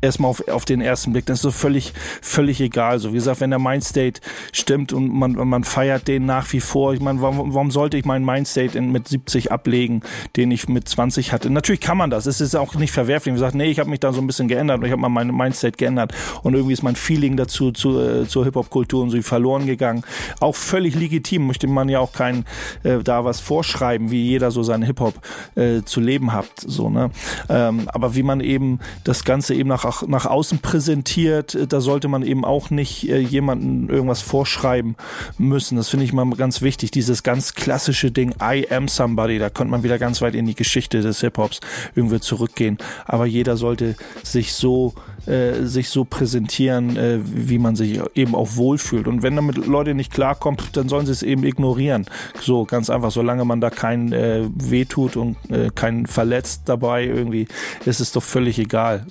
erstmal 0.03 0.29
auf, 0.29 0.47
auf 0.47 0.65
den 0.65 0.81
ersten 0.81 1.13
Blick. 1.13 1.25
Das 1.25 1.37
ist 1.37 1.43
so 1.43 1.51
völlig, 1.51 1.93
völlig 2.21 2.59
egal. 2.61 2.99
So 2.99 3.11
wie 3.11 3.15
gesagt, 3.15 3.41
wenn 3.41 3.49
der 3.49 3.59
Mindstate 3.59 4.21
stimmt 4.51 4.93
und 4.93 5.07
man, 5.09 5.33
man 5.33 5.63
feiert 5.63 6.07
den 6.07 6.25
nach 6.25 6.51
wie 6.51 6.59
vor. 6.59 6.93
Ich 6.93 6.99
meine, 6.99 7.21
warum, 7.21 7.53
warum 7.53 7.71
sollte 7.71 7.97
ich 7.97 8.05
meinen 8.05 8.25
Mindstate 8.25 8.77
in, 8.77 8.91
mit 8.91 9.07
70 9.07 9.51
ablegen, 9.51 10.01
den 10.35 10.51
ich 10.51 10.67
mit 10.67 10.87
20 10.87 11.31
hatte? 11.31 11.49
Natürlich 11.49 11.81
kann 11.81 11.97
man 11.97 12.09
das. 12.09 12.25
Es 12.25 12.41
ist 12.41 12.55
auch 12.55 12.75
nicht 12.75 12.91
verwerflich. 12.91 13.33
Ich 13.33 13.39
sage, 13.39 13.57
nee, 13.57 13.71
ich 13.71 13.79
habe 13.79 13.89
mich 13.89 14.01
da 14.01 14.11
so 14.11 14.21
ein 14.21 14.27
bisschen 14.27 14.47
geändert 14.47 14.79
und 14.79 14.85
ich 14.85 14.91
habe 14.91 15.01
mal 15.01 15.09
meinen 15.09 15.35
Mindstate 15.35 15.77
geändert 15.77 16.13
und 16.43 16.53
irgendwie 16.53 16.73
ist 16.73 16.83
mein 16.83 16.95
Feeling 16.95 17.37
dazu 17.37 17.71
zu, 17.71 17.99
äh, 17.99 18.27
zur 18.27 18.43
Hip-Hop-Kultur 18.43 19.01
und 19.01 19.09
so 19.09 19.21
verloren 19.21 19.65
gegangen. 19.65 20.03
Auch 20.41 20.55
völlig 20.55 20.95
legitim. 20.95 21.47
Möchte 21.47 21.67
man 21.67 21.87
ja 21.87 21.99
auch 21.99 22.11
kein 22.11 22.45
äh, 22.83 22.99
da 23.03 23.23
was 23.23 23.39
vorschreiben, 23.39 24.11
wie 24.11 24.23
jeder 24.23 24.51
so 24.51 24.63
seinen 24.63 24.83
Hip-Hop 24.83 25.13
äh, 25.55 25.81
zu 25.83 26.01
leben 26.01 26.33
hat. 26.33 26.49
So, 26.57 26.89
ne? 26.89 27.09
Ähm, 27.47 27.87
aber 27.87 28.15
wie 28.15 28.23
man 28.23 28.41
eben 28.41 28.79
das 29.05 29.23
Ganze 29.23 29.53
eben 29.53 29.69
nach 29.69 29.85
nach, 29.93 30.07
nach 30.07 30.25
außen 30.25 30.59
präsentiert. 30.59 31.57
Da 31.69 31.81
sollte 31.81 32.07
man 32.07 32.23
eben 32.23 32.45
auch 32.45 32.69
nicht 32.69 33.09
äh, 33.09 33.19
jemanden 33.19 33.89
irgendwas 33.89 34.21
vorschreiben 34.21 34.95
müssen. 35.37 35.75
Das 35.75 35.89
finde 35.89 36.05
ich 36.05 36.13
mal 36.13 36.29
ganz 36.31 36.61
wichtig. 36.61 36.91
Dieses 36.91 37.23
ganz 37.23 37.53
klassische 37.53 38.11
Ding, 38.11 38.33
I 38.41 38.67
am 38.69 38.87
somebody, 38.87 39.39
da 39.39 39.49
könnte 39.49 39.71
man 39.71 39.83
wieder 39.83 39.99
ganz 39.99 40.21
weit 40.21 40.35
in 40.35 40.45
die 40.45 40.55
Geschichte 40.55 41.01
des 41.01 41.21
Hip-Hops 41.21 41.59
irgendwie 41.95 42.19
zurückgehen. 42.19 42.77
Aber 43.05 43.25
jeder 43.25 43.57
sollte 43.57 43.95
sich 44.23 44.53
so 44.53 44.93
äh, 45.25 45.65
sich 45.65 45.89
so 45.89 46.03
präsentieren, 46.03 46.97
äh, 46.97 47.19
wie 47.23 47.57
man 47.57 47.77
sich 47.77 48.01
eben 48.13 48.35
auch 48.35 48.55
wohlfühlt. 48.55 49.07
Und 49.07 49.23
wenn 49.23 49.37
damit 49.37 49.55
Leute 49.55 49.93
nicht 49.93 50.11
klarkommen, 50.11 50.59
dann 50.73 50.89
sollen 50.89 51.05
sie 51.05 51.13
es 51.13 51.23
eben 51.23 51.43
ignorieren. 51.43 52.05
So 52.41 52.65
ganz 52.65 52.89
einfach, 52.89 53.11
solange 53.11 53.45
man 53.45 53.61
da 53.61 53.69
keinen 53.69 54.11
äh, 54.11 54.49
wehtut 54.53 55.15
und 55.15 55.37
äh, 55.49 55.69
keinen 55.73 56.07
verletzt 56.07 56.63
dabei, 56.65 57.05
irgendwie 57.05 57.47
ist 57.85 58.01
es 58.01 58.11
doch 58.11 58.23
völlig 58.23 58.59
egal. 58.59 59.05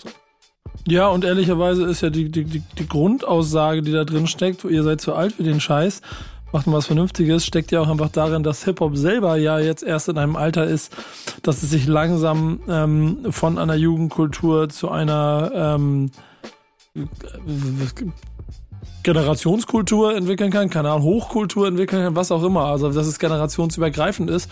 Ja, 0.87 1.09
und 1.09 1.25
ehrlicherweise 1.25 1.85
ist 1.85 2.01
ja 2.01 2.11
die, 2.11 2.31
die, 2.31 2.45
die 2.45 2.89
Grundaussage, 2.89 3.83
die 3.83 3.93
da 3.93 4.05
drin 4.05 4.27
steckt, 4.27 4.65
ihr 4.65 4.83
seid 4.83 5.01
zu 5.01 5.15
alt 5.15 5.35
für 5.35 5.45
den 5.45 5.61
Scheiß, 5.61 6.03
macht 6.53 6.67
mal 6.67 6.79
was 6.79 6.87
Vernünftiges, 6.87 7.47
steckt 7.47 7.71
ja 7.71 7.81
auch 7.81 7.89
einfach 7.89 8.11
darin, 8.11 8.43
dass 8.43 8.65
Hip-Hop 8.65 8.97
selber 8.97 9.37
ja 9.37 9.59
jetzt 9.59 9.83
erst 9.83 10.09
in 10.09 10.19
einem 10.19 10.37
Alter 10.37 10.65
ist, 10.65 10.93
dass 11.43 11.63
es 11.63 11.71
sich 11.71 11.87
langsam 11.87 12.61
ähm, 12.69 13.19
von 13.31 13.59
einer 13.59 13.77
Jugendkultur 13.77 14.69
zu 14.69 14.91
einer 14.91 15.51
ähm, 15.55 16.11
Generationskultur 19.03 20.15
entwickeln 20.15 20.51
kann, 20.51 20.69
keine 20.69 20.91
Ahnung, 20.91 21.05
Hochkultur 21.05 21.67
entwickeln 21.67 22.05
kann, 22.05 22.17
was 22.17 22.31
auch 22.31 22.43
immer. 22.43 22.67
Also, 22.67 22.93
dass 22.93 23.07
es 23.07 23.19
generationsübergreifend 23.19 24.31
ist 24.31 24.51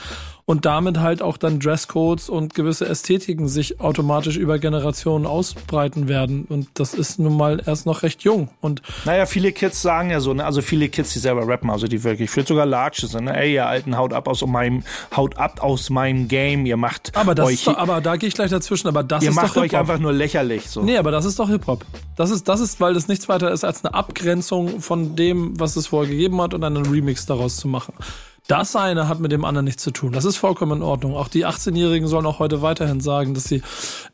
und 0.50 0.64
damit 0.64 0.98
halt 0.98 1.22
auch 1.22 1.36
dann 1.36 1.60
Dresscodes 1.60 2.28
und 2.28 2.56
gewisse 2.56 2.84
Ästhetiken 2.84 3.46
sich 3.46 3.78
automatisch 3.78 4.36
über 4.36 4.58
Generationen 4.58 5.24
ausbreiten 5.24 6.08
werden. 6.08 6.44
Und 6.48 6.66
das 6.74 6.92
ist 6.92 7.20
nun 7.20 7.36
mal 7.36 7.62
erst 7.64 7.86
noch 7.86 8.02
recht 8.02 8.22
jung. 8.22 8.48
Und 8.60 8.82
naja, 9.04 9.26
viele 9.26 9.52
Kids 9.52 9.80
sagen 9.80 10.10
ja 10.10 10.18
so, 10.18 10.34
ne? 10.34 10.44
also 10.44 10.60
viele 10.60 10.88
Kids, 10.88 11.12
die 11.12 11.20
selber 11.20 11.46
rappen, 11.46 11.70
also 11.70 11.86
die 11.86 12.02
wirklich, 12.02 12.30
vielleicht 12.30 12.48
sogar 12.48 12.66
Large 12.66 13.06
sind, 13.06 13.26
ne? 13.26 13.36
ey, 13.36 13.54
ihr 13.54 13.68
Alten, 13.68 13.96
haut 13.96 14.12
ab 14.12 14.26
aus 14.26 14.44
meinem, 14.44 14.82
haut 15.16 15.38
ab 15.38 15.62
aus 15.62 15.88
meinem 15.88 16.26
Game, 16.26 16.66
ihr 16.66 16.76
macht 16.76 17.16
aber 17.16 17.36
das 17.36 17.46
euch, 17.46 17.62
doch, 17.62 17.78
aber 17.78 18.00
da 18.00 18.16
gehe 18.16 18.28
ich 18.28 18.34
gleich 18.34 18.50
dazwischen, 18.50 18.88
aber 18.88 19.04
das 19.04 19.22
ihr 19.22 19.30
ist 19.30 19.36
macht 19.36 19.54
doch 19.54 19.62
euch 19.62 19.76
einfach 19.76 20.00
nur 20.00 20.12
lächerlich. 20.12 20.68
So. 20.68 20.82
Nee, 20.82 20.96
aber 20.96 21.12
das 21.12 21.26
ist 21.26 21.38
doch 21.38 21.48
Hip-Hop. 21.48 21.84
Das 22.16 22.30
ist, 22.30 22.48
das 22.48 22.58
ist, 22.58 22.80
weil 22.80 22.94
das 22.94 23.06
nichts 23.06 23.28
weiter 23.28 23.52
ist 23.52 23.62
als 23.62 23.84
eine 23.84 23.94
Abgrenzung 23.94 24.80
von 24.80 25.14
dem, 25.14 25.60
was 25.60 25.76
es 25.76 25.86
vorher 25.86 26.10
gegeben 26.10 26.42
hat 26.42 26.54
und 26.54 26.64
einen 26.64 26.86
Remix 26.86 27.24
daraus 27.24 27.56
zu 27.56 27.68
machen 27.68 27.94
Das 28.50 28.74
eine 28.74 29.06
hat 29.08 29.20
mit 29.20 29.30
dem 29.30 29.44
anderen 29.44 29.64
nichts 29.64 29.82
zu 29.84 29.92
tun. 29.92 30.10
Das 30.12 30.24
ist 30.24 30.36
vollkommen 30.36 30.78
in 30.78 30.82
Ordnung. 30.82 31.14
Auch 31.14 31.28
die 31.28 31.46
18-Jährigen 31.46 32.08
sollen 32.08 32.26
auch 32.26 32.40
heute 32.40 32.62
weiterhin 32.62 33.00
sagen, 33.00 33.32
dass 33.32 33.44
sie 33.44 33.62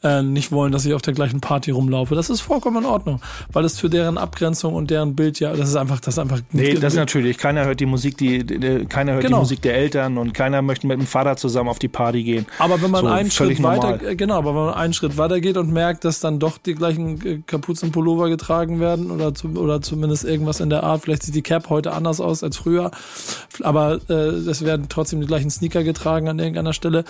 äh, 0.02 0.20
nicht 0.22 0.52
wollen, 0.52 0.72
dass 0.72 0.84
ich 0.84 0.92
auf 0.92 1.00
der 1.00 1.14
gleichen 1.14 1.40
Party 1.40 1.70
rumlaufe. 1.70 2.14
Das 2.14 2.28
ist 2.28 2.42
vollkommen 2.42 2.84
in 2.84 2.84
Ordnung, 2.84 3.20
weil 3.52 3.64
es 3.64 3.78
für 3.80 3.88
deren 3.88 4.18
Abgrenzung 4.18 4.74
und 4.74 4.90
deren 4.90 5.16
Bild 5.16 5.40
ja, 5.40 5.54
das 5.54 5.70
ist 5.70 5.76
einfach, 5.76 6.00
das 6.00 6.14
ist 6.14 6.18
einfach. 6.18 6.40
Nee, 6.52 6.74
das 6.74 6.92
ist 6.92 6.98
natürlich. 6.98 7.38
Keiner 7.38 7.64
hört 7.64 7.80
die 7.80 7.86
Musik, 7.86 8.18
die, 8.18 8.44
die 8.44 8.84
keiner 8.86 9.12
hört 9.14 9.22
Genau. 9.24 9.38
die 9.38 9.40
Musik 9.40 9.62
der 9.62 9.74
Eltern 9.74 10.18
und 10.18 10.34
keiner 10.34 10.60
möchte 10.60 10.86
mit 10.86 10.98
dem 11.00 11.06
Vater 11.06 11.36
zusammen 11.36 11.70
auf 11.70 11.78
die 11.78 11.88
Party 11.88 12.22
gehen. 12.22 12.44
Aber 12.58 12.82
wenn 12.82 12.90
man 12.90 13.00
So, 13.02 13.06
einen 13.06 13.30
Schritt 13.30 13.62
weiter, 13.62 13.92
normal. 13.92 14.06
äh, 14.06 14.16
genau, 14.16 14.36
aber 14.36 14.50
wenn 14.54 14.64
man 14.66 14.74
einen 14.74 14.92
Schritt 14.92 15.16
weiter 15.16 15.40
geht 15.40 15.56
und 15.56 15.72
merkt, 15.72 16.04
dass 16.04 16.20
dann 16.20 16.38
doch 16.38 16.58
die 16.58 16.74
gleichen 16.74 17.24
äh, 17.26 17.38
Kapuzenpullover 17.46 18.28
getragen 18.28 18.80
werden 18.80 19.10
oder, 19.10 19.34
zu, 19.34 19.48
oder 19.56 19.80
zumindest 19.80 20.24
irgendwas 20.24 20.60
in 20.60 20.68
der 20.68 20.82
Art, 20.82 21.02
vielleicht 21.04 21.22
sieht 21.22 21.34
die 21.34 21.42
Cap 21.42 21.70
heute 21.70 21.92
anders 21.94 22.20
aus 22.20 22.42
als 22.44 22.58
früher, 22.58 22.90
aber 23.62 23.98
äh, 24.10 24.25
es 24.28 24.64
werden 24.64 24.86
trotzdem 24.88 25.20
die 25.20 25.26
gleichen 25.26 25.50
Sneaker 25.50 25.82
getragen 25.82 26.28
an 26.28 26.38
irgendeiner 26.38 26.72
Stelle, 26.72 27.04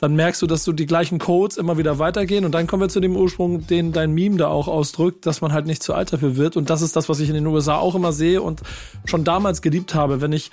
dann 0.00 0.14
merkst 0.14 0.42
du, 0.42 0.46
dass 0.46 0.64
du 0.64 0.72
die 0.72 0.86
gleichen 0.86 1.18
Codes 1.18 1.56
immer 1.56 1.78
wieder 1.78 1.98
weitergehen. 1.98 2.44
Und 2.44 2.52
dann 2.52 2.66
kommen 2.66 2.82
wir 2.82 2.88
zu 2.88 3.00
dem 3.00 3.16
Ursprung, 3.16 3.66
den 3.66 3.92
dein 3.92 4.12
Meme 4.12 4.36
da 4.36 4.48
auch 4.48 4.68
ausdrückt, 4.68 5.26
dass 5.26 5.40
man 5.40 5.52
halt 5.52 5.66
nicht 5.66 5.82
zu 5.82 5.94
alt 5.94 6.12
dafür 6.12 6.36
wird. 6.36 6.56
Und 6.56 6.70
das 6.70 6.82
ist 6.82 6.96
das, 6.96 7.08
was 7.08 7.20
ich 7.20 7.28
in 7.28 7.34
den 7.34 7.46
USA 7.46 7.76
auch 7.76 7.94
immer 7.94 8.12
sehe 8.12 8.42
und 8.42 8.62
schon 9.04 9.24
damals 9.24 9.62
geliebt 9.62 9.94
habe, 9.94 10.20
wenn 10.20 10.32
ich 10.32 10.50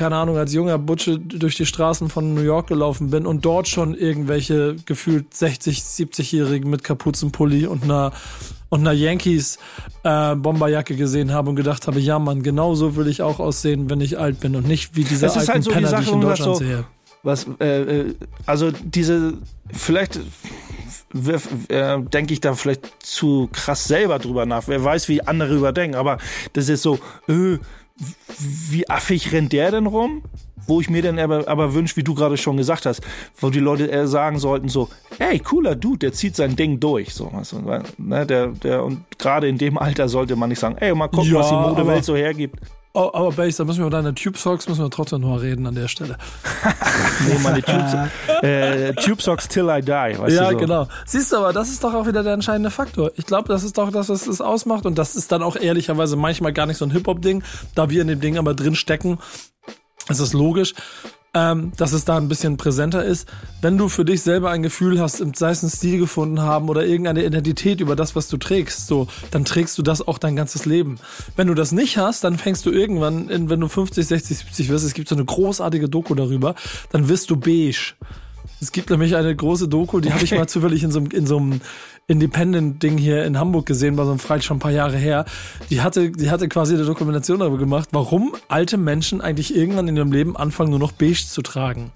keine 0.00 0.16
Ahnung, 0.16 0.38
als 0.38 0.54
junger 0.54 0.78
Butsche 0.78 1.18
durch 1.18 1.56
die 1.56 1.66
Straßen 1.66 2.08
von 2.08 2.32
New 2.32 2.40
York 2.40 2.68
gelaufen 2.68 3.10
bin 3.10 3.26
und 3.26 3.44
dort 3.44 3.68
schon 3.68 3.94
irgendwelche 3.94 4.76
gefühlt 4.86 5.34
60, 5.34 5.80
70-Jährigen 5.80 6.70
mit 6.70 6.82
Kapuzenpulli 6.84 7.66
und 7.66 7.84
einer 7.84 8.12
und 8.70 8.80
einer 8.80 8.92
Yankees 8.92 9.58
äh, 10.02 10.36
Bomberjacke 10.36 10.96
gesehen 10.96 11.32
habe 11.32 11.50
und 11.50 11.56
gedacht 11.56 11.86
habe, 11.86 12.00
ja 12.00 12.18
Mann, 12.18 12.42
genau 12.42 12.74
so 12.74 12.96
will 12.96 13.08
ich 13.08 13.20
auch 13.20 13.40
aussehen, 13.40 13.90
wenn 13.90 14.00
ich 14.00 14.18
alt 14.18 14.40
bin 14.40 14.56
und 14.56 14.66
nicht 14.66 14.96
wie 14.96 15.04
diese 15.04 15.26
alten 15.26 15.46
halt 15.46 15.64
so 15.64 15.70
die 15.70 15.74
Penner, 15.74 15.88
die 15.88 15.90
Sache, 15.90 16.02
ich 16.04 16.12
in 16.12 16.20
Deutschland 16.22 16.56
so, 16.56 16.64
sehe. 16.64 16.84
Was, 17.22 17.46
äh, 17.60 17.66
äh, 17.66 18.14
also 18.46 18.70
diese, 18.70 19.34
vielleicht 19.70 20.18
äh, 21.68 22.00
denke 22.00 22.32
ich 22.32 22.40
da 22.40 22.54
vielleicht 22.54 23.04
zu 23.04 23.50
krass 23.52 23.84
selber 23.84 24.18
drüber 24.18 24.46
nach. 24.46 24.66
Wer 24.66 24.82
weiß, 24.82 25.08
wie 25.08 25.20
andere 25.22 25.54
überdenken. 25.54 25.96
Aber 25.96 26.16
das 26.54 26.70
ist 26.70 26.82
so, 26.82 26.98
äh, 27.28 27.58
wie 28.38 28.88
affig 28.88 29.32
rennt 29.32 29.52
der 29.52 29.70
denn 29.70 29.86
rum? 29.86 30.22
Wo 30.66 30.80
ich 30.80 30.90
mir 30.90 31.02
dann 31.02 31.18
aber, 31.18 31.48
aber 31.48 31.74
wünsche, 31.74 31.96
wie 31.96 32.04
du 32.04 32.14
gerade 32.14 32.36
schon 32.36 32.56
gesagt 32.56 32.86
hast, 32.86 33.00
wo 33.38 33.50
die 33.50 33.60
Leute 33.60 33.86
eher 33.86 34.06
sagen 34.06 34.38
sollten 34.38 34.68
so, 34.68 34.88
hey, 35.18 35.38
cooler 35.38 35.74
Dude, 35.74 35.98
der 35.98 36.12
zieht 36.12 36.36
sein 36.36 36.54
Ding 36.54 36.78
durch. 36.78 37.12
So, 37.14 37.32
weißt 37.32 37.52
du, 37.52 37.82
ne, 37.98 38.26
der, 38.26 38.48
der, 38.48 38.84
und 38.84 39.04
gerade 39.18 39.48
in 39.48 39.58
dem 39.58 39.78
Alter 39.78 40.08
sollte 40.08 40.36
man 40.36 40.50
nicht 40.50 40.58
sagen, 40.58 40.76
ey, 40.78 40.94
mal 40.94 41.08
gucken, 41.08 41.32
Ja, 41.32 41.40
was 41.40 41.48
die 41.48 41.54
Modewelt 41.54 42.04
so 42.04 42.14
hergibt. 42.14 42.56
Oh, 42.92 43.10
aber 43.12 43.30
Base, 43.30 43.58
da 43.58 43.64
müssen 43.64 43.78
wir 43.78 43.86
über 43.86 43.96
deine 43.96 44.14
Tube 44.14 44.36
Socks 44.36 44.68
müssen 44.68 44.82
wir 44.82 44.90
trotzdem 44.90 45.20
noch 45.20 45.28
mal 45.28 45.38
reden 45.38 45.64
an 45.66 45.74
der 45.74 45.88
Stelle. 45.88 46.16
Nee, 47.28 47.38
meine 47.42 47.62
Tube, 47.62 48.10
äh, 48.42 48.94
Tube 48.94 49.20
Socks 49.20 49.46
till 49.46 49.68
I 49.68 49.82
die. 49.82 49.90
Weißt 49.90 50.34
ja, 50.34 50.46
du 50.46 50.52
so. 50.52 50.56
genau. 50.56 50.88
Siehst 51.04 51.32
du 51.32 51.36
aber, 51.36 51.52
das 51.52 51.68
ist 51.68 51.84
doch 51.84 51.92
auch 51.92 52.06
wieder 52.06 52.22
der 52.22 52.32
entscheidende 52.32 52.70
Faktor. 52.70 53.12
Ich 53.16 53.26
glaube, 53.26 53.48
das 53.48 53.62
ist 53.62 53.76
doch 53.76 53.90
das, 53.90 54.08
was 54.08 54.26
es 54.26 54.40
ausmacht. 54.40 54.86
Und 54.86 54.96
das 54.96 55.16
ist 55.16 55.30
dann 55.30 55.42
auch 55.42 55.56
ehrlicherweise 55.56 56.16
manchmal 56.16 56.54
gar 56.54 56.64
nicht 56.64 56.78
so 56.78 56.86
ein 56.86 56.90
Hip-Hop-Ding. 56.90 57.42
Da 57.74 57.90
wir 57.90 58.00
in 58.00 58.08
dem 58.08 58.20
Ding 58.20 58.38
aber 58.38 58.54
drin 58.54 58.74
stecken, 58.74 59.18
ist 60.08 60.20
es 60.20 60.32
logisch, 60.32 60.74
ähm, 61.32 61.72
dass 61.76 61.92
es 61.92 62.04
da 62.04 62.16
ein 62.16 62.28
bisschen 62.28 62.56
präsenter 62.56 63.04
ist. 63.04 63.28
Wenn 63.62 63.78
du 63.78 63.88
für 63.88 64.04
dich 64.04 64.22
selber 64.22 64.50
ein 64.50 64.62
Gefühl 64.62 65.00
hast, 65.00 65.18
sei 65.36 65.50
es 65.50 65.62
einen 65.62 65.70
Stil 65.70 65.98
gefunden 65.98 66.40
haben 66.40 66.68
oder 66.68 66.84
irgendeine 66.84 67.24
Identität 67.24 67.80
über 67.80 67.94
das, 67.94 68.16
was 68.16 68.26
du 68.28 68.36
trägst, 68.36 68.86
so, 68.88 69.06
dann 69.30 69.44
trägst 69.44 69.78
du 69.78 69.82
das 69.82 70.06
auch 70.06 70.18
dein 70.18 70.34
ganzes 70.34 70.64
Leben. 70.66 70.98
Wenn 71.36 71.46
du 71.46 71.54
das 71.54 71.70
nicht 71.72 71.98
hast, 71.98 72.24
dann 72.24 72.36
fängst 72.36 72.66
du 72.66 72.70
irgendwann, 72.70 73.28
in, 73.28 73.48
wenn 73.48 73.60
du 73.60 73.68
50, 73.68 74.04
60, 74.06 74.38
70 74.38 74.68
wirst, 74.70 74.84
es 74.84 74.94
gibt 74.94 75.08
so 75.08 75.14
eine 75.14 75.24
großartige 75.24 75.88
Doku 75.88 76.14
darüber, 76.16 76.54
dann 76.90 77.08
wirst 77.08 77.30
du 77.30 77.36
beige. 77.36 77.94
Es 78.62 78.72
gibt 78.72 78.90
nämlich 78.90 79.16
eine 79.16 79.34
große 79.34 79.68
Doku, 79.68 80.00
die 80.00 80.12
habe 80.12 80.22
ich 80.24 80.32
mal 80.32 80.48
zufällig 80.48 80.82
in 80.82 80.90
so, 80.90 80.98
einem- 80.98 81.10
in 81.12 81.26
so 81.26 81.36
einem 81.38 81.60
Independent-Ding 82.10 82.98
hier 82.98 83.24
in 83.24 83.38
Hamburg 83.38 83.66
gesehen, 83.66 83.94
bei 83.94 84.04
so 84.04 84.10
einem 84.10 84.18
Freitag 84.18 84.42
schon 84.42 84.56
ein 84.56 84.60
paar 84.60 84.72
Jahre 84.72 84.96
her. 84.96 85.24
Die 85.70 85.80
hatte, 85.80 86.10
die 86.10 86.28
hatte 86.28 86.48
quasi 86.48 86.74
eine 86.74 86.84
Dokumentation 86.84 87.38
darüber 87.38 87.58
gemacht, 87.58 87.90
warum 87.92 88.34
alte 88.48 88.78
Menschen 88.78 89.20
eigentlich 89.20 89.54
irgendwann 89.54 89.86
in 89.86 89.96
ihrem 89.96 90.10
Leben 90.10 90.36
anfangen, 90.36 90.70
nur 90.70 90.80
noch 90.80 90.92
beige 90.92 91.24
zu 91.26 91.40
tragen. 91.42 91.92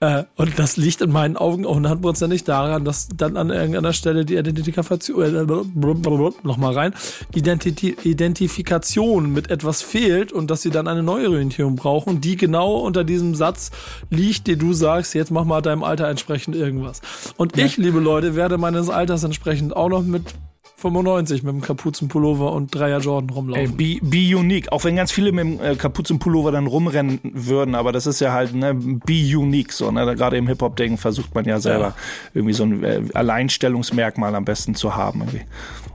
Äh, 0.00 0.24
und 0.36 0.58
das 0.58 0.76
liegt 0.76 1.00
in 1.00 1.10
meinen 1.10 1.36
Augen 1.36 1.64
auch 1.64 1.76
hundertprozentig 1.76 2.44
daran, 2.44 2.84
dass 2.84 3.08
dann 3.16 3.36
an 3.36 3.50
irgendeiner 3.50 3.92
Stelle 3.92 4.24
die 4.24 4.36
Identifikation, 4.36 5.22
äh, 5.22 6.42
nochmal 6.42 6.74
rein, 6.74 6.94
Identiti 7.34 7.96
Identifikation 8.02 9.32
mit 9.32 9.50
etwas 9.50 9.82
fehlt 9.82 10.32
und 10.32 10.50
dass 10.50 10.62
sie 10.62 10.70
dann 10.70 10.86
eine 10.86 11.02
neue 11.02 11.30
Orientierung 11.30 11.76
brauchen, 11.76 12.20
die 12.20 12.36
genau 12.36 12.76
unter 12.76 13.04
diesem 13.04 13.34
Satz 13.34 13.70
liegt, 14.10 14.46
den 14.46 14.58
du 14.58 14.74
sagst, 14.74 15.14
jetzt 15.14 15.30
mach 15.30 15.44
mal 15.44 15.62
deinem 15.62 15.82
Alter 15.82 16.08
entsprechend 16.08 16.56
irgendwas. 16.56 17.00
Und 17.36 17.56
ich, 17.56 17.76
liebe 17.78 18.00
Leute, 18.00 18.36
werde 18.36 18.58
meines 18.58 18.90
Alters 18.90 19.24
entsprechend 19.24 19.74
auch 19.74 19.88
noch 19.88 20.02
mit 20.02 20.34
95 20.78 21.42
mit 21.42 21.54
dem 21.54 21.60
Kapuzenpullover 21.62 22.52
und 22.52 22.74
Dreier 22.74 22.98
Jordan 23.00 23.30
Ey, 23.30 23.34
rumlaufen. 23.34 23.76
be, 23.78 23.96
be 24.02 24.36
unique. 24.36 24.70
Auch 24.72 24.84
wenn 24.84 24.94
ganz 24.96 25.10
viele 25.10 25.32
mit 25.32 25.44
dem 25.44 25.60
äh, 25.60 25.74
Kapuzenpullover 25.74 26.52
dann 26.52 26.66
rumrennen 26.66 27.18
würden, 27.22 27.74
aber 27.74 27.92
das 27.92 28.06
ist 28.06 28.20
ja 28.20 28.32
halt, 28.32 28.54
ne, 28.54 28.74
be 28.74 29.14
unique. 29.36 29.72
So, 29.72 29.90
ne? 29.90 30.14
Gerade 30.14 30.36
im 30.36 30.46
Hip-Hop-Ding 30.48 30.98
versucht 30.98 31.34
man 31.34 31.46
ja 31.46 31.60
selber 31.60 31.86
Ja. 31.88 31.94
irgendwie 32.34 32.52
so 32.52 32.64
ein 32.64 32.84
äh, 32.84 33.00
Alleinstellungsmerkmal 33.14 34.34
am 34.34 34.44
besten 34.44 34.74
zu 34.74 34.94
haben. 34.94 35.20
Irgendwie. 35.22 35.40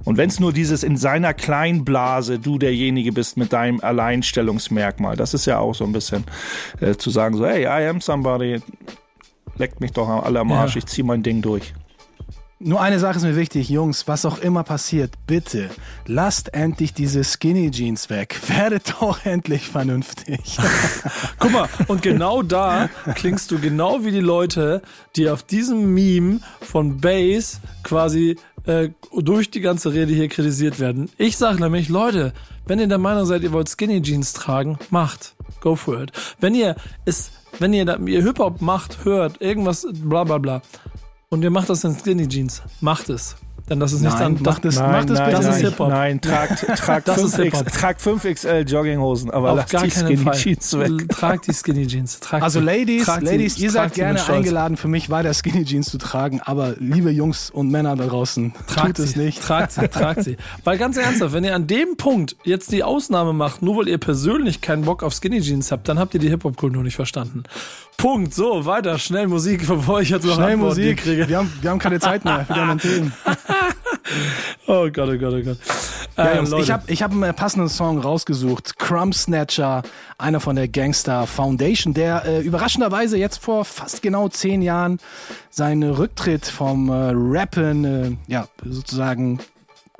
Und 0.03 0.17
wenn 0.17 0.29
es 0.29 0.39
nur 0.39 0.51
dieses 0.51 0.81
in 0.83 0.97
seiner 0.97 1.35
kleinen 1.35 1.85
Blase 1.85 2.39
du 2.39 2.57
derjenige 2.57 3.11
bist 3.11 3.37
mit 3.37 3.53
deinem 3.53 3.81
Alleinstellungsmerkmal, 3.81 5.15
das 5.15 5.35
ist 5.35 5.45
ja 5.45 5.59
auch 5.59 5.75
so 5.75 5.83
ein 5.83 5.91
bisschen 5.91 6.23
äh, 6.79 6.95
zu 6.95 7.11
sagen, 7.11 7.37
so, 7.37 7.45
hey, 7.45 7.65
I 7.65 7.87
am 7.87 8.01
somebody, 8.01 8.59
leckt 9.57 9.79
mich 9.79 9.91
doch 9.91 10.09
alle 10.09 10.39
am 10.39 10.51
Arsch, 10.51 10.73
Ja. 10.73 10.79
ich 10.79 10.87
zieh 10.87 11.03
mein 11.03 11.21
Ding 11.21 11.43
durch. 11.43 11.75
Nur 12.63 12.79
eine 12.79 12.99
Sache 12.99 13.17
ist 13.17 13.23
mir 13.23 13.35
wichtig, 13.35 13.69
Jungs, 13.69 14.07
was 14.07 14.23
auch 14.23 14.37
immer 14.37 14.63
passiert, 14.63 15.13
bitte 15.25 15.71
lasst 16.05 16.53
endlich 16.53 16.93
diese 16.93 17.23
Skinny 17.23 17.71
Jeans 17.71 18.11
weg. 18.11 18.39
Werdet 18.47 18.93
doch 18.99 19.25
endlich 19.25 19.67
vernünftig. 19.67 20.59
Guck 21.39 21.51
mal, 21.51 21.67
und 21.87 22.03
genau 22.03 22.43
da 22.43 22.87
klingst 23.15 23.49
du 23.49 23.57
genau 23.57 24.05
wie 24.05 24.11
die 24.11 24.19
Leute, 24.19 24.83
die 25.15 25.27
auf 25.27 25.41
diesem 25.41 25.91
Meme 25.95 26.39
von 26.61 27.01
Base 27.01 27.57
quasi 27.81 28.37
äh, 28.65 28.89
durch 29.17 29.49
die 29.49 29.61
ganze 29.61 29.93
Rede 29.93 30.13
hier 30.13 30.27
kritisiert 30.27 30.79
werden. 30.79 31.09
Ich 31.17 31.37
sag 31.37 31.59
nämlich, 31.59 31.89
Leute, 31.89 32.31
wenn 32.67 32.77
ihr 32.77 32.87
der 32.87 32.99
Meinung 32.99 33.25
seid, 33.25 33.41
ihr 33.41 33.53
wollt 33.53 33.69
Skinny 33.69 34.03
Jeans 34.03 34.33
tragen, 34.33 34.77
macht. 34.91 35.33
Go 35.61 35.75
for 35.75 35.99
it. 35.99 36.11
Wenn 36.39 36.53
ihr 36.53 36.75
es, 37.05 37.31
wenn 37.57 37.73
ihr, 37.73 37.87
ihr 38.07 38.23
Hip-Hop 38.23 38.61
macht, 38.61 39.03
hört, 39.03 39.41
irgendwas, 39.41 39.87
bla 39.91 40.23
bla 40.25 40.37
bla, 40.37 40.61
und 41.31 41.43
ihr 41.43 41.49
macht 41.49 41.69
das 41.69 41.83
in 41.85 41.95
Skinny 41.97 42.27
Jeans, 42.27 42.61
macht 42.81 43.09
es. 43.09 43.35
Denn 43.69 43.79
das 43.79 43.93
ist 43.93 44.01
nicht 44.01 44.11
Nein, 44.19 44.35
dann, 44.35 44.43
macht 44.43 44.65
es, 44.65 44.75
Nein, 44.75 44.91
macht 44.91 45.09
es 45.11 45.19
nein, 45.19 45.29
bitte 45.29 45.43
das 45.43 45.55
ist. 45.55 45.61
Hip-Hop. 45.61 45.89
Nein, 45.89 46.19
tragt, 46.19 46.65
tragt, 46.77 47.07
Das 47.07 47.23
ist 47.23 47.35
5X, 47.35 47.43
Hip-Hop. 47.43 47.67
tragt 47.71 48.01
5XL 48.01 48.69
Jogginghosen, 48.69 49.31
aber 49.31 49.51
auf 49.51 49.57
lasst 49.57 49.71
gar 49.71 49.83
die 49.83 49.91
Skinny 49.91 50.17
Fall. 50.17 50.35
Jeans 50.35 50.77
weg. 50.77 51.07
Tragt 51.09 51.47
die 51.47 51.53
Skinny 51.53 51.87
Jeans. 51.87 52.19
Tragt 52.19 52.43
Also 52.43 52.59
die. 52.59 52.65
Ladies, 52.65 53.05
Tragt 53.05 53.23
Ladies, 53.23 53.57
ihr 53.59 53.71
seid 53.71 53.93
gerne 53.93 54.27
eingeladen, 54.27 54.75
für 54.75 54.89
mich 54.89 55.09
weiter 55.09 55.33
Skinny 55.33 55.63
Jeans 55.63 55.89
zu 55.89 55.97
tragen, 55.99 56.41
aber 56.41 56.75
liebe 56.79 57.11
Jungs 57.11 57.49
und 57.49 57.69
Männer 57.69 57.95
da 57.95 58.07
draußen, 58.07 58.53
Tragt 58.67 58.97
tut 58.97 59.05
es 59.05 59.11
sie, 59.13 59.19
nicht. 59.19 59.41
Tragt 59.41 59.71
sie, 59.71 59.87
tragt 59.87 60.23
sie. 60.23 60.35
Weil 60.65 60.77
ganz 60.77 60.97
ernsthaft, 60.97 61.31
wenn 61.33 61.45
ihr 61.45 61.55
an 61.55 61.67
dem 61.67 61.95
Punkt 61.95 62.35
jetzt 62.43 62.73
die 62.73 62.83
Ausnahme 62.83 63.31
macht, 63.31 63.61
nur 63.61 63.77
weil 63.77 63.87
ihr 63.87 63.99
persönlich 63.99 64.59
keinen 64.59 64.83
Bock 64.83 65.01
auf 65.01 65.13
Skinny 65.13 65.39
Jeans 65.39 65.71
habt, 65.71 65.87
dann 65.87 65.97
habt 65.97 66.13
ihr 66.13 66.19
die 66.19 66.29
Hip-Hop-Kultur 66.29 66.83
nicht 66.83 66.95
verstanden. 66.97 67.43
Punkt. 68.01 68.33
So, 68.33 68.65
weiter. 68.65 68.97
Schnell 68.97 69.27
Musik, 69.27 69.67
bevor 69.67 70.01
ich 70.01 70.09
jetzt 70.09 70.25
noch 70.25 70.33
Schnell 70.35 70.53
Antworten 70.53 70.81
Musik, 70.81 70.97
kriege. 71.03 71.29
wir 71.29 71.37
haben, 71.37 71.53
wir 71.61 71.69
haben 71.69 71.79
keine 71.79 71.99
Zeit 71.99 72.25
mehr 72.25 72.45
für 72.45 72.53
die 72.53 72.59
anderen 72.59 72.79
Themen. 72.79 73.13
Oh 74.67 74.89
Gott, 74.91 75.09
oh 75.09 75.17
Gott, 75.17 75.33
oh 75.33 75.41
Gott. 75.43 75.57
Ja, 76.17 76.25
Äh, 76.25 76.35
Jungs, 76.37 76.51
ich 76.51 76.71
habe 76.71 76.91
ich 76.91 77.03
hab 77.03 77.11
einen 77.11 77.33
passenden 77.35 77.69
Song 77.69 77.99
rausgesucht. 77.99 78.77
Crumb 78.79 79.13
Snatcher, 79.13 79.83
einer 80.17 80.39
von 80.39 80.55
der 80.55 80.67
Gangster 80.67 81.27
Foundation, 81.27 81.93
der 81.93 82.25
äh, 82.25 82.41
überraschenderweise 82.41 83.17
jetzt 83.17 83.37
vor 83.37 83.65
fast 83.65 84.01
genau 84.01 84.27
zehn 84.29 84.61
Jahren 84.61 84.97
seinen 85.51 85.83
Rücktritt 85.83 86.45
vom 86.45 86.89
äh, 86.89 87.11
Rappen, 87.13 87.85
äh, 87.85 88.11
ja, 88.27 88.47
sozusagen 88.65 89.39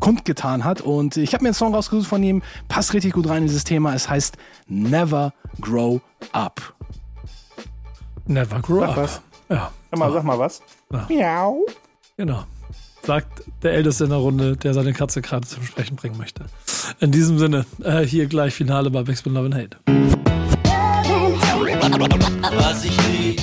kundgetan 0.01 0.65
hat. 0.65 0.81
Und 0.81 1.15
ich 1.17 1.33
habe 1.33 1.43
mir 1.43 1.49
einen 1.49 1.55
Song 1.55 1.73
rausgesucht 1.75 2.07
von 2.07 2.23
ihm, 2.23 2.41
passt 2.67 2.93
richtig 2.93 3.13
gut 3.13 3.29
rein 3.29 3.43
in 3.43 3.47
dieses 3.47 3.63
Thema. 3.63 3.93
Es 3.93 4.09
heißt 4.09 4.35
Never 4.67 5.33
Grow 5.61 6.01
Up. 6.33 6.73
Never 8.27 8.59
grow 8.61 8.81
Sag 8.81 8.89
up. 8.89 8.97
was. 8.97 9.21
Ja, 9.49 9.71
Sag 9.91 9.99
mal, 9.99 10.11
sag 10.13 10.23
mal 10.23 10.39
was. 10.39 10.61
Ja. 10.91 11.05
Miau. 11.09 11.65
genau. 12.17 12.43
Sagt 13.03 13.43
der 13.63 13.73
Älteste 13.73 14.03
in 14.03 14.11
der 14.11 14.19
Runde, 14.19 14.55
der 14.57 14.73
seine 14.75 14.93
Katze 14.93 15.21
gerade 15.21 15.47
zum 15.47 15.63
Sprechen 15.63 15.95
bringen 15.95 16.17
möchte. 16.17 16.45
In 16.99 17.11
diesem 17.11 17.39
Sinne, 17.39 17.65
äh, 17.83 18.01
hier 18.05 18.27
gleich 18.27 18.53
Finale 18.53 18.91
bei 18.91 19.01
Backspin 19.03 19.33
Love 19.33 19.45
and 19.47 19.55
Hate. 19.55 19.77
Was 22.57 22.85
ich 22.85 22.97
lieb, 23.07 23.41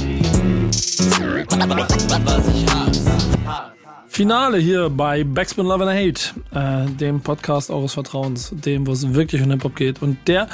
was 2.24 2.48
ich 2.48 2.66
hasse. 2.72 3.72
Finale 4.18 4.58
hier 4.58 4.90
bei 4.90 5.22
Backspin 5.22 5.64
Love 5.64 5.88
and 5.88 5.92
Hate, 5.92 6.34
äh, 6.50 6.90
dem 6.90 7.20
Podcast 7.20 7.70
eures 7.70 7.94
Vertrauens, 7.94 8.52
dem, 8.52 8.84
wo 8.84 8.90
es 8.90 9.14
wirklich 9.14 9.40
um 9.42 9.50
Hip-Hop 9.52 9.76
geht. 9.76 10.02
Und 10.02 10.18
der 10.26 10.48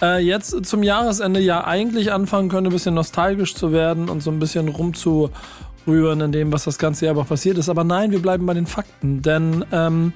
äh, 0.00 0.24
jetzt 0.24 0.64
zum 0.64 0.82
Jahresende 0.82 1.38
ja 1.38 1.66
eigentlich 1.66 2.12
anfangen 2.12 2.48
könnte, 2.48 2.70
ein 2.70 2.72
bisschen 2.72 2.94
nostalgisch 2.94 3.54
zu 3.54 3.72
werden 3.72 4.08
und 4.08 4.22
so 4.22 4.30
ein 4.30 4.38
bisschen 4.38 4.68
rumzurühren 4.68 6.22
in 6.22 6.32
dem, 6.32 6.50
was 6.50 6.64
das 6.64 6.78
ganze 6.78 7.04
Jahr 7.04 7.14
aber 7.14 7.24
passiert 7.24 7.58
ist. 7.58 7.68
Aber 7.68 7.84
nein, 7.84 8.10
wir 8.10 8.22
bleiben 8.22 8.46
bei 8.46 8.54
den 8.54 8.66
Fakten. 8.66 9.20
Denn 9.20 9.66
ähm, 9.70 10.14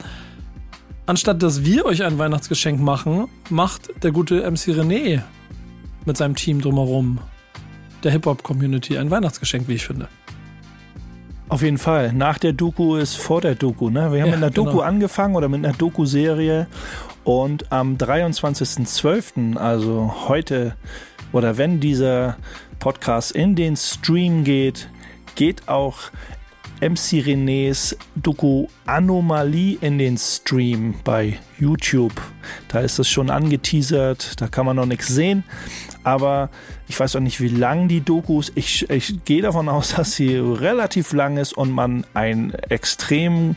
anstatt 1.05 1.42
dass 1.42 1.62
wir 1.62 1.84
euch 1.84 2.05
ein 2.05 2.16
Weihnachtsgeschenk 2.16 2.80
machen, 2.80 3.28
macht 3.50 4.02
der 4.02 4.12
gute 4.12 4.50
MC 4.50 4.68
René 4.68 5.20
mit 6.07 6.16
seinem 6.16 6.36
Team 6.36 6.62
drumherum 6.62 7.18
der 8.02 8.12
Hip-Hop-Community 8.12 8.96
ein 8.96 9.11
Weihnachtsgeschenk, 9.11 9.68
wie 9.68 9.74
ich 9.74 9.84
finde. 9.84 10.09
Auf 11.49 11.62
jeden 11.62 11.78
Fall. 11.78 12.12
Nach 12.12 12.38
der 12.38 12.53
Doku 12.53 12.97
ist 12.97 13.16
vor 13.16 13.40
der 13.40 13.55
Doku. 13.55 13.90
Ne? 13.90 14.12
Wir 14.12 14.22
haben 14.22 14.30
Ja, 14.30 14.34
mit 14.34 14.34
einer 14.36 14.51
Doku 14.51 14.70
genau. 14.72 14.82
angefangen 14.82 15.36
oder 15.36 15.49
mit 15.49 15.64
einer 15.64 15.74
Doku-Serie 15.76 16.66
und 17.24 17.70
am 17.70 17.97
23.12., 17.97 19.57
also 19.57 20.14
heute 20.28 20.74
oder 21.32 21.59
wenn 21.59 21.80
dieser 21.80 22.36
Podcast 22.78 23.32
in 23.32 23.57
den 23.57 23.76
Stream 23.76 24.45
geht, 24.45 24.88
geht 25.34 25.68
auch 25.68 25.99
MC 26.81 27.22
Renés 27.22 27.97
Doku 28.16 28.66
Anomalie 28.87 29.79
in 29.81 29.99
den 29.99 30.16
Stream 30.18 30.95
bei 31.05 31.39
YouTube. 31.59 32.12
Da 32.68 32.81
ist 32.81 32.99
das 32.99 33.09
schon 33.09 33.31
angeteasert, 33.31 34.41
da 34.41 34.49
kann 34.49 34.66
man 34.66 34.77
noch 34.77 34.87
nichts 34.87 35.09
sehen. 35.09 35.45
Aber 36.03 36.51
ich 36.89 37.01
weiß 37.01 37.16
auch 37.16 37.20
nicht, 37.20 37.41
wie 37.41 37.49
lang 37.49 37.89
die 37.89 38.01
Doku 38.03 38.41
ist. 38.41 38.53
Ich, 38.55 38.89
ich 38.91 39.25
gehe 39.25 39.43
davon 39.43 39.68
aus, 39.68 39.95
dass 39.97 40.14
sie 40.14 40.37
relativ 40.37 41.12
lang 41.12 41.37
ist 41.37 41.57
und 41.57 41.70
man 41.70 42.05
einen 42.14 42.53
extrem 42.55 43.57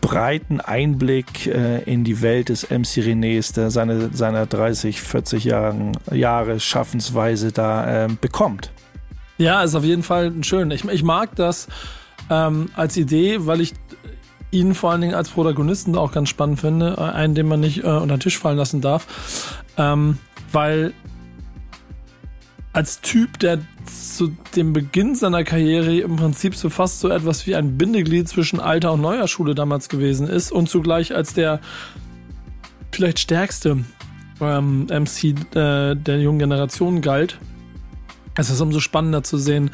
breiten 0.00 0.60
Einblick 0.60 1.46
äh, 1.46 1.82
in 1.82 2.04
die 2.04 2.22
Welt 2.22 2.48
des 2.48 2.70
MC 2.70 3.02
Renés, 3.02 3.52
der 3.54 3.70
seine, 3.70 4.10
seiner 4.12 4.46
30, 4.46 5.00
40 5.00 5.44
Jahren, 5.44 5.92
Jahre 6.12 6.60
Schaffensweise 6.60 7.52
da 7.52 8.04
äh, 8.04 8.08
bekommt. 8.20 8.70
Ja, 9.38 9.62
ist 9.62 9.74
auf 9.74 9.84
jeden 9.84 10.02
Fall 10.02 10.32
schön. 10.42 10.70
Ich, 10.70 10.84
ich 10.84 11.02
mag 11.02 11.34
das 11.36 11.68
ähm, 12.30 12.70
als 12.74 12.96
Idee, 12.96 13.46
weil 13.46 13.60
ich 13.60 13.74
ihn 14.50 14.74
vor 14.74 14.92
allen 14.92 15.00
Dingen 15.00 15.14
als 15.14 15.30
Protagonisten 15.30 15.96
auch 15.96 16.12
ganz 16.12 16.28
spannend 16.28 16.60
finde. 16.60 16.94
Äh, 16.98 17.02
Einen, 17.02 17.34
den 17.34 17.48
man 17.48 17.60
nicht 17.60 17.84
äh, 17.84 17.88
unter 17.88 18.16
den 18.16 18.20
Tisch 18.20 18.38
fallen 18.38 18.56
lassen 18.56 18.80
darf. 18.80 19.62
Ähm, 19.76 20.18
weil 20.52 20.92
als 22.72 23.00
Typ, 23.00 23.38
der 23.38 23.60
zu 23.86 24.36
dem 24.54 24.72
Beginn 24.72 25.14
seiner 25.14 25.44
Karriere 25.44 25.98
im 25.98 26.16
Prinzip 26.16 26.54
so 26.54 26.70
fast 26.70 27.00
so 27.00 27.08
etwas 27.08 27.46
wie 27.46 27.54
ein 27.54 27.78
Bindeglied 27.78 28.28
zwischen 28.28 28.60
alter 28.60 28.92
und 28.92 29.00
neuer 29.00 29.28
Schule 29.28 29.54
damals 29.54 29.88
gewesen 29.88 30.28
ist 30.28 30.52
und 30.52 30.68
zugleich 30.68 31.14
als 31.14 31.34
der 31.34 31.60
vielleicht 32.92 33.18
stärkste 33.18 33.84
ähm, 34.40 34.86
MC 34.90 35.24
äh, 35.56 35.94
der 35.94 36.20
jungen 36.20 36.38
Generation 36.38 37.00
galt. 37.00 37.38
Es 38.36 38.50
ist 38.50 38.60
umso 38.60 38.80
spannender 38.80 39.22
zu 39.22 39.38
sehen, 39.38 39.70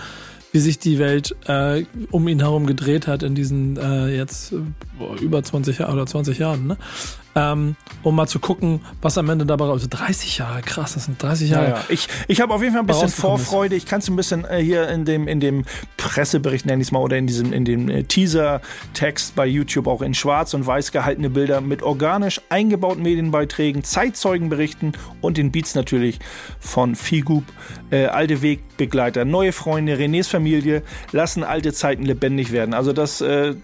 wie 0.55 0.61
sich 0.61 0.79
die 0.79 1.01
Welt 1.01 1.35
äh, 1.49 1.85
um 2.13 2.29
ihn 2.29 2.39
herum 2.39 2.67
gedreht 2.67 3.09
hat 3.09 3.25
in 3.25 3.35
diesen 3.35 3.77
äh, 3.77 4.17
jetzt 4.17 4.53
äh, 4.53 4.59
boah, 4.97 5.17
über 5.21 5.43
20 5.43 5.81
Jahren 5.81 5.95
oder 5.95 6.07
20 6.07 6.39
Jahren, 6.39 6.69
ne? 6.69 6.77
Ähm, 7.37 7.76
um 8.03 8.14
mal 8.14 8.26
zu 8.26 8.39
gucken, 8.39 8.80
was 9.03 9.18
am 9.18 9.28
Ende 9.28 9.45
dabei 9.47 9.64
raus. 9.64 9.74
Also 9.74 9.89
30 9.91 10.39
Jahre, 10.39 10.62
krass, 10.62 10.95
das 10.95 11.07
sind 11.07 11.20
30 11.22 11.51
Jahre. 11.51 11.64
Ja, 11.64 11.76
ja. 11.76 11.85
Ich, 11.89 12.09
ich 12.28 12.41
habe 12.41 12.55
auf 12.55 12.62
jeden 12.62 12.72
Fall 12.72 12.82
ein 12.82 12.87
bisschen. 12.87 13.09
Vorfreude. 13.09 13.74
Ich 13.74 13.87
kann 13.87 14.01
es 14.01 14.09
ein 14.09 14.16
bisschen 14.16 14.45
äh, 14.45 14.62
hier 14.62 14.89
in 14.89 15.05
dem, 15.05 15.26
in 15.26 15.41
dem 15.41 15.64
Pressebericht, 15.97 16.66
nenne 16.66 16.82
ich 16.82 16.89
es 16.89 16.93
mal, 16.93 17.01
oder 17.01 17.16
in 17.16 17.26
diesem 17.26 17.53
in 17.53 17.64
dem 17.64 17.89
äh, 17.89 18.05
Teaser-Text 18.05 19.35
bei 19.35 19.47
YouTube 19.47 19.87
auch 19.87 20.03
in 20.03 20.14
schwarz 20.14 20.55
und 20.55 20.66
weiß 20.66 20.93
gehaltene 20.93 21.30
Bilder 21.30 21.61
mit 21.61 21.82
organisch 21.82 22.41
eingebauten 22.51 23.03
Medienbeiträgen, 23.03 23.85
Zeitzeugenberichten 23.85 24.93
und 25.20 25.37
den 25.37 25.51
Beats 25.51 25.74
natürlich 25.74 26.18
von 26.61 26.95
Figub, 26.95 27.45
äh, 27.91 28.07
alte 28.07 28.43
Wegbegleiter, 28.43 29.24
neue 29.24 29.53
Freunde, 29.53 29.97
Renés 29.97 30.28
Familie 30.28 30.82
lassen 31.12 31.43
alte 31.43 31.72
Zeiten 31.72 32.05
lebendig 32.05 32.53
werden. 32.53 32.74
Also 32.74 32.93
das 32.93 33.20
äh, 33.20 33.55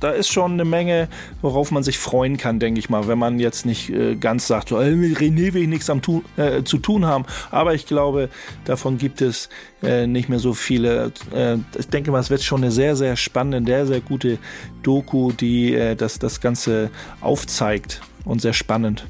da 0.00 0.10
ist 0.10 0.28
schon 0.28 0.52
eine 0.52 0.64
Menge, 0.64 1.08
worauf 1.42 1.70
man 1.70 1.82
sich 1.82 1.98
freuen 1.98 2.36
kann, 2.36 2.58
denke 2.58 2.78
ich 2.78 2.90
mal, 2.90 3.08
wenn 3.08 3.18
man 3.18 3.38
jetzt 3.38 3.66
nicht 3.66 3.90
äh, 3.90 4.16
ganz 4.16 4.46
sagt, 4.46 4.70
so, 4.70 4.78
äh, 4.78 4.90
René 4.90 5.54
will 5.54 5.62
ich 5.62 5.68
nichts 5.68 5.90
am 5.90 6.02
tu 6.02 6.22
äh, 6.36 6.62
zu 6.62 6.78
tun 6.78 7.06
haben. 7.06 7.24
Aber 7.50 7.74
ich 7.74 7.86
glaube, 7.86 8.28
davon 8.64 8.98
gibt 8.98 9.20
es 9.20 9.48
äh, 9.82 10.06
nicht 10.06 10.28
mehr 10.28 10.38
so 10.38 10.54
viele. 10.54 11.12
Äh, 11.34 11.56
ich 11.78 11.88
denke 11.88 12.10
mal, 12.10 12.20
es 12.20 12.30
wird 12.30 12.42
schon 12.42 12.62
eine 12.62 12.72
sehr, 12.72 12.96
sehr 12.96 13.16
spannende, 13.16 13.70
sehr, 13.70 13.86
sehr 13.86 14.00
gute 14.00 14.38
Doku, 14.82 15.32
die 15.32 15.74
äh, 15.74 15.96
das, 15.96 16.18
das 16.18 16.40
Ganze 16.40 16.90
aufzeigt 17.20 18.00
und 18.24 18.40
sehr 18.40 18.52
spannend. 18.52 19.06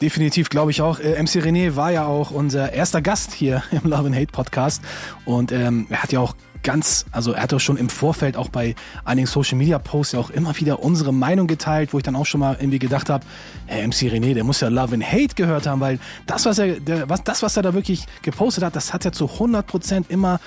Definitiv, 0.00 0.48
glaube 0.48 0.70
ich 0.70 0.80
auch. 0.80 0.98
Äh, 0.98 1.22
MC 1.22 1.44
René 1.44 1.76
war 1.76 1.92
ja 1.92 2.06
auch 2.06 2.30
unser 2.30 2.72
erster 2.72 3.02
Gast 3.02 3.32
hier 3.32 3.62
im 3.70 3.88
Love 3.90 4.06
and 4.06 4.16
Hate 4.16 4.32
Podcast 4.32 4.82
und 5.24 5.52
ähm, 5.52 5.86
er 5.90 6.02
hat 6.02 6.12
ja 6.12 6.20
auch 6.20 6.34
ganz, 6.62 7.06
also 7.12 7.32
er 7.32 7.42
hat 7.42 7.52
doch 7.52 7.60
schon 7.60 7.76
im 7.76 7.88
Vorfeld 7.88 8.36
auch 8.36 8.48
bei 8.48 8.74
einigen 9.04 9.26
Social 9.26 9.56
Media 9.56 9.78
Posts 9.78 10.12
ja 10.12 10.20
auch 10.20 10.30
immer 10.30 10.56
wieder 10.58 10.82
unsere 10.82 11.12
Meinung 11.12 11.46
geteilt, 11.46 11.92
wo 11.92 11.98
ich 11.98 12.04
dann 12.04 12.16
auch 12.16 12.26
schon 12.26 12.40
mal 12.40 12.56
irgendwie 12.58 12.78
gedacht 12.78 13.10
habe, 13.10 13.24
hey, 13.66 13.86
MC 13.86 14.12
René, 14.12 14.34
der 14.34 14.44
muss 14.44 14.60
ja 14.60 14.68
Love 14.68 14.94
and 14.94 15.04
Hate 15.04 15.34
gehört 15.34 15.66
haben, 15.66 15.80
weil 15.80 15.98
das, 16.26 16.46
was 16.46 16.58
er, 16.58 16.80
der, 16.80 17.08
was, 17.08 17.22
das, 17.24 17.42
was 17.42 17.56
er 17.56 17.62
da 17.62 17.74
wirklich 17.74 18.06
gepostet 18.22 18.64
hat, 18.64 18.76
das 18.76 18.92
hat 18.92 19.04
ja 19.04 19.12
zu 19.12 19.26
100 19.26 19.66
Prozent 19.66 20.10
immer 20.10 20.40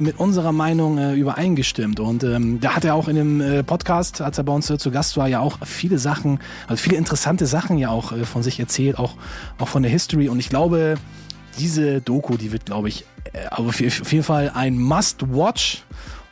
mit 0.00 0.18
unserer 0.18 0.52
Meinung 0.52 0.98
äh, 0.98 1.14
übereingestimmt. 1.14 2.00
Und 2.00 2.24
ähm, 2.24 2.58
da 2.60 2.74
hat 2.74 2.84
er 2.84 2.94
auch 2.94 3.06
in 3.06 3.16
dem 3.16 3.40
äh, 3.40 3.62
Podcast, 3.62 4.20
als 4.20 4.38
er 4.38 4.44
bei 4.44 4.52
uns 4.52 4.70
äh, 4.70 4.78
zu 4.78 4.90
Gast 4.90 5.16
war, 5.16 5.28
ja 5.28 5.40
auch 5.40 5.58
viele 5.64 5.98
Sachen, 5.98 6.40
also 6.66 6.82
viele 6.82 6.96
interessante 6.96 7.46
Sachen 7.46 7.76
ja 7.76 7.90
auch 7.90 8.12
äh, 8.12 8.24
von 8.24 8.42
sich 8.42 8.58
erzählt, 8.58 8.98
auch, 8.98 9.14
auch 9.58 9.68
von 9.68 9.82
der 9.82 9.92
History. 9.92 10.28
Und 10.28 10.38
ich 10.38 10.48
glaube, 10.48 10.94
diese 11.58 12.00
Doku, 12.00 12.36
die 12.36 12.52
wird, 12.52 12.66
glaube 12.66 12.88
ich, 12.88 13.04
äh, 13.32 13.46
aber 13.50 13.68
auf 13.68 13.80
auf 13.80 14.12
jeden 14.12 14.24
Fall 14.24 14.50
ein 14.54 14.78
Must-Watch. 14.78 15.84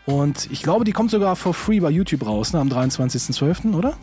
Und 0.07 0.51
ich 0.51 0.63
glaube, 0.63 0.85
die 0.85 0.93
kommt 0.93 1.11
sogar 1.11 1.37
for 1.37 1.53
free 1.53 1.81
bei 1.81 1.91
YouTube 1.91 2.27
raus, 2.27 2.53
ne, 2.53 2.61
am 2.61 2.69
23.12., 2.69 3.75
oder? 3.75 3.97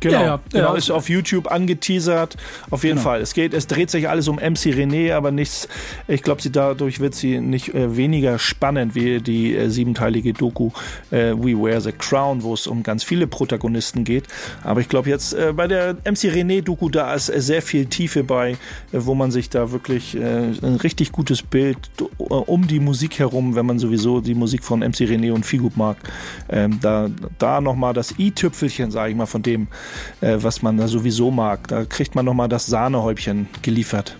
Genau, 0.00 0.14
Ja, 0.18 0.24
ja, 0.24 0.40
genau 0.52 0.72
ja. 0.72 0.76
ist 0.76 0.90
auf 0.90 1.08
YouTube 1.08 1.50
angeteasert. 1.50 2.36
Auf 2.70 2.82
jeden 2.84 2.96
Genau. 2.96 3.08
Fall. 3.10 3.20
Es 3.20 3.34
geht, 3.34 3.54
es 3.54 3.66
dreht 3.66 3.90
sich 3.90 4.08
alles 4.08 4.28
um 4.28 4.36
MC 4.36 4.72
René, 4.74 5.14
aber 5.14 5.30
nichts. 5.30 5.68
Ich 6.08 6.22
glaube, 6.22 6.42
sie 6.42 6.50
dadurch 6.52 7.00
wird 7.00 7.14
sie 7.14 7.40
nicht 7.40 7.74
äh, 7.74 7.96
weniger 7.96 8.38
spannend 8.38 8.94
wie 8.94 9.20
die 9.20 9.54
äh, 9.56 9.68
siebenteilige 9.70 10.32
Doku 10.32 10.70
äh, 11.10 11.32
We 11.32 11.56
Wear 11.56 11.80
the 11.80 11.92
Crown, 11.92 12.42
wo 12.42 12.54
es 12.54 12.66
um 12.66 12.82
ganz 12.82 13.04
viele 13.04 13.26
Protagonisten 13.26 14.04
geht. 14.04 14.24
Aber 14.62 14.80
ich 14.80 14.88
glaube 14.88 15.08
jetzt 15.10 15.32
äh, 15.34 15.52
bei 15.54 15.66
der 15.68 15.94
MC 16.04 16.30
René 16.32 16.62
Doku 16.62 16.88
da 16.88 17.14
ist 17.14 17.28
äh, 17.28 17.40
sehr 17.40 17.62
viel 17.62 17.86
Tiefe 17.86 18.24
bei, 18.24 18.52
äh, 18.52 18.56
wo 18.92 19.14
man 19.14 19.30
sich 19.30 19.48
da 19.50 19.70
wirklich 19.70 20.14
ein 20.14 20.78
richtig 20.82 21.12
gutes 21.12 21.42
Bild 21.42 21.78
um 22.18 22.66
die 22.66 22.80
Musik 22.80 23.18
herum, 23.18 23.54
wenn 23.54 23.66
man 23.66 23.78
sowieso 23.78 24.20
die 24.20 24.34
Musik 24.34 24.64
von 24.64 24.80
MC 24.80 25.00
René 25.08 25.32
und 25.32 25.44
Figub 25.46 25.76
mag, 25.76 25.96
ähm, 26.48 26.78
da 26.80 27.08
da 27.38 27.60
noch 27.60 27.74
mal 27.76 27.92
das 27.92 28.18
i-Tüpfelchen, 28.18 28.90
sage 28.90 29.10
ich 29.10 29.16
mal, 29.16 29.26
von 29.26 29.42
dem 29.42 29.68
äh, 30.20 30.36
was 30.40 30.62
man 30.62 30.76
da 30.76 30.88
sowieso 30.88 31.30
mag. 31.30 31.68
Da 31.68 31.84
kriegt 31.84 32.14
man 32.14 32.24
nochmal 32.24 32.48
das 32.48 32.66
Sahnehäubchen 32.66 33.48
geliefert. 33.62 34.16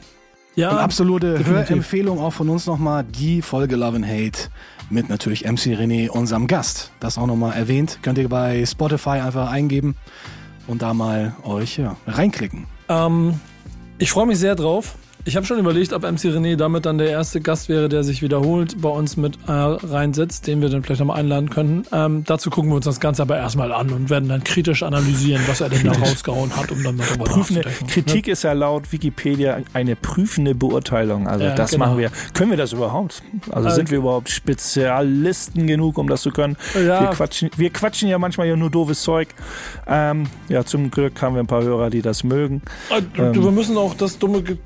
Ja, 0.56 0.70
Und 0.70 0.78
absolute 0.78 1.38
definitiv. 1.38 1.68
Hörempfehlung 1.70 2.20
auch 2.20 2.32
von 2.32 2.48
uns 2.48 2.66
nochmal 2.66 3.04
die 3.04 3.42
Folge 3.42 3.74
Love 3.76 3.96
and 3.96 4.06
Hate 4.06 4.50
mit 4.90 5.08
natürlich 5.08 5.44
MC 5.44 5.76
René, 5.76 6.08
unserem 6.08 6.46
Gast. 6.46 6.92
Das 7.00 7.18
auch 7.18 7.26
nochmal 7.26 7.56
erwähnt. 7.56 7.98
Könnt 8.02 8.18
ihr 8.18 8.28
bei 8.28 8.64
Spotify 8.64 9.20
einfach 9.20 9.50
eingeben 9.50 9.96
und 10.66 10.82
da 10.82 10.94
mal 10.94 11.34
euch 11.42 11.78
ja, 11.78 11.96
reinklicken. 12.06 12.66
Ähm, 12.88 13.40
ich 13.98 14.10
freue 14.10 14.26
mich 14.26 14.38
sehr 14.38 14.54
drauf. 14.54 14.94
Ich 15.26 15.36
habe 15.36 15.46
schon 15.46 15.58
überlegt, 15.58 15.94
ob 15.94 16.02
MC 16.02 16.18
René 16.26 16.56
damit 16.56 16.84
dann 16.84 16.98
der 16.98 17.08
erste 17.08 17.40
Gast 17.40 17.70
wäre, 17.70 17.88
der 17.88 18.04
sich 18.04 18.20
wiederholt 18.20 18.82
bei 18.82 18.90
uns 18.90 19.16
mit 19.16 19.38
äh, 19.46 19.52
reinsetzt, 19.52 20.46
den 20.46 20.60
wir 20.60 20.68
dann 20.68 20.82
vielleicht 20.82 21.00
nochmal 21.00 21.18
einladen 21.18 21.48
könnten. 21.48 21.84
Ähm, 21.92 22.24
dazu 22.26 22.50
gucken 22.50 22.70
wir 22.70 22.76
uns 22.76 22.84
das 22.84 23.00
Ganze 23.00 23.22
aber 23.22 23.38
erstmal 23.38 23.72
an 23.72 23.88
und 23.90 24.10
werden 24.10 24.28
dann 24.28 24.44
kritisch 24.44 24.82
analysieren, 24.82 25.42
was 25.46 25.62
er 25.62 25.70
denn 25.70 25.82
da 25.84 25.92
rausgehauen 25.98 26.54
hat, 26.54 26.70
um 26.70 26.82
dann 26.82 26.98
darüber 26.98 27.24
Prüfende, 27.24 27.62
nachzudenken. 27.62 27.86
Kritik 27.86 28.28
ist 28.28 28.44
ja 28.44 28.52
laut 28.52 28.92
Wikipedia 28.92 29.56
eine 29.72 29.96
prüfende 29.96 30.54
Beurteilung. 30.54 31.26
Also 31.26 31.44
Ja, 31.46 31.54
das 31.54 31.70
genau. 31.70 31.86
machen 31.86 31.98
wir. 31.98 32.10
Können 32.34 32.50
wir 32.50 32.58
das 32.58 32.74
überhaupt? 32.74 33.22
Also 33.50 33.68
Äh, 33.70 33.72
sind 33.72 33.90
wir 33.90 33.98
überhaupt 33.98 34.28
Spezialisten 34.28 35.66
genug, 35.66 35.96
um 35.96 36.06
das 36.06 36.20
zu 36.20 36.32
können? 36.32 36.56
Ja. 36.74 37.00
Wir, 37.00 37.08
quatschen, 37.08 37.50
wir 37.56 37.70
quatschen 37.70 38.08
ja 38.10 38.18
manchmal 38.18 38.46
ja 38.46 38.56
nur 38.56 38.68
doofes 38.68 39.02
Zeug. 39.02 39.28
Ähm, 39.86 40.24
ja, 40.50 40.64
zum 40.64 40.90
Glück 40.90 41.20
haben 41.22 41.34
wir 41.34 41.42
ein 41.42 41.46
paar 41.46 41.62
Hörer, 41.62 41.88
die 41.88 42.02
das 42.02 42.24
mögen. 42.24 42.60
Äh, 42.90 43.00
du, 43.32 43.42
wir 43.42 43.50
müssen 43.52 43.78
auch 43.78 43.94
das 43.94 44.18
dumme 44.18 44.42
Ge- 44.42 44.58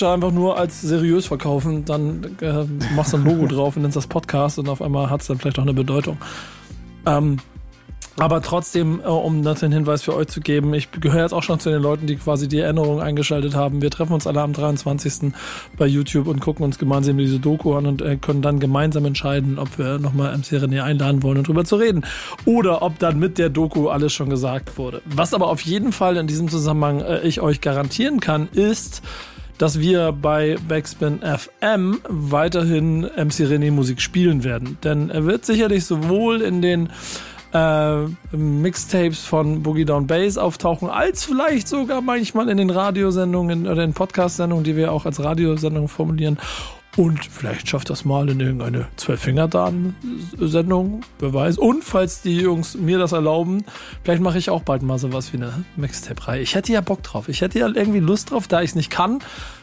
Gequatsche 0.00 0.10
einfach 0.10 0.32
nur 0.32 0.56
als 0.56 0.80
seriös 0.80 1.26
verkaufen. 1.26 1.84
Dann 1.84 2.36
äh, 2.40 2.64
machst 2.94 3.12
du 3.12 3.18
ein 3.18 3.24
Logo 3.24 3.46
drauf 3.54 3.76
und 3.76 3.82
nennst 3.82 3.96
das 3.96 4.06
Podcast 4.06 4.58
und 4.58 4.68
auf 4.68 4.82
einmal 4.82 5.10
hat 5.10 5.20
es 5.20 5.26
dann 5.26 5.38
vielleicht 5.38 5.58
auch 5.58 5.64
eine 5.64 5.74
Bedeutung. 5.74 6.18
Ähm, 7.06 7.38
Aber 8.18 8.42
trotzdem, 8.42 9.00
äh, 9.00 9.08
um 9.08 9.42
das 9.42 9.60
den 9.60 9.72
Hinweis 9.72 10.02
für 10.02 10.14
euch 10.14 10.28
zu 10.28 10.40
geben, 10.40 10.74
ich 10.74 10.90
gehöre 10.90 11.22
jetzt 11.22 11.32
auch 11.32 11.42
schon 11.42 11.58
zu 11.58 11.70
den 11.70 11.80
Leuten, 11.80 12.06
die 12.06 12.16
quasi 12.16 12.48
die 12.48 12.58
Erinnerung 12.58 13.00
eingeschaltet 13.00 13.54
haben. 13.54 13.80
Wir 13.80 13.90
treffen 13.90 14.12
uns 14.12 14.26
alle 14.26 14.40
am 14.42 14.52
23. 14.52 15.32
bei 15.78 15.86
YouTube 15.86 16.26
und 16.26 16.40
gucken 16.40 16.64
uns 16.64 16.78
gemeinsam 16.78 17.16
diese 17.16 17.38
Doku 17.38 17.74
an 17.74 17.86
und 17.86 18.02
äh, 18.02 18.16
können 18.16 18.42
dann 18.42 18.58
gemeinsam 18.58 19.04
entscheiden, 19.06 19.58
ob 19.58 19.78
wir 19.78 19.98
nochmal 19.98 20.36
MC 20.36 20.62
René 20.62 20.82
einladen 20.82 21.22
wollen 21.22 21.38
und 21.38 21.48
drüber 21.48 21.64
zu 21.64 21.76
reden. 21.76 22.04
Oder 22.44 22.82
ob 22.82 22.98
dann 22.98 23.18
mit 23.18 23.38
der 23.38 23.48
Doku 23.48 23.88
alles 23.88 24.12
schon 24.12 24.28
gesagt 24.28 24.76
wurde. 24.76 25.02
Was 25.04 25.32
aber 25.34 25.48
auf 25.48 25.60
jeden 25.62 25.92
Fall 25.92 26.16
in 26.16 26.26
diesem 26.26 26.48
Zusammenhang 26.48 27.00
äh, 27.00 27.20
ich 27.20 27.40
euch 27.40 27.60
garantieren 27.60 28.20
kann, 28.20 28.48
ist, 28.52 29.02
dass 29.60 29.78
wir 29.78 30.12
bei 30.12 30.56
Backspin 30.68 31.20
FM 31.20 32.00
weiterhin 32.08 33.02
MC 33.02 33.44
René 33.44 33.70
Musik 33.70 34.00
spielen 34.00 34.42
werden. 34.42 34.78
Denn 34.82 35.10
er 35.10 35.26
wird 35.26 35.44
sicherlich 35.44 35.84
sowohl 35.84 36.40
in 36.40 36.62
den 36.62 36.88
äh, 37.52 38.06
Mixtapes 38.34 39.20
von 39.20 39.62
Boogie 39.62 39.84
Down 39.84 40.06
Bass 40.06 40.38
auftauchen, 40.38 40.88
als 40.88 41.24
vielleicht 41.24 41.68
sogar 41.68 42.00
manchmal 42.00 42.48
in 42.48 42.56
den 42.56 42.70
Radiosendungen 42.70 43.68
oder 43.68 43.84
in 43.84 43.92
Podcast-Sendungen, 43.92 44.64
die 44.64 44.76
wir 44.76 44.92
auch 44.92 45.04
als 45.04 45.22
Radiosendung 45.22 45.88
formulieren. 45.88 46.38
Und 46.96 47.24
vielleicht 47.24 47.68
schafft 47.68 47.88
das 47.88 48.04
mal 48.04 48.28
in 48.28 48.40
irgendeine 48.40 48.88
Zwölf-Finger-Dan-Sendung, 48.96 51.02
wer 51.20 51.32
weiß. 51.32 51.58
Und 51.58 51.84
falls 51.84 52.22
die 52.22 52.38
Jungs 52.38 52.74
mir 52.74 52.98
das 52.98 53.12
erlauben, 53.12 53.64
vielleicht 54.02 54.22
mache 54.22 54.38
ich 54.38 54.50
auch 54.50 54.62
bald 54.62 54.82
mal 54.82 54.98
sowas 54.98 55.32
wie 55.32 55.36
eine 55.36 55.64
Mixtape-Reihe. 55.76 56.42
Ich 56.42 56.56
hätte 56.56 56.72
ja 56.72 56.80
Bock 56.80 57.02
drauf. 57.02 57.28
Ich 57.28 57.42
hätte 57.42 57.60
ja 57.60 57.68
irgendwie 57.68 58.00
Lust 58.00 58.32
drauf, 58.32 58.48
da 58.48 58.60
ich 58.60 58.70
es 58.70 58.74
nicht 58.74 58.90
kann 58.90 59.20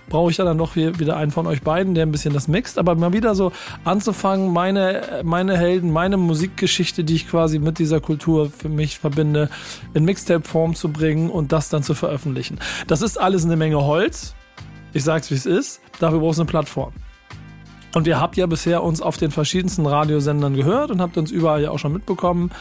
brauche 0.09 0.31
ich 0.31 0.37
ja 0.37 0.45
dann 0.45 0.57
noch 0.57 0.75
wieder 0.75 1.17
einen 1.17 1.31
von 1.31 1.47
euch 1.47 1.61
beiden, 1.61 1.95
der 1.95 2.05
ein 2.05 2.11
bisschen 2.11 2.33
das 2.33 2.47
mixt. 2.47 2.77
Aber 2.77 2.95
mal 2.95 3.13
wieder 3.13 3.35
so 3.35 3.51
anzufangen, 3.83 4.51
meine, 4.51 5.21
meine 5.23 5.57
Helden, 5.57 5.91
meine 5.91 6.17
Musikgeschichte, 6.17 7.03
die 7.03 7.15
ich 7.15 7.29
quasi 7.29 7.59
mit 7.59 7.79
dieser 7.79 7.99
Kultur 7.99 8.49
für 8.49 8.69
mich 8.69 8.99
verbinde, 8.99 9.49
in 9.93 10.05
Mixtape-Form 10.05 10.75
zu 10.75 10.89
bringen 10.89 11.29
und 11.29 11.51
das 11.51 11.69
dann 11.69 11.83
zu 11.83 11.93
veröffentlichen. 11.93 12.59
Das 12.87 13.01
ist 13.01 13.19
alles 13.19 13.45
eine 13.45 13.55
Menge 13.55 13.83
Holz. 13.83 14.35
Ich 14.93 15.03
sag's 15.03 15.29
wie 15.29 15.35
es 15.35 15.45
ist. 15.45 15.81
Dafür 15.99 16.19
brauchst 16.19 16.39
du 16.39 16.43
eine 16.43 16.49
Plattform. 16.49 16.93
Und 17.97 18.05
ihr 18.05 18.21
habt 18.21 18.37
ja 18.37 18.45
bisher 18.45 18.83
uns 18.83 19.01
auf 19.01 19.17
den 19.17 19.31
verschiedensten 19.31 19.87
Radiosendern 19.87 20.53
gehört 20.53 20.91
und 20.91 21.01
habt 21.01 21.17
uns 21.17 21.31
überall 21.31 21.63
ja 21.63 21.71
auch 21.71 21.79
schon 21.79 21.93
mitbekommen. 21.93 22.51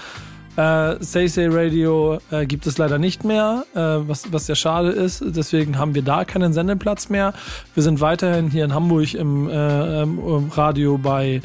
Äh, 0.57 0.97
Say 1.01 1.27
Say 1.27 1.49
Radio 1.51 2.21
äh, 2.31 2.47
gibt 2.47 2.67
es 2.67 2.79
leider 2.79 2.97
nicht 2.97 3.23
mehr, 3.23 3.67
äh, 3.75 3.79
was, 3.79 4.33
was 4.33 4.47
sehr 4.47 4.55
schade 4.55 4.89
ist. 4.89 5.23
Deswegen 5.27 5.77
haben 5.77 5.95
wir 5.95 6.01
da 6.01 6.25
keinen 6.25 6.55
Sendeplatz 6.55 7.11
mehr. 7.11 7.35
Wir 7.75 7.83
sind 7.83 8.01
weiterhin 8.01 8.49
hier 8.49 8.65
in 8.65 8.73
Hamburg 8.73 9.13
im, 9.13 9.51
äh, 9.51 10.05
im 10.05 10.49
Radio 10.53 10.97
bei 10.97 11.43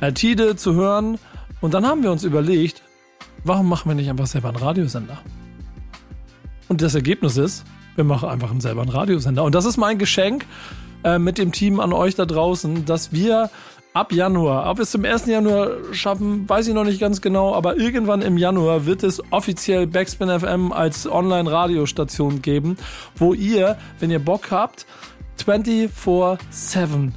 äh, 0.00 0.12
Tide 0.12 0.54
zu 0.54 0.74
hören. 0.74 1.18
Und 1.60 1.74
dann 1.74 1.84
haben 1.84 2.04
wir 2.04 2.12
uns 2.12 2.22
überlegt, 2.22 2.80
warum 3.42 3.68
machen 3.68 3.90
wir 3.90 3.96
nicht 3.96 4.08
einfach 4.08 4.26
selber 4.28 4.50
einen 4.50 4.58
Radiosender? 4.58 5.18
Und 6.68 6.80
das 6.80 6.94
Ergebnis 6.94 7.36
ist, 7.36 7.64
wir 7.96 8.04
machen 8.04 8.28
einfach 8.28 8.52
selber 8.60 8.82
einen 8.82 8.90
Radiosender. 8.92 9.42
Und 9.42 9.56
das 9.56 9.64
ist 9.64 9.78
mein 9.78 9.98
Geschenk 9.98 10.46
äh, 11.04 11.18
mit 11.18 11.38
dem 11.38 11.52
Team 11.52 11.80
an 11.80 11.92
euch 11.92 12.14
da 12.14 12.24
draußen, 12.24 12.84
dass 12.84 13.12
wir 13.12 13.50
ab 13.94 14.12
Januar, 14.12 14.70
ob 14.70 14.78
wir 14.78 14.82
es 14.84 14.90
zum 14.90 15.04
1. 15.04 15.26
Januar 15.26 15.70
schaffen, 15.92 16.48
weiß 16.48 16.68
ich 16.68 16.74
noch 16.74 16.84
nicht 16.84 17.00
ganz 17.00 17.20
genau, 17.20 17.54
aber 17.54 17.76
irgendwann 17.76 18.22
im 18.22 18.38
Januar 18.38 18.86
wird 18.86 19.02
es 19.02 19.22
offiziell 19.30 19.86
Backspin 19.86 20.28
FM 20.40 20.72
als 20.72 21.06
Online-Radiostation 21.06 22.40
geben, 22.40 22.76
wo 23.16 23.34
ihr, 23.34 23.76
wenn 24.00 24.10
ihr 24.10 24.18
Bock 24.18 24.50
habt, 24.50 24.86
24-7 25.44 27.10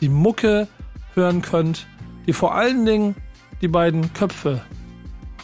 die 0.00 0.08
Mucke 0.08 0.68
hören 1.14 1.42
könnt, 1.42 1.86
die 2.26 2.32
vor 2.32 2.54
allen 2.54 2.86
Dingen 2.86 3.14
die 3.60 3.68
beiden 3.68 4.12
Köpfe 4.14 4.62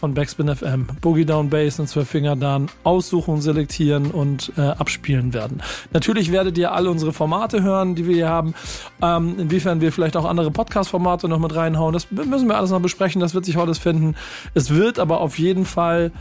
von 0.06 0.14
Backspin 0.14 0.54
FM, 0.54 0.86
Boogie 1.00 1.24
Down 1.24 1.50
Bass 1.50 1.80
und 1.80 1.88
Zwölf 1.88 2.08
Finger 2.08 2.36
Dan 2.36 2.68
aussuchen, 2.84 3.40
selektieren 3.40 4.12
und 4.12 4.52
äh, 4.56 4.60
abspielen 4.60 5.34
werden. 5.34 5.60
Natürlich 5.92 6.30
werdet 6.30 6.56
ihr 6.58 6.70
alle 6.70 6.92
unsere 6.92 7.12
Formate 7.12 7.64
hören, 7.64 7.96
die 7.96 8.06
wir 8.06 8.14
hier 8.14 8.28
haben. 8.28 8.54
Ähm, 9.02 9.34
inwiefern 9.36 9.80
wir 9.80 9.90
vielleicht 9.90 10.16
auch 10.16 10.24
andere 10.24 10.52
Podcast-Formate 10.52 11.26
noch 11.26 11.40
mit 11.40 11.56
reinhauen, 11.56 11.92
das 11.92 12.08
müssen 12.12 12.46
wir 12.46 12.56
alles 12.56 12.70
noch 12.70 12.80
besprechen. 12.80 13.20
Das 13.20 13.34
wird 13.34 13.46
sich 13.46 13.56
heute 13.56 13.74
finden. 13.74 14.14
Es 14.54 14.70
wird 14.70 15.00
aber 15.00 15.20
auf 15.20 15.40
jeden 15.40 15.64
Fall 15.64 16.12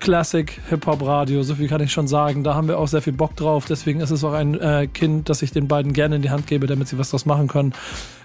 Classic 0.00 0.60
Hip-Hop 0.68 1.06
Radio, 1.06 1.44
so 1.44 1.54
viel 1.54 1.68
kann 1.68 1.80
ich 1.80 1.92
schon 1.92 2.08
sagen. 2.08 2.42
Da 2.42 2.56
haben 2.56 2.66
wir 2.66 2.80
auch 2.80 2.88
sehr 2.88 3.00
viel 3.00 3.12
Bock 3.12 3.36
drauf. 3.36 3.66
Deswegen 3.66 4.00
ist 4.00 4.10
es 4.10 4.24
auch 4.24 4.32
ein 4.32 4.58
äh, 4.58 4.88
Kind, 4.88 5.28
das 5.28 5.40
ich 5.42 5.52
den 5.52 5.68
beiden 5.68 5.92
gerne 5.92 6.16
in 6.16 6.22
die 6.22 6.30
Hand 6.30 6.48
gebe, 6.48 6.66
damit 6.66 6.88
sie 6.88 6.98
was 6.98 7.10
draus 7.10 7.26
machen 7.26 7.46
können. 7.46 7.74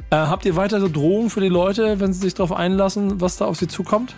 Äh, 0.09 0.15
habt 0.15 0.45
ihr 0.45 0.55
weitere 0.55 0.89
Drohungen 0.89 1.29
für 1.29 1.41
die 1.41 1.49
Leute, 1.49 1.99
wenn 1.99 2.11
sie 2.11 2.21
sich 2.21 2.33
darauf 2.33 2.53
einlassen, 2.53 3.21
was 3.21 3.37
da 3.37 3.45
auf 3.45 3.57
sie 3.57 3.67
zukommt? 3.67 4.15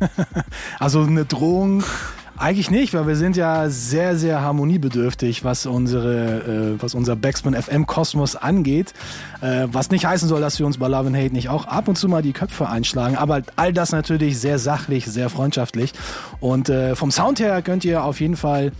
also 0.78 1.02
eine 1.02 1.24
Drohung 1.24 1.82
eigentlich 2.38 2.70
nicht, 2.70 2.92
weil 2.94 3.06
wir 3.06 3.16
sind 3.16 3.36
ja 3.36 3.68
sehr, 3.70 4.16
sehr 4.16 4.42
harmoniebedürftig, 4.42 5.44
was 5.44 5.66
unsere, 5.66 6.74
äh, 6.76 6.82
was 6.82 6.94
unser 6.94 7.16
Backspin 7.16 7.54
FM 7.54 7.86
Kosmos 7.86 8.36
angeht. 8.36 8.92
Äh, 9.40 9.68
was 9.72 9.90
nicht 9.90 10.06
heißen 10.06 10.28
soll, 10.28 10.40
dass 10.40 10.58
wir 10.58 10.66
uns 10.66 10.78
bei 10.78 10.88
Love 10.88 11.08
and 11.08 11.16
Hate 11.16 11.32
nicht 11.32 11.48
auch 11.48 11.66
ab 11.66 11.88
und 11.88 11.96
zu 11.96 12.08
mal 12.08 12.22
die 12.22 12.32
Köpfe 12.32 12.68
einschlagen. 12.68 13.16
Aber 13.16 13.42
all 13.56 13.72
das 13.72 13.92
natürlich 13.92 14.38
sehr 14.38 14.58
sachlich, 14.58 15.06
sehr 15.06 15.30
freundschaftlich. 15.30 15.92
Und 16.40 16.68
äh, 16.68 16.94
vom 16.94 17.10
Sound 17.10 17.40
her 17.40 17.62
könnt 17.62 17.84
ihr 17.84 18.04
auf 18.04 18.20
jeden 18.20 18.36
Fall 18.36 18.72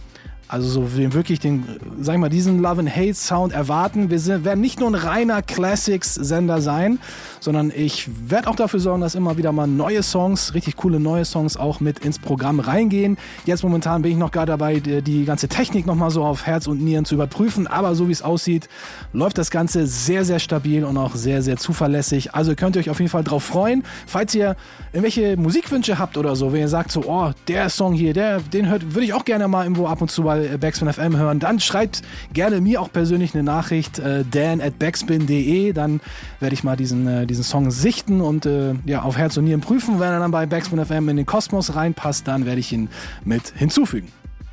also 0.49 0.69
so 0.69 0.97
wirklich 0.97 1.41
den, 1.41 1.65
sag 2.01 2.15
ich 2.15 2.21
mal, 2.21 2.29
diesen 2.29 2.61
Love 2.61 2.81
and 2.81 2.95
Hate 2.95 3.15
Sound 3.15 3.53
erwarten. 3.53 4.11
Wir 4.11 4.21
sind, 4.21 4.45
werden 4.45 4.61
nicht 4.61 4.79
nur 4.79 4.89
ein 4.89 4.95
reiner 4.95 5.43
Classics-Sender 5.43 6.61
sein, 6.61 7.01
sondern 7.41 7.73
ich 7.75 8.09
werde 8.29 8.49
auch 8.49 8.55
dafür 8.55 8.79
sorgen, 8.79 9.01
dass 9.01 9.17
immer 9.17 9.39
wieder 9.39 9.51
mal 9.51 9.67
neue 9.67 10.05
Songs, 10.05 10.55
richtig 10.55 10.77
coole 10.77 11.01
neue 11.01 11.25
Songs 11.25 11.57
auch 11.57 11.81
mit 11.81 11.99
ins 11.99 12.21
Programm 12.21 12.61
reingehen. 12.61 13.17
Jetzt 13.45 13.65
momentan 13.65 14.03
bin 14.03 14.13
ich 14.13 14.19
noch 14.19 14.31
gerade 14.31 14.53
dabei, 14.53 14.79
die, 14.79 15.03
die 15.03 15.25
ganze 15.25 15.49
Technik 15.49 15.85
nochmal 15.85 16.11
so 16.11 16.23
auf 16.23 16.47
Herz 16.47 16.69
und 16.69 16.81
Nieren 16.81 17.05
zu 17.05 17.17
überprüfen. 17.17 17.67
Aber 17.67 17.97
so 17.97 18.07
wie 18.07 18.13
es 18.13 18.23
aussieht, 18.23 18.69
läuft 19.13 19.39
das 19.39 19.51
Ganze 19.51 19.87
sehr, 19.89 20.25
sehr 20.25 20.39
stabil 20.39 20.85
und 20.85 20.97
auch 20.97 21.17
sehr, 21.17 21.43
sehr 21.43 21.57
zuverlässig. 21.57 22.35
Also 22.35 22.55
könnt 22.55 22.77
ihr 22.77 22.81
euch 22.81 22.91
auf 22.91 23.01
jeden 23.01 23.11
Fall 23.11 23.25
drauf 23.25 23.43
freuen. 23.43 23.83
Falls 24.07 24.33
ihr 24.37 24.55
irgendwelche 24.93 25.37
Musikwünsche 25.37 25.99
habt 25.99 26.17
oder 26.17 26.37
so, 26.37 26.53
wenn 26.53 26.61
ihr 26.61 26.69
sagt 26.69 26.93
so, 26.93 27.03
oh, 27.05 27.33
der 27.49 27.69
Song 27.69 27.95
hier, 27.95 28.13
der, 28.13 28.41
den 28.41 28.69
hört, 28.69 28.95
würde 28.95 29.07
ich 29.07 29.13
auch 29.13 29.25
gerne 29.25 29.49
mal 29.49 29.65
irgendwo 29.65 29.89
ab 29.89 30.01
und 30.01 30.09
zu 30.09 30.23
mal 30.36 30.36
mal 30.37 30.55
äh, 30.55 30.59
Backspin 30.59 30.93
FM 30.93 31.17
hören, 31.17 31.39
dann 31.39 31.61
schreibt 31.61 32.03
gerne 32.33 32.61
mir 32.61 32.81
auch 32.81 32.93
persönlich 32.93 33.35
eine 33.35 33.43
Nachricht, 33.43 33.99
äh, 33.99 34.25
dan 34.31 34.61
at 34.61 34.79
backspin.de. 34.79 35.73
Dann 35.73 36.01
werde 36.41 36.55
ich 36.55 36.65
mal 36.65 36.77
diesen, 36.77 37.07
äh, 37.07 37.27
diesen 37.27 37.45
Song 37.45 37.71
sichten 37.71 38.21
und 38.21 38.47
äh, 38.47 38.75
ja, 38.85 39.03
auf 39.03 39.17
Herz 39.17 39.37
und 39.37 39.45
Nieren 39.45 39.61
prüfen. 39.61 40.01
Wenn 40.01 40.09
er 40.09 40.21
dann 40.21 40.31
bei 40.31 40.47
Backspin 40.47 40.85
FM 40.85 41.09
in 41.09 41.17
den 41.17 41.27
Kosmos 41.27 41.75
reinpasst, 41.75 42.29
dann 42.29 42.47
werde 42.47 42.61
ich 42.61 42.73
ihn 42.73 42.89
mit 43.25 43.53
hinzufügen. 43.57 44.09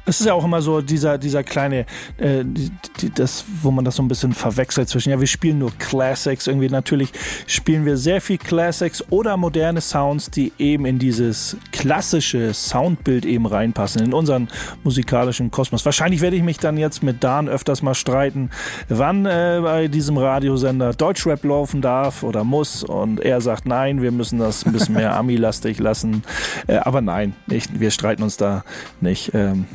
Es 0.05 0.19
ist 0.19 0.25
ja 0.25 0.33
auch 0.33 0.43
immer 0.43 0.61
so 0.61 0.81
dieser, 0.81 1.17
dieser 1.17 1.43
kleine, 1.43 1.85
äh, 2.17 2.43
die, 2.43 2.71
die, 2.99 3.09
das, 3.09 3.45
wo 3.61 3.71
man 3.71 3.85
das 3.85 3.95
so 3.95 4.03
ein 4.03 4.09
bisschen 4.09 4.33
verwechselt 4.33 4.89
zwischen, 4.89 5.11
ja, 5.11 5.19
wir 5.19 5.27
spielen 5.27 5.59
nur 5.59 5.71
Classics. 5.77 6.47
Irgendwie 6.47 6.67
natürlich 6.67 7.11
spielen 7.47 7.85
wir 7.85 7.95
sehr 7.95 8.19
viel 8.19 8.37
Classics 8.37 9.03
oder 9.11 9.37
moderne 9.37 9.79
Sounds, 9.79 10.29
die 10.29 10.51
eben 10.59 10.85
in 10.85 10.99
dieses 10.99 11.55
klassische 11.71 12.53
Soundbild 12.53 13.25
eben 13.25 13.45
reinpassen, 13.45 14.03
in 14.03 14.13
unseren 14.13 14.49
musikalischen 14.83 15.51
Kosmos. 15.51 15.85
Wahrscheinlich 15.85 16.19
werde 16.19 16.35
ich 16.35 16.43
mich 16.43 16.57
dann 16.57 16.77
jetzt 16.77 17.01
mit 17.01 17.23
Dan 17.23 17.47
öfters 17.47 17.81
mal 17.81 17.95
streiten, 17.95 18.49
wann 18.89 19.25
äh, 19.25 19.59
bei 19.63 19.87
diesem 19.87 20.17
Radiosender 20.17 20.93
Deutschrap 20.93 21.43
laufen 21.45 21.81
darf 21.81 22.23
oder 22.23 22.43
muss. 22.43 22.83
Und 22.83 23.21
er 23.21 23.39
sagt, 23.39 23.65
nein, 23.65 24.01
wir 24.01 24.11
müssen 24.11 24.39
das 24.39 24.65
ein 24.65 24.73
bisschen 24.73 24.95
mehr 24.95 25.15
Ami-lastig 25.17 25.79
lassen. 25.79 26.23
Äh, 26.67 26.77
aber 26.77 27.01
nein, 27.01 27.35
nicht, 27.47 27.79
wir 27.79 27.91
streiten 27.91 28.23
uns 28.23 28.35
da 28.35 28.63
nicht. 28.99 29.31
Ähm, 29.33 29.65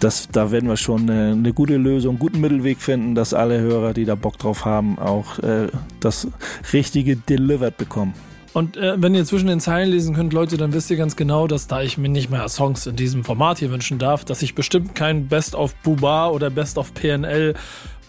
das, 0.00 0.28
da 0.30 0.50
werden 0.50 0.68
wir 0.68 0.76
schon 0.76 1.08
eine, 1.08 1.32
eine, 1.32 1.52
gute 1.52 1.76
Lösung, 1.76 2.12
einen 2.12 2.18
guten 2.18 2.40
Mittelweg 2.40 2.80
finden, 2.80 3.14
dass 3.14 3.34
alle 3.34 3.60
Hörer, 3.60 3.92
die 3.92 4.04
da 4.04 4.14
Bock 4.14 4.38
drauf 4.38 4.64
haben, 4.64 4.98
auch 4.98 5.38
äh, 5.38 5.68
das 6.00 6.28
Richtige 6.72 7.16
delivered 7.16 7.76
bekommen. 7.76 8.14
Und 8.52 8.76
äh, 8.76 9.00
wenn 9.00 9.14
ihr 9.14 9.24
zwischen 9.24 9.46
den 9.46 9.60
Zeilen 9.60 9.90
lesen 9.90 10.14
könnt, 10.14 10.32
Leute, 10.32 10.56
dann 10.58 10.74
wisst 10.74 10.90
ihr 10.90 10.96
ganz 10.96 11.16
genau, 11.16 11.46
dass 11.46 11.68
da 11.68 11.82
ich 11.82 11.96
mir 11.96 12.10
nicht 12.10 12.30
mehr 12.30 12.46
Songs 12.48 12.86
in 12.86 12.96
diesem 12.96 13.24
Format 13.24 13.58
hier 13.58 13.70
wünschen 13.70 13.98
darf, 13.98 14.24
dass 14.24 14.42
ich 14.42 14.54
bestimmt 14.54 14.94
kein 14.94 15.28
Best 15.28 15.54
of 15.54 15.74
Buba 15.76 16.28
oder 16.28 16.50
Best 16.50 16.76
of 16.76 16.92
PNL 16.92 17.54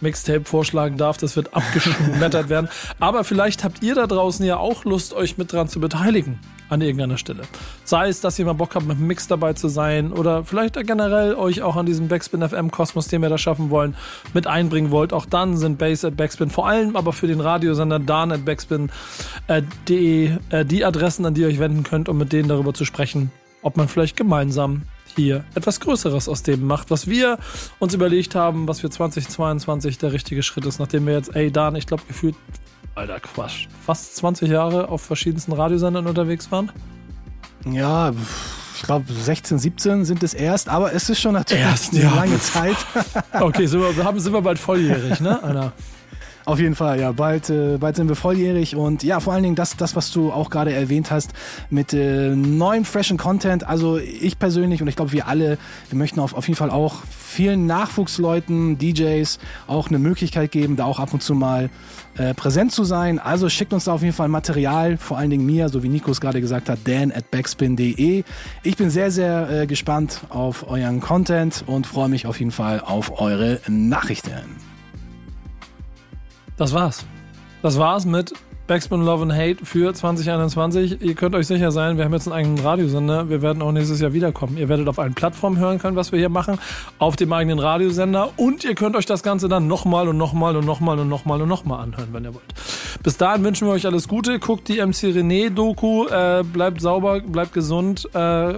Mixtape 0.02 0.46
vorschlagen 0.46 0.98
darf. 0.98 1.18
Das 1.18 1.36
wird 1.36 1.54
abgeschmettert 1.54 2.50
werden. 2.50 2.70
Aber 3.00 3.24
vielleicht 3.24 3.64
habt 3.64 3.84
ihr 3.84 3.96
da 3.96 4.08
draußen 4.08 4.46
ja 4.46 4.58
auch 4.58 4.86
Lust, 4.86 5.14
euch 5.14 5.38
mit 5.38 5.52
dran 5.52 5.68
zu 5.68 5.80
beteiligen 5.80 6.40
an 6.70 6.82
irgendeiner 6.82 7.18
Stelle. 7.18 7.44
Sei 7.84 8.10
es, 8.10 8.22
dass 8.22 8.38
ihr 8.40 8.46
mal 8.46 8.54
Bock 8.54 8.76
habt, 8.76 8.86
mit 8.86 8.98
dem 8.98 9.08
Mix 9.08 9.28
dabei 9.28 9.54
zu 9.54 9.68
sein 9.68 10.12
oder 10.12 10.44
vielleicht 10.44 10.76
generell 10.88 11.36
euch 11.36 11.62
auch 11.62 11.76
an 11.76 11.86
diesem 11.86 12.08
Backspin 12.08 12.48
FM 12.48 12.72
Kosmos, 12.72 13.08
den 13.08 13.22
wir 13.22 13.30
da 13.30 13.38
schaffen 13.38 13.70
wollen, 13.70 13.96
mit 14.34 14.48
einbringen 14.48 14.92
wollt. 14.92 15.14
Auch 15.14 15.26
dann 15.26 15.56
sind 15.58 15.78
Base 15.78 16.08
at 16.08 16.18
Backspin, 16.18 16.50
vor 16.50 16.68
allem 16.68 16.96
aber 16.96 17.14
für 17.14 17.28
den 17.28 17.40
Radiosender 17.40 18.00
Dan 18.00 18.32
at 18.32 18.46
Backspin, 18.46 18.92
äh, 19.48 19.62
die, 19.88 20.36
äh, 20.50 20.66
die 20.66 20.84
Adressen, 20.84 21.26
an 21.26 21.34
die 21.34 21.42
ihr 21.42 21.48
euch 21.48 21.60
wenden 21.60 21.84
könnt, 21.84 22.10
um 22.10 22.18
mit 22.18 22.34
denen 22.34 22.50
darüber 22.50 22.74
zu 22.74 22.86
sprechen, 22.86 23.32
ob 23.62 23.78
man 23.78 23.88
vielleicht 23.88 24.18
gemeinsam 24.18 24.84
hier 25.16 25.44
etwas 25.56 25.80
Größeres 25.80 26.28
aus 26.28 26.44
dem 26.44 26.66
macht, 26.66 26.92
was 26.92 27.08
wir 27.08 27.38
uns 27.80 27.94
überlegt 27.94 28.36
haben, 28.36 28.68
was 28.68 28.82
für 28.82 28.90
2022 28.90 29.98
der 29.98 30.14
richtige 30.14 30.44
Schritt 30.44 30.66
ist, 30.66 30.80
nachdem 30.80 31.06
wir 31.06 31.14
jetzt, 31.14 31.36
ey 31.36 31.52
Dan, 31.52 31.76
ich 31.76 31.88
glaube 31.88 32.04
gefühlt 32.08 32.36
Alter 32.96 33.20
Quatsch, 33.20 33.68
fast 33.86 34.16
20 34.18 34.50
Jahre 34.50 34.90
auf 34.90 35.02
verschiedensten 35.02 35.54
Radiosendern 35.54 36.06
unterwegs 36.06 36.52
waren. 36.52 36.72
Ja, 37.66 38.12
ich 38.76 38.82
glaube 38.84 39.12
16, 39.12 39.60
17 39.60 40.06
sind 40.06 40.24
es 40.24 40.34
erst, 40.34 40.70
aber 40.70 40.94
es 40.94 41.10
ist 41.10 41.20
schon 41.20 41.34
natürlich 41.34 41.64
Erst, 41.64 41.94
eine 41.94 42.04
ja. 42.04 42.14
lange 42.14 42.40
Zeit. 42.40 42.76
Okay, 43.40 43.66
sind 43.66 43.82
wir, 43.82 44.04
haben, 44.04 44.20
sind 44.20 44.34
wir 44.34 44.42
bald 44.42 44.60
volljährig, 44.60 45.20
ne? 45.20 45.42
Einer. 45.44 45.72
Auf 46.46 46.60
jeden 46.60 46.76
Fall, 46.76 47.00
ja. 47.00 47.14
Bald, 47.14 47.50
äh, 47.50 47.78
bald 47.78 47.96
sind 47.96 48.10
wir 48.10 48.18
volljährig 48.18 48.76
und 48.76 49.02
ja, 49.02 49.22
vor 49.22 49.32
allen 49.32 49.44
Dingen 49.44 49.56
das, 49.56 49.78
das 49.78 49.96
was 49.96 50.12
du 50.12 50.32
auch 50.32 50.50
gerade 50.50 50.74
erwähnt 50.74 51.10
hast 51.10 51.32
mit 51.70 51.94
äh, 51.94 52.36
neuem, 52.36 52.84
freshen 52.84 53.18
Content. 53.18 53.66
Also 53.66 53.98
ich 53.98 54.38
persönlich 54.40 54.82
und 54.82 54.90
ich 54.90 54.98
glaube 54.98 55.14
wir 55.14 55.28
alle, 55.28 55.58
wir 55.90 55.98
möchten 55.98 56.20
auf, 56.20 56.34
auf 56.34 56.48
jeden 56.48 56.58
Fall 56.58 56.70
auch 56.70 57.04
vielen 57.10 57.66
Nachwuchsleuten, 57.66 58.78
DJs 58.78 59.40
auch 59.68 59.88
eine 59.88 60.00
Möglichkeit 60.00 60.52
geben, 60.52 60.76
da 60.76 60.84
auch 60.84 61.00
ab 61.00 61.14
und 61.14 61.24
zu 61.24 61.34
mal 61.34 61.70
äh, 62.18 62.34
präsent 62.34 62.74
zu 62.74 62.84
sein. 62.84 63.20
Also 63.20 63.48
schickt 63.48 63.72
uns 63.72 63.86
da 63.86 63.94
auf 63.94 64.02
jeden 64.02 64.14
Fall 64.14 64.28
Material, 64.28 64.98
vor 64.98 65.18
allen 65.18 65.30
Dingen 65.30 65.46
mir, 65.46 65.70
so 65.70 65.82
wie 65.82 65.90
Nico 65.90 66.12
es 66.12 66.20
gerade 66.20 66.42
gesagt 66.42 66.68
hat, 66.68 66.80
dan 66.84 67.14
at 67.14 67.32
backspin.de. 67.32 68.24
Ich 68.64 68.78
bin 68.78 68.90
sehr, 68.90 69.12
sehr 69.12 69.50
äh, 69.50 69.66
gespannt 69.66 70.22
auf 70.28 70.70
euren 70.70 71.00
Content 71.00 71.64
und 71.68 71.88
freue 71.88 72.10
mich 72.10 72.28
auf 72.28 72.38
jeden 72.40 72.52
Fall 72.52 72.82
auf 72.82 73.22
eure 73.22 73.62
Nachrichten. 73.70 74.73
Das 76.58 76.74
war's. 76.74 77.06
Das 77.62 77.78
war's 77.78 78.06
mit 78.06 78.34
Backspin 78.66 79.02
Love 79.02 79.24
and 79.24 79.34
Hate 79.34 79.66
für 79.66 79.94
2021. 79.94 81.02
Ihr 81.02 81.16
könnt 81.16 81.36
euch 81.36 81.48
sicher 81.48 81.74
sein, 81.74 81.98
wir 81.98 82.06
haben 82.06 82.14
jetzt 82.14 82.28
einen 82.28 82.36
eigenen 82.36 82.60
Radiosender. 82.60 83.30
Wir 83.30 83.42
werden 83.42 83.62
auch 83.62 83.74
nächstes 83.74 84.00
Jahr 84.00 84.14
wiederkommen. 84.14 84.58
Ihr 84.58 84.70
werdet 84.70 84.88
auf 84.88 85.00
allen 85.00 85.14
Plattformen 85.14 85.58
hören 85.58 85.80
können, 85.80 85.98
was 85.98 86.14
wir 86.14 86.20
hier 86.20 86.30
machen, 86.30 86.58
auf 86.98 87.18
dem 87.18 87.34
eigenen 87.34 87.60
Radiosender. 87.60 88.30
Und 88.38 88.64
ihr 88.64 88.76
könnt 88.76 88.96
euch 88.96 89.06
das 89.06 89.22
Ganze 89.22 89.50
dann 89.50 89.68
nochmal 89.68 90.08
und 90.08 90.18
nochmal 90.18 90.56
und 90.56 90.66
nochmal 90.66 90.98
und 90.98 91.10
nochmal 91.10 91.42
und 91.42 91.50
nochmal 91.50 91.82
anhören, 91.82 92.08
wenn 92.14 92.24
ihr 92.24 92.34
wollt. 92.34 92.54
Bis 93.04 93.18
dahin 93.18 93.44
wünschen 93.44 93.68
wir 93.68 93.74
euch 93.74 93.86
alles 93.86 94.08
Gute. 94.08 94.40
Guckt 94.40 94.70
die 94.70 94.78
MC 94.78 95.12
René-Doku. 95.12 96.08
Äh, 96.08 96.44
bleibt 96.44 96.80
sauber, 96.80 97.20
bleibt 97.20 97.52
gesund. 97.52 98.08
Äh, 98.14 98.54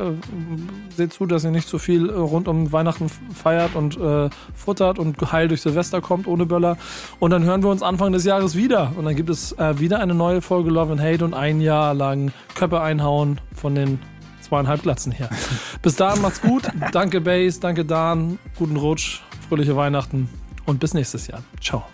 seht 0.95 1.13
zu, 1.13 1.25
dass 1.25 1.43
ihr 1.43 1.49
nicht 1.49 1.67
zu 1.67 1.79
viel 1.79 2.11
rund 2.11 2.47
um 2.47 2.71
Weihnachten 2.71 3.09
feiert 3.33 3.75
und 3.75 3.97
äh, 3.97 4.29
futtert 4.53 4.99
und 4.99 5.19
heil 5.31 5.47
durch 5.47 5.61
Silvester 5.61 5.99
kommt 5.99 6.27
ohne 6.27 6.45
Böller. 6.45 6.77
Und 7.19 7.31
dann 7.31 7.43
hören 7.43 7.63
wir 7.63 7.71
uns 7.71 7.81
Anfang 7.81 8.11
des 8.11 8.23
Jahres 8.23 8.55
wieder. 8.55 8.93
Und 8.95 9.05
dann 9.05 9.15
gibt 9.15 9.31
es 9.31 9.53
äh, 9.53 9.79
wieder 9.95 10.03
eine 10.03 10.13
neue 10.13 10.41
Folge 10.41 10.69
Love 10.71 10.91
and 10.91 11.01
Hate 11.01 11.23
und 11.23 11.33
ein 11.33 11.61
Jahr 11.61 11.93
lang 11.93 12.33
Köpfe 12.53 12.81
einhauen 12.81 13.39
von 13.55 13.75
den 13.75 13.99
zweieinhalb 14.41 14.81
Glatzen 14.83 15.13
her. 15.13 15.29
Bis 15.81 15.95
dahin 15.95 16.21
macht's 16.21 16.41
gut. 16.41 16.63
Danke 16.91 17.21
Base, 17.21 17.61
danke 17.61 17.85
Dan, 17.85 18.37
guten 18.57 18.75
Rutsch, 18.75 19.21
fröhliche 19.47 19.77
Weihnachten 19.77 20.27
und 20.65 20.81
bis 20.81 20.93
nächstes 20.93 21.27
Jahr. 21.27 21.43
Ciao. 21.61 21.85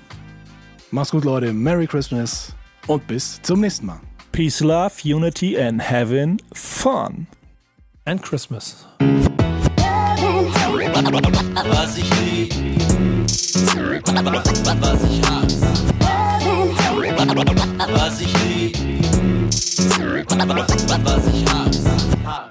Macht's 0.89 1.11
gut, 1.11 1.25
Leute. 1.25 1.53
Merry 1.53 1.85
Christmas 1.85 2.55
und 2.87 3.05
bis 3.05 3.39
zum 3.43 3.59
nächsten 3.61 3.85
Mal. 3.85 3.99
Peace, 4.31 4.61
Love, 4.61 4.93
Unity 5.03 5.59
and 5.59 5.79
having 5.87 6.41
fun. 6.53 7.27
And 8.05 8.23
Christmas. 8.23 8.87
Was 11.69 11.97
ich 11.97 12.09
lieb, 12.21 12.53
was 14.81 15.03
ich 15.03 15.21
hasse. 15.29 15.90
Was 17.21 18.19
ich 18.19 18.33
lieb, 18.45 18.77
was 21.03 21.27
ich 21.27 21.45
hasse. 21.45 22.50